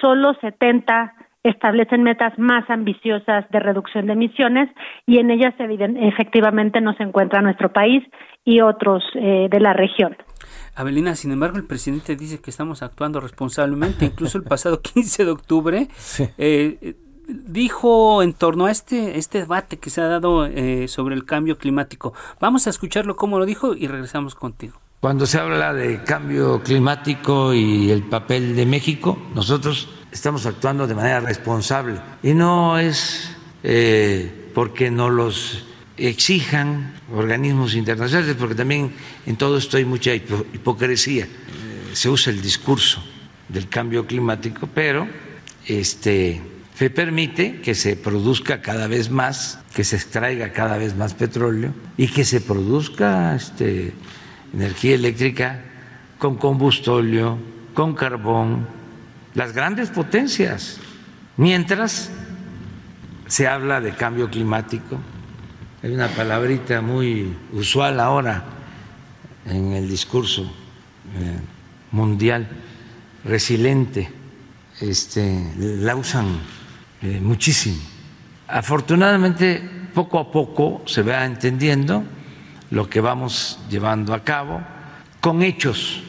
solo 0.00 0.34
70 0.40 1.14
establecen 1.44 2.02
metas 2.02 2.36
más 2.38 2.68
ambiciosas 2.70 3.48
de 3.50 3.60
reducción 3.60 4.06
de 4.06 4.14
emisiones 4.14 4.68
y 5.06 5.18
en 5.18 5.30
ellas 5.30 5.54
efectivamente 5.58 6.80
nos 6.80 6.98
encuentra 6.98 7.42
nuestro 7.42 7.72
país 7.72 8.02
y 8.44 8.60
otros 8.60 9.04
eh, 9.14 9.48
de 9.50 9.60
la 9.60 9.74
región. 9.74 10.16
Abelina, 10.74 11.14
sin 11.14 11.30
embargo, 11.32 11.58
el 11.58 11.66
presidente 11.66 12.16
dice 12.16 12.40
que 12.40 12.50
estamos 12.50 12.82
actuando 12.82 13.20
responsablemente. 13.20 14.06
Incluso 14.06 14.38
el 14.38 14.44
pasado 14.44 14.80
15 14.94 15.24
de 15.24 15.30
octubre 15.30 15.88
eh, 16.38 16.96
dijo 17.28 18.22
en 18.22 18.32
torno 18.32 18.66
a 18.66 18.70
este, 18.70 19.18
este 19.18 19.38
debate 19.38 19.78
que 19.78 19.90
se 19.90 20.00
ha 20.00 20.08
dado 20.08 20.46
eh, 20.46 20.88
sobre 20.88 21.14
el 21.14 21.24
cambio 21.24 21.58
climático. 21.58 22.14
Vamos 22.40 22.66
a 22.66 22.70
escucharlo 22.70 23.16
como 23.16 23.38
lo 23.38 23.46
dijo 23.46 23.74
y 23.74 23.86
regresamos 23.86 24.34
contigo. 24.34 24.83
Cuando 25.04 25.26
se 25.26 25.36
habla 25.36 25.74
de 25.74 26.02
cambio 26.02 26.62
climático 26.62 27.52
y 27.52 27.90
el 27.90 28.04
papel 28.04 28.56
de 28.56 28.64
México, 28.64 29.18
nosotros 29.34 29.86
estamos 30.10 30.46
actuando 30.46 30.86
de 30.86 30.94
manera 30.94 31.20
responsable 31.20 32.00
y 32.22 32.32
no 32.32 32.78
es 32.78 33.28
eh, 33.62 34.50
porque 34.54 34.90
no 34.90 35.10
los 35.10 35.66
exijan 35.98 36.94
organismos 37.14 37.74
internacionales, 37.74 38.34
porque 38.38 38.54
también 38.54 38.94
en 39.26 39.36
todo 39.36 39.58
esto 39.58 39.76
hay 39.76 39.84
mucha 39.84 40.14
hipocresía. 40.14 41.24
Eh, 41.24 41.28
se 41.92 42.08
usa 42.08 42.32
el 42.32 42.40
discurso 42.40 43.04
del 43.50 43.68
cambio 43.68 44.06
climático, 44.06 44.70
pero 44.74 45.06
este 45.66 46.40
se 46.78 46.88
permite 46.88 47.60
que 47.60 47.74
se 47.74 47.96
produzca 47.96 48.62
cada 48.62 48.86
vez 48.86 49.10
más, 49.10 49.58
que 49.74 49.84
se 49.84 49.96
extraiga 49.96 50.52
cada 50.52 50.78
vez 50.78 50.96
más 50.96 51.12
petróleo 51.12 51.74
y 51.98 52.08
que 52.08 52.24
se 52.24 52.40
produzca 52.40 53.36
este 53.36 53.92
energía 54.54 54.94
eléctrica 54.94 55.60
con 56.18 56.36
combustóleo, 56.36 57.38
con 57.74 57.94
carbón, 57.94 58.66
las 59.34 59.52
grandes 59.52 59.90
potencias. 59.90 60.78
Mientras 61.36 62.10
se 63.26 63.48
habla 63.48 63.80
de 63.80 63.92
cambio 63.92 64.30
climático, 64.30 64.98
hay 65.82 65.92
una 65.92 66.08
palabrita 66.08 66.80
muy 66.80 67.36
usual 67.52 68.00
ahora 68.00 68.44
en 69.44 69.72
el 69.72 69.88
discurso 69.88 70.42
eh, 70.42 71.38
mundial, 71.90 72.48
resiliente, 73.24 74.10
este, 74.80 75.52
la 75.58 75.96
usan 75.96 76.38
eh, 77.02 77.20
muchísimo. 77.20 77.76
Afortunadamente, 78.48 79.62
poco 79.92 80.18
a 80.18 80.30
poco 80.30 80.82
se 80.86 81.02
va 81.02 81.24
entendiendo 81.24 82.04
lo 82.74 82.90
que 82.90 83.00
vamos 83.00 83.64
llevando 83.70 84.14
a 84.14 84.24
cabo 84.24 84.60
con 85.20 85.42
hechos. 85.42 86.02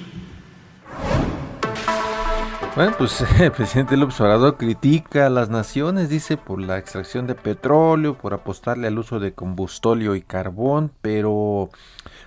Bueno, 2.76 2.94
pues 2.98 3.24
el 3.40 3.52
presidente 3.52 3.96
López 3.96 4.20
Obrador 4.20 4.58
critica 4.58 5.28
a 5.28 5.30
las 5.30 5.50
naciones, 5.52 6.10
dice, 6.10 6.38
por 6.38 6.60
la 6.60 6.80
extracción 6.80 7.28
de 7.28 7.36
petróleo, 7.36 8.18
por 8.18 8.34
apostarle 8.34 8.88
al 8.88 8.98
uso 8.98 9.20
de 9.20 9.34
combustóleo 9.34 10.16
y 10.16 10.24
carbón, 10.24 10.92
pero 11.04 11.70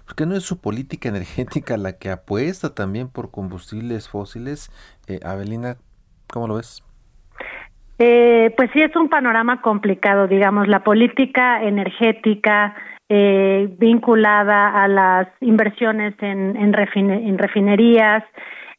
¿por 0.06 0.14
qué 0.16 0.24
no 0.24 0.36
es 0.36 0.44
su 0.44 0.60
política 0.60 1.08
energética 1.08 1.76
la 1.76 1.98
que 1.98 2.10
apuesta 2.10 2.72
también 2.72 3.08
por 3.08 3.32
combustibles 3.32 4.08
fósiles? 4.08 4.70
Eh, 5.08 5.18
Avelina, 5.24 5.78
¿cómo 6.32 6.46
lo 6.46 6.54
ves? 6.54 6.84
Eh, 7.98 8.54
pues 8.56 8.70
sí, 8.72 8.80
es 8.80 8.94
un 8.94 9.08
panorama 9.08 9.60
complicado, 9.62 10.28
digamos, 10.28 10.68
la 10.68 10.84
política 10.84 11.60
energética 11.64 12.76
eh, 13.08 13.68
vinculada 13.78 14.82
a 14.82 14.88
las 14.88 15.28
inversiones 15.40 16.14
en, 16.20 16.56
en, 16.56 16.72
refinerías 17.38 18.24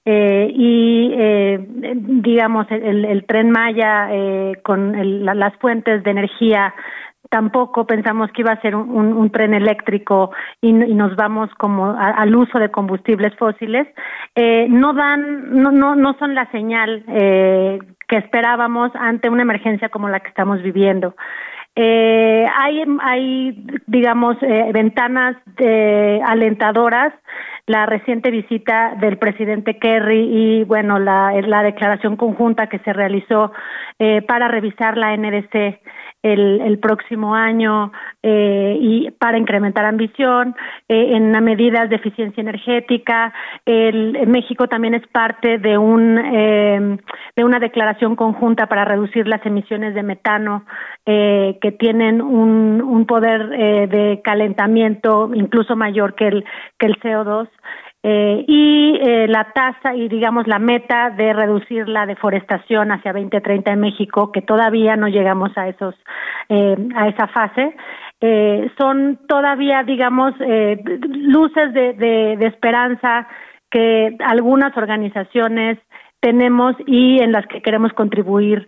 eh, 0.05 0.51
y, 0.53 1.13
eh, 1.17 1.59
digamos, 1.93 2.67
el, 2.69 3.05
el, 3.05 3.25
tren 3.25 3.51
Maya 3.51 4.09
eh, 4.11 4.53
con 4.63 4.95
el, 4.95 5.25
las 5.25 5.55
fuentes 5.57 6.03
de 6.03 6.11
energía 6.11 6.73
tampoco 7.29 7.85
pensamos 7.85 8.31
que 8.31 8.41
iba 8.41 8.51
a 8.51 8.61
ser 8.61 8.75
un, 8.75 9.29
tren 9.31 9.53
eléctrico 9.53 10.31
y, 10.61 10.69
y, 10.69 10.93
nos 10.95 11.15
vamos 11.15 11.49
como 11.55 11.91
al 11.91 12.35
uso 12.35 12.59
de 12.59 12.69
combustibles 12.71 13.35
fósiles, 13.35 13.87
eh, 14.35 14.67
no 14.69 14.93
dan, 14.93 15.61
no, 15.61 15.71
no, 15.71 15.95
no 15.95 16.17
son 16.17 16.33
la 16.33 16.49
señal 16.51 17.03
eh, 17.07 17.79
que 18.07 18.17
esperábamos 18.17 18.91
ante 18.95 19.29
una 19.29 19.43
emergencia 19.43 19.89
como 19.89 20.09
la 20.09 20.19
que 20.19 20.29
estamos 20.29 20.61
viviendo. 20.63 21.15
Eh, 21.81 22.45
hay, 22.57 22.83
hay, 23.01 23.65
digamos, 23.87 24.35
eh, 24.41 24.69
ventanas 24.73 25.37
eh, 25.59 26.19
alentadoras 26.27 27.13
la 27.69 27.85
reciente 27.85 28.31
visita 28.31 28.95
del 28.99 29.19
presidente 29.19 29.77
Kerry 29.77 30.21
y 30.21 30.63
bueno 30.63 30.97
la, 30.97 31.31
la 31.45 31.61
declaración 31.61 32.15
conjunta 32.15 32.67
que 32.67 32.79
se 32.79 32.93
realizó 32.93 33.51
eh, 33.99 34.23
para 34.23 34.47
revisar 34.47 34.97
la 34.97 35.15
NDC 35.15 35.79
el, 36.21 36.61
el 36.61 36.79
próximo 36.79 37.33
año 37.33 37.91
eh, 38.23 38.77
y 38.79 39.11
para 39.11 39.37
incrementar 39.37 39.85
ambición 39.85 40.55
eh, 40.89 41.15
en 41.15 41.31
medidas 41.43 41.89
de 41.89 41.95
eficiencia 41.95 42.41
energética. 42.41 43.33
El, 43.65 44.27
México 44.27 44.67
también 44.67 44.95
es 44.95 45.07
parte 45.07 45.59
de 45.59 45.77
un 45.77 46.17
eh, 46.17 46.97
de 47.35 47.43
una 47.43 47.59
declaración 47.59 48.15
conjunta 48.15 48.67
para 48.67 48.83
reducir 48.83 49.27
las 49.27 49.45
emisiones 49.45 49.95
de 49.95 50.03
metano 50.03 50.65
eh, 51.05 51.57
que 51.61 51.71
tienen 51.71 52.21
un, 52.21 52.81
un 52.81 53.05
poder 53.05 53.49
de 53.49 54.21
calentamiento 54.23 55.31
incluso 55.33 55.75
mayor 55.75 56.15
que 56.15 56.27
el 56.27 56.45
que 56.77 56.87
el 56.87 56.99
CO2 56.99 57.47
eh, 58.01 58.45
y 58.47 58.97
eh, 59.01 59.27
la 59.27 59.51
tasa 59.51 59.93
y 59.93 60.07
digamos 60.07 60.47
la 60.47 60.57
meta 60.57 61.09
de 61.09 61.33
reducir 61.33 61.89
la 61.89 62.05
deforestación 62.05 62.93
hacia 62.93 63.11
2030 63.11 63.73
en 63.73 63.79
México 63.81 64.31
que 64.31 64.41
todavía 64.41 64.95
no 64.95 65.09
llegamos 65.09 65.51
a 65.57 65.67
esos 65.67 65.95
eh, 66.47 66.77
a 66.95 67.09
esa 67.09 67.27
fase 67.27 67.75
eh, 68.21 68.71
son 68.79 69.19
todavía 69.27 69.83
digamos 69.83 70.33
eh, 70.39 70.81
luces 71.09 71.73
de, 71.73 71.93
de, 71.93 72.45
esperanza 72.45 73.27
que 73.69 74.15
algunas 74.25 74.77
organizaciones 74.77 75.77
tenemos 76.21 76.77
y 76.87 77.21
en 77.21 77.33
las 77.33 77.47
que 77.47 77.61
queremos 77.61 77.91
contribuir 77.93 78.67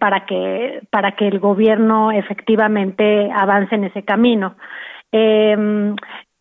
para 0.00 0.26
que 0.26 0.82
para 0.90 1.12
que 1.12 1.28
el 1.28 1.38
gobierno 1.38 2.12
efectivamente 2.12 3.30
avance 3.32 3.74
en 3.74 3.84
ese 3.84 4.02
camino. 4.04 4.56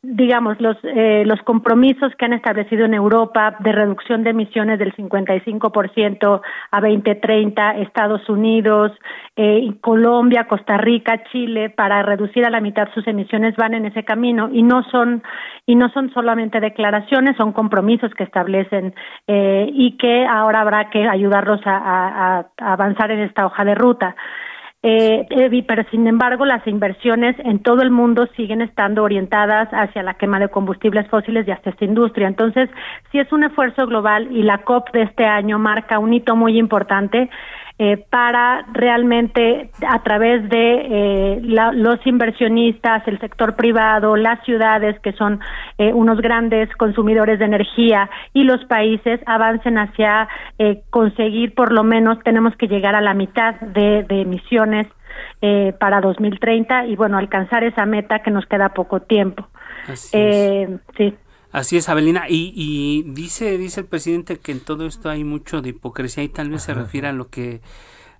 Digamos 0.01 0.61
los 0.61 0.77
eh, 0.83 1.23
los 1.25 1.41
compromisos 1.41 2.15
que 2.17 2.23
han 2.23 2.31
establecido 2.31 2.85
en 2.85 2.93
Europa 2.93 3.57
de 3.59 3.73
reducción 3.73 4.23
de 4.23 4.29
emisiones 4.29 4.79
del 4.79 4.95
55% 4.95 6.41
a 6.71 6.81
2030 6.81 7.71
Estados 7.79 8.29
Unidos 8.29 8.93
eh, 9.35 9.69
Colombia 9.81 10.47
Costa 10.47 10.77
Rica 10.77 11.21
Chile 11.31 11.69
para 11.69 12.01
reducir 12.01 12.45
a 12.45 12.49
la 12.49 12.61
mitad 12.61 12.87
sus 12.93 13.05
emisiones 13.07 13.57
van 13.57 13.73
en 13.73 13.87
ese 13.87 14.05
camino 14.05 14.49
y 14.53 14.63
no 14.63 14.83
son 14.83 15.21
y 15.65 15.75
no 15.75 15.89
son 15.89 16.13
solamente 16.13 16.61
declaraciones 16.61 17.35
son 17.35 17.51
compromisos 17.51 18.13
que 18.13 18.23
establecen 18.23 18.95
eh, 19.27 19.69
y 19.73 19.97
que 19.97 20.25
ahora 20.25 20.61
habrá 20.61 20.89
que 20.91 21.09
ayudarlos 21.09 21.59
a, 21.65 21.75
a, 21.75 22.39
a 22.57 22.73
avanzar 22.73 23.11
en 23.11 23.19
esta 23.19 23.45
hoja 23.45 23.65
de 23.65 23.75
ruta 23.75 24.15
eh, 24.81 25.27
pero 25.67 25.83
sin 25.91 26.07
embargo 26.07 26.45
las 26.45 26.65
inversiones 26.65 27.35
en 27.39 27.59
todo 27.59 27.81
el 27.81 27.91
mundo 27.91 28.27
siguen 28.37 28.61
estando 28.61 29.03
orientadas 29.03 29.67
hacia 29.71 30.03
la 30.03 30.13
quema 30.13 30.39
de 30.39 30.47
combustibles 30.47 31.07
fósiles 31.09 31.47
y 31.47 31.51
hacia 31.51 31.71
esta 31.71 31.85
industria. 31.85 32.27
Entonces, 32.27 32.69
sí 33.11 33.19
es 33.19 33.31
un 33.33 33.43
esfuerzo 33.43 33.85
global 33.87 34.29
y 34.31 34.43
la 34.43 34.59
COP 34.59 34.91
de 34.91 35.01
este 35.03 35.25
año 35.25 35.59
marca 35.59 35.99
un 35.99 36.13
hito 36.13 36.35
muy 36.35 36.57
importante 36.57 37.29
eh, 37.81 37.97
para 38.09 38.65
realmente 38.73 39.71
a 39.87 40.03
través 40.03 40.47
de 40.49 40.81
eh, 40.81 41.41
la, 41.43 41.71
los 41.71 42.05
inversionistas, 42.05 43.07
el 43.07 43.19
sector 43.19 43.55
privado, 43.55 44.17
las 44.17 44.43
ciudades 44.43 44.99
que 44.99 45.13
son 45.13 45.39
eh, 45.77 45.93
unos 45.93 46.19
grandes 46.19 46.69
consumidores 46.75 47.39
de 47.39 47.45
energía 47.45 48.09
y 48.33 48.43
los 48.43 48.65
países 48.65 49.21
avancen 49.25 49.77
hacia 49.77 50.27
eh, 50.57 50.81
conseguir 50.89 51.55
por 51.55 51.71
lo 51.71 51.85
menos 51.85 52.19
tenemos 52.23 52.53
que 52.57 52.67
llegar 52.67 52.95
a 52.95 53.01
la 53.01 53.13
mitad 53.13 53.55
de, 53.61 54.03
de 54.03 54.21
emisiones 54.21 54.85
eh, 55.41 55.73
para 55.79 56.01
2030 56.01 56.87
y 56.87 56.97
bueno 56.97 57.17
alcanzar 57.17 57.63
esa 57.63 57.85
meta 57.85 58.19
que 58.19 58.29
nos 58.29 58.45
queda 58.45 58.73
poco 58.73 58.99
tiempo. 58.99 59.47
Así 59.87 60.17
eh, 60.17 60.77
sí. 60.97 61.15
Así 61.51 61.77
es, 61.77 61.89
Abelina. 61.89 62.29
Y, 62.29 62.53
y, 62.55 63.03
dice, 63.03 63.57
dice 63.57 63.81
el 63.81 63.87
presidente 63.87 64.37
que 64.37 64.51
en 64.51 64.59
todo 64.59 64.85
esto 64.85 65.09
hay 65.09 65.23
mucho 65.23 65.61
de 65.61 65.69
hipocresía 65.69 66.23
y 66.23 66.29
tal 66.29 66.49
vez 66.49 66.63
se 66.63 66.73
refiere 66.73 67.07
a 67.07 67.13
lo 67.13 67.29
que 67.29 67.61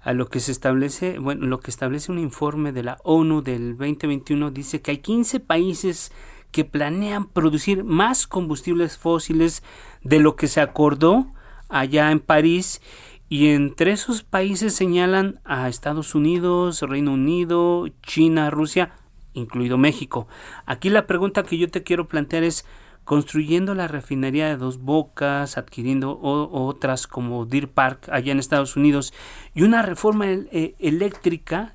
a 0.01 0.13
lo 0.13 0.30
que 0.30 0.39
se 0.39 0.51
establece, 0.51 1.19
bueno, 1.19 1.45
lo 1.45 1.59
que 1.59 1.71
establece 1.71 2.11
un 2.11 2.19
informe 2.19 2.71
de 2.71 2.84
la 2.84 2.99
ONU 3.03 3.41
del 3.41 3.77
2021 3.77 4.49
dice 4.51 4.82
que 4.82 4.91
hay 4.91 4.97
15 4.99 5.41
países 5.41 6.13
que 6.51 6.65
planean 6.65 7.27
producir 7.27 7.84
más 7.84 8.25
combustibles 8.25 8.97
fósiles 8.97 9.61
de 10.01 10.19
lo 10.19 10.36
que 10.36 10.47
se 10.47 10.61
acordó 10.61 11.34
allá 11.67 12.11
en 12.11 12.21
París 12.21 12.82
y 13.27 13.49
entre 13.49 13.91
esos 13.91 14.23
países 14.23 14.73
señalan 14.73 15.39
a 15.43 15.69
Estados 15.69 16.15
Unidos, 16.15 16.82
Reino 16.82 17.13
Unido, 17.13 17.86
China, 18.01 18.49
Rusia, 18.49 18.93
incluido 19.34 19.77
México. 19.77 20.27
Aquí 20.65 20.89
la 20.89 21.05
pregunta 21.05 21.43
que 21.43 21.57
yo 21.57 21.69
te 21.69 21.84
quiero 21.84 22.07
plantear 22.07 22.43
es 22.43 22.65
construyendo 23.10 23.74
la 23.74 23.88
refinería 23.88 24.49
de 24.49 24.55
Dos 24.55 24.84
Bocas, 24.84 25.57
adquiriendo 25.57 26.12
o, 26.12 26.68
otras 26.68 27.07
como 27.07 27.47
Deer 27.47 27.68
Park 27.68 28.07
allá 28.12 28.32
en 28.32 28.38
Estados 28.38 28.78
Unidos 28.78 29.16
y 29.55 29.64
una 29.64 29.82
reforma 29.82 30.28
eh, 30.28 30.76
eléctrica, 30.78 31.74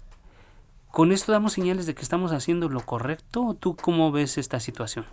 ¿con 0.92 1.10
esto 1.10 1.32
damos 1.32 1.54
señales 1.54 1.86
de 1.86 1.94
que 1.96 2.02
estamos 2.02 2.30
haciendo 2.30 2.68
lo 2.68 2.78
correcto? 2.82 3.46
¿O 3.46 3.54
tú 3.54 3.74
cómo 3.74 4.12
ves 4.12 4.38
esta 4.38 4.60
situación? 4.60 5.06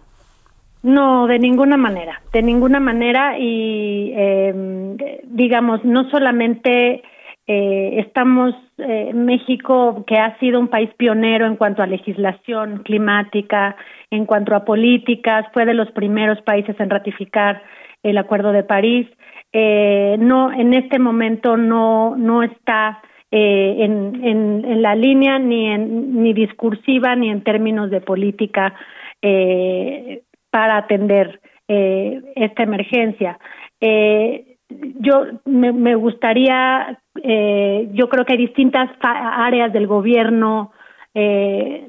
No, 0.84 1.26
de 1.26 1.40
ninguna 1.40 1.76
manera, 1.76 2.22
de 2.32 2.44
ninguna 2.44 2.80
manera 2.80 3.40
y 3.40 4.14
eh, 4.16 5.22
digamos, 5.24 5.84
no 5.84 6.08
solamente 6.12 7.02
eh, 7.48 8.00
estamos, 8.06 8.54
eh, 8.78 9.12
México, 9.14 10.04
que 10.06 10.18
ha 10.18 10.38
sido 10.40 10.60
un 10.60 10.68
país 10.68 10.90
pionero 10.98 11.46
en 11.46 11.56
cuanto 11.56 11.82
a 11.82 11.88
legislación 11.88 12.84
climática, 12.84 13.76
en 14.10 14.26
cuanto 14.26 14.56
a 14.56 14.66
políticas, 14.66 15.46
fue 15.54 15.66
de 15.66 15.74
los 15.74 15.92
primeros 15.92 16.42
países 16.42 16.80
en 16.80 16.90
ratificar 16.90 17.62
el 18.04 18.18
Acuerdo 18.18 18.52
de 18.52 18.64
París. 18.64 19.08
Eh, 19.54 20.16
no, 20.20 20.52
en 20.52 20.74
este 20.74 20.98
momento 21.00 21.58
no, 21.58 22.16
no 22.16 22.42
está 22.44 23.02
eh, 23.32 23.76
en, 23.80 24.24
en, 24.24 24.66
en 24.66 24.82
la 24.82 24.96
línea 24.96 25.40
ni, 25.40 25.68
en, 25.68 26.22
ni 26.22 26.34
discursiva 26.34 27.16
ni 27.16 27.30
en 27.30 27.44
términos 27.44 27.90
de 27.90 28.02
política 28.02 28.74
eh, 29.22 30.24
para 30.50 30.78
atender 30.78 31.42
eh, 31.68 32.22
esta 32.36 32.64
emergencia. 32.64 33.40
Eh, 33.80 34.51
yo 35.00 35.26
me, 35.46 35.72
me 35.72 35.96
gustaría, 35.96 37.00
eh, 37.24 37.90
yo 37.94 38.10
creo 38.10 38.26
que 38.26 38.34
hay 38.34 38.40
distintas 38.40 38.90
áreas 39.02 39.72
del 39.74 39.88
gobierno 39.88 40.72
eh, 41.14 41.86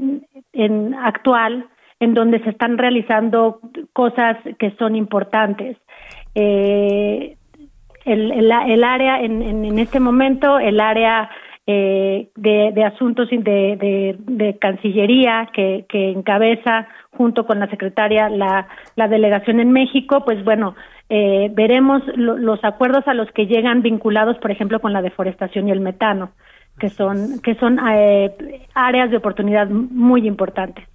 en 0.52 0.94
actual 0.94 1.66
en 2.00 2.14
donde 2.14 2.40
se 2.40 2.50
están 2.50 2.78
realizando 2.78 3.60
cosas 3.92 4.36
que 4.58 4.72
son 4.72 4.96
importantes. 4.96 5.76
Eh, 6.34 7.36
el, 8.04 8.32
el, 8.32 8.50
el, 8.50 8.84
área, 8.84 9.20
en, 9.20 9.40
en, 9.40 9.64
en, 9.64 9.78
este 9.78 10.00
momento, 10.00 10.58
el 10.58 10.80
área 10.80 11.30
eh, 11.64 12.28
de, 12.34 12.84
asuntos 12.84 13.30
de, 13.30 13.36
de, 13.38 14.16
de 14.18 14.58
Cancillería 14.58 15.48
que, 15.52 15.86
que, 15.88 16.10
encabeza 16.10 16.88
junto 17.16 17.46
con 17.46 17.60
la 17.60 17.68
secretaria 17.70 18.28
la, 18.28 18.66
la 18.96 19.06
delegación 19.06 19.60
en 19.60 19.70
México, 19.70 20.24
pues 20.24 20.42
bueno, 20.42 20.74
eh, 21.14 21.50
veremos 21.52 22.02
lo, 22.16 22.38
los 22.38 22.64
acuerdos 22.64 23.06
a 23.06 23.12
los 23.12 23.30
que 23.32 23.46
llegan 23.46 23.82
vinculados, 23.82 24.38
por 24.38 24.50
ejemplo, 24.50 24.80
con 24.80 24.94
la 24.94 25.02
deforestación 25.02 25.68
y 25.68 25.70
el 25.70 25.80
metano, 25.80 26.30
que 26.78 26.88
son, 26.88 27.38
que 27.42 27.54
son 27.56 27.78
eh, 27.86 28.66
áreas 28.72 29.10
de 29.10 29.18
oportunidad 29.18 29.68
muy 29.68 30.26
importantes. 30.26 30.88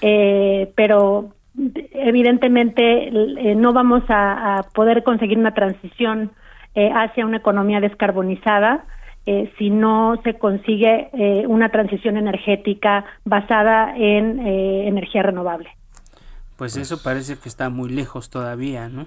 Eh, 0.00 0.70
pero 0.76 1.32
evidentemente 1.90 3.08
eh, 3.08 3.54
no 3.56 3.72
vamos 3.72 4.04
a, 4.08 4.58
a, 4.58 4.62
poder 4.62 5.02
conseguir 5.02 5.38
una 5.38 5.54
transición 5.54 6.30
eh, 6.76 6.92
hacia 6.94 7.26
una 7.26 7.38
economía 7.38 7.80
descarbonizada 7.80 8.84
eh, 9.26 9.52
si 9.58 9.70
no 9.70 10.20
se 10.22 10.38
consigue 10.38 11.10
una 11.48 11.70
transición 11.70 12.16
energética 12.16 13.04
basada 13.24 13.92
en 13.96 14.38
energía 14.38 15.24
renovable. 15.24 15.68
Pues 16.56 16.76
eso 16.76 17.02
parece 17.02 17.36
que 17.36 17.48
está 17.48 17.70
muy 17.70 17.90
lejos 17.90 18.30
todavía, 18.30 18.88
¿no? 18.88 19.04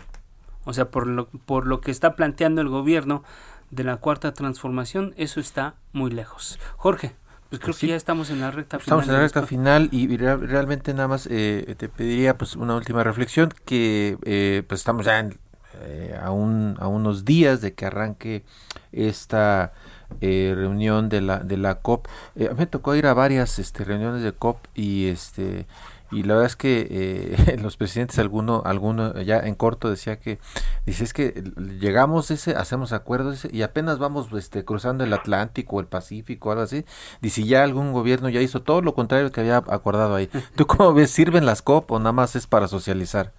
O 0.65 0.73
sea, 0.73 0.89
por 0.89 1.07
lo, 1.07 1.27
por 1.27 1.67
lo 1.67 1.81
que 1.81 1.91
está 1.91 2.15
planteando 2.15 2.61
el 2.61 2.69
gobierno 2.69 3.23
de 3.71 3.83
la 3.83 3.97
cuarta 3.97 4.33
transformación, 4.33 5.13
eso 5.17 5.39
está 5.39 5.75
muy 5.93 6.11
lejos. 6.11 6.59
Jorge. 6.77 7.15
Pues 7.49 7.59
creo 7.59 7.71
pues 7.71 7.79
sí. 7.79 7.87
que 7.87 7.91
ya 7.91 7.97
estamos 7.97 8.29
en 8.29 8.39
la 8.39 8.49
recta 8.49 8.77
estamos 8.77 9.03
final. 9.03 9.03
Estamos 9.03 9.09
en 9.09 9.13
la 9.13 9.21
recta 9.23 9.45
final 9.45 9.89
y 9.91 10.15
real, 10.15 10.47
realmente 10.47 10.93
nada 10.93 11.09
más 11.09 11.27
eh, 11.29 11.75
te 11.77 11.89
pediría 11.89 12.37
pues 12.37 12.55
una 12.55 12.75
última 12.77 13.03
reflexión 13.03 13.49
que 13.65 14.17
eh, 14.23 14.63
pues 14.65 14.79
estamos 14.79 15.05
ya 15.05 15.19
en, 15.19 15.37
eh, 15.81 16.17
a, 16.21 16.31
un, 16.31 16.77
a 16.79 16.87
unos 16.87 17.25
días 17.25 17.59
de 17.59 17.73
que 17.73 17.85
arranque 17.85 18.45
esta 18.93 19.73
reunión 20.21 21.09
de 21.09 21.19
la 21.19 21.39
de 21.39 21.57
la 21.57 21.75
COP. 21.75 22.07
mí 22.35 22.47
me 22.57 22.67
tocó 22.67 22.95
ir 22.95 23.05
a 23.05 23.13
varias 23.13 23.59
este, 23.59 23.83
reuniones 23.83 24.23
de 24.23 24.31
COP 24.31 24.57
y 24.73 25.07
este 25.07 25.65
y 26.11 26.23
la 26.23 26.33
verdad 26.33 26.47
es 26.47 26.55
que 26.55 26.87
eh, 26.89 27.57
los 27.61 27.77
presidentes, 27.77 28.19
alguno, 28.19 28.61
alguno 28.65 29.19
ya 29.21 29.39
en 29.39 29.55
corto 29.55 29.89
decía 29.89 30.19
que, 30.19 30.39
dice, 30.85 31.03
es 31.03 31.13
que 31.13 31.43
llegamos 31.79 32.31
ese, 32.31 32.55
hacemos 32.55 32.91
acuerdos 32.93 33.47
y 33.51 33.61
apenas 33.61 33.97
vamos 33.97 34.27
este, 34.33 34.65
cruzando 34.65 35.03
el 35.03 35.13
Atlántico 35.13 35.77
o 35.77 35.79
el 35.79 35.87
Pacífico 35.87 36.49
o 36.49 36.51
algo 36.51 36.63
así, 36.63 36.85
dice, 37.21 37.43
ya 37.45 37.63
algún 37.63 37.93
gobierno 37.93 38.29
ya 38.29 38.41
hizo 38.41 38.61
todo 38.61 38.81
lo 38.81 38.93
contrario 38.93 39.31
que 39.31 39.41
había 39.41 39.57
acordado 39.57 40.15
ahí. 40.15 40.29
¿Tú 40.55 40.67
cómo 40.67 40.93
ves? 40.93 41.11
¿Sirven 41.11 41.45
las 41.45 41.61
COP 41.61 41.91
o 41.91 41.99
nada 41.99 42.11
más 42.11 42.35
es 42.35 42.47
para 42.47 42.67
socializar? 42.67 43.33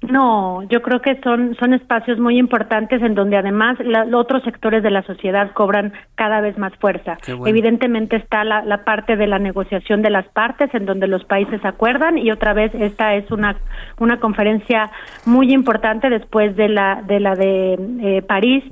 No, 0.00 0.62
yo 0.68 0.80
creo 0.80 1.02
que 1.02 1.20
son 1.22 1.56
son 1.56 1.74
espacios 1.74 2.20
muy 2.20 2.38
importantes 2.38 3.02
en 3.02 3.16
donde 3.16 3.36
además 3.36 3.78
los 3.80 4.14
otros 4.14 4.44
sectores 4.44 4.82
de 4.84 4.92
la 4.92 5.02
sociedad 5.02 5.50
cobran 5.52 5.92
cada 6.14 6.40
vez 6.40 6.56
más 6.56 6.72
fuerza. 6.76 7.18
Evidentemente 7.26 8.16
está 8.16 8.44
la, 8.44 8.62
la, 8.64 8.84
parte 8.84 9.16
de 9.16 9.26
la 9.26 9.40
negociación 9.40 10.00
de 10.00 10.10
las 10.10 10.26
partes 10.28 10.72
en 10.72 10.86
donde 10.86 11.08
los 11.08 11.24
países 11.24 11.64
acuerdan 11.64 12.16
y 12.16 12.30
otra 12.30 12.52
vez 12.52 12.72
esta 12.76 13.16
es 13.16 13.28
una 13.32 13.56
una 13.98 14.20
conferencia 14.20 14.88
muy 15.26 15.52
importante 15.52 16.08
después 16.10 16.54
de 16.54 16.68
la 16.68 17.02
de 17.02 17.18
la 17.18 17.34
de 17.34 17.76
eh, 18.00 18.22
París 18.22 18.62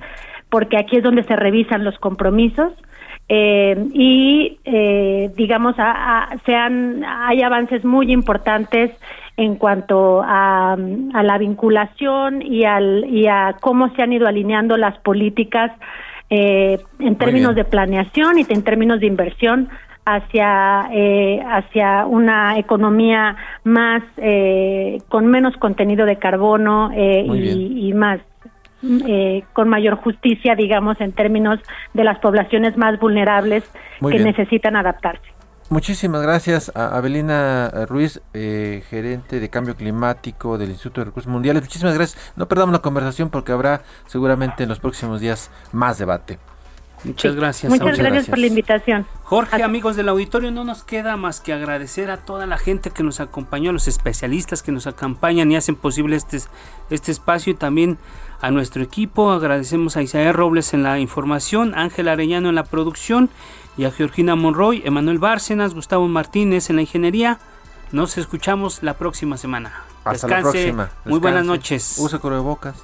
porque 0.48 0.78
aquí 0.78 0.96
es 0.96 1.02
donde 1.02 1.24
se 1.24 1.34
revisan 1.34 1.82
los 1.82 1.98
compromisos 1.98 2.72
eh, 3.28 3.76
y 3.92 4.60
eh, 4.64 5.32
digamos 5.36 5.74
a, 5.78 6.28
sean 6.46 7.04
hay 7.04 7.42
avances 7.42 7.84
muy 7.84 8.12
importantes 8.12 8.92
en 9.36 9.56
cuanto 9.56 10.22
a, 10.24 10.76
la 10.76 11.38
vinculación 11.38 12.42
y, 12.42 12.64
al, 12.64 13.04
y 13.08 13.26
a 13.26 13.56
cómo 13.60 13.94
se 13.94 14.02
han 14.02 14.12
ido 14.12 14.26
alineando 14.26 14.76
las 14.76 14.98
políticas 14.98 15.72
eh, 16.30 16.78
en 16.98 17.16
términos 17.16 17.54
de 17.54 17.64
planeación 17.64 18.38
y 18.38 18.46
en 18.48 18.62
términos 18.62 18.98
de 19.00 19.06
inversión 19.06 19.68
hacia 20.04 20.88
eh, 20.92 21.42
hacia 21.48 22.06
una 22.06 22.58
economía 22.58 23.36
más 23.64 24.02
eh, 24.16 24.98
con 25.08 25.26
menos 25.26 25.56
contenido 25.56 26.06
de 26.06 26.16
carbono 26.16 26.90
y, 26.92 27.88
y, 27.88 27.92
más 27.92 28.20
con 29.52 29.68
mayor 29.68 29.96
justicia 29.96 30.54
digamos 30.54 31.00
en 31.00 31.12
términos 31.12 31.58
de 31.92 32.04
las 32.04 32.18
poblaciones 32.20 32.76
más 32.76 33.00
vulnerables 33.00 33.68
que 34.00 34.18
necesitan 34.20 34.76
adaptarse 34.76 35.35
Muchísimas 35.68 36.22
gracias 36.22 36.70
a 36.76 36.96
Abelina 36.96 37.70
Ruiz, 37.88 38.20
eh, 38.34 38.84
gerente 38.88 39.40
de 39.40 39.50
cambio 39.50 39.74
climático 39.74 40.58
del 40.58 40.70
Instituto 40.70 41.00
de 41.00 41.06
Recursos 41.06 41.30
Mundiales. 41.30 41.62
Muchísimas 41.64 41.94
gracias. 41.94 42.32
No 42.36 42.46
perdamos 42.46 42.72
la 42.72 42.78
conversación 42.78 43.30
porque 43.30 43.50
habrá 43.50 43.82
seguramente 44.06 44.62
en 44.62 44.68
los 44.68 44.78
próximos 44.78 45.20
días 45.20 45.50
más 45.72 45.98
debate. 45.98 46.38
Muchas 47.02 47.34
gracias. 47.34 47.70
Muchas, 47.70 47.98
gracias, 47.98 48.26
por 48.26 48.38
la 48.38 48.46
invitación. 48.46 49.06
Jorge, 49.24 49.62
amigos 49.62 49.96
del 49.96 50.08
auditorio, 50.08 50.50
no 50.50 50.64
nos 50.64 50.82
queda 50.82 51.16
más 51.16 51.40
que 51.40 51.52
agradecer 51.52 52.10
a 52.10 52.18
toda 52.18 52.46
la 52.46 52.58
gente 52.58 52.90
que 52.90 53.02
nos 53.02 53.20
acompañó, 53.20 53.70
a 53.70 53.72
los 53.72 53.86
especialistas 53.88 54.62
que 54.62 54.72
nos 54.72 54.86
acompañan 54.86 55.50
y 55.50 55.56
hacen 55.56 55.76
posible 55.76 56.16
este, 56.16 56.38
este 56.90 57.12
espacio 57.12 57.52
y 57.52 57.56
también 57.56 57.98
a 58.40 58.50
nuestro 58.50 58.82
equipo. 58.82 59.30
Agradecemos 59.32 59.96
a 59.96 60.02
Isaías 60.02 60.34
Robles 60.34 60.74
en 60.74 60.82
la 60.82 60.98
información, 60.98 61.74
Ángel 61.76 62.08
Arellano 62.08 62.48
en 62.48 62.54
la 62.54 62.64
producción 62.64 63.30
y 63.76 63.84
a 63.84 63.90
Georgina 63.90 64.36
Monroy, 64.36 64.82
Emanuel 64.84 65.18
Bárcenas, 65.18 65.74
Gustavo 65.74 66.08
Martínez 66.08 66.70
en 66.70 66.76
la 66.76 66.82
ingeniería. 66.82 67.38
Nos 67.92 68.18
escuchamos 68.18 68.82
la 68.82 68.94
próxima 68.94 69.36
semana. 69.36 69.84
Hasta 70.04 70.28
la 70.28 70.40
próxima. 70.40 70.90
Muy 71.04 71.18
buenas 71.18 71.44
noches. 71.44 71.96
Use 71.98 72.16
bocas. 72.18 72.76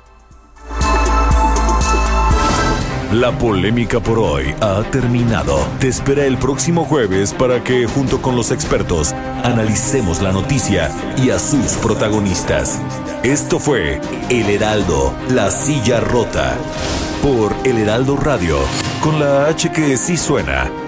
La 3.12 3.30
polémica 3.30 4.00
por 4.00 4.18
hoy 4.18 4.54
ha 4.62 4.82
terminado. 4.90 5.58
Te 5.78 5.88
espera 5.88 6.24
el 6.24 6.38
próximo 6.38 6.86
jueves 6.86 7.34
para 7.34 7.62
que, 7.62 7.86
junto 7.86 8.22
con 8.22 8.36
los 8.36 8.50
expertos, 8.50 9.12
analicemos 9.44 10.22
la 10.22 10.32
noticia 10.32 10.90
y 11.18 11.28
a 11.28 11.38
sus 11.38 11.74
protagonistas. 11.74 12.80
Esto 13.22 13.58
fue 13.58 14.00
El 14.30 14.48
Heraldo, 14.48 15.14
la 15.28 15.50
silla 15.50 16.00
rota, 16.00 16.56
por 17.22 17.54
El 17.64 17.76
Heraldo 17.76 18.16
Radio, 18.16 18.56
con 19.02 19.20
la 19.20 19.46
H 19.46 19.70
que 19.72 19.98
sí 19.98 20.16
suena. 20.16 20.70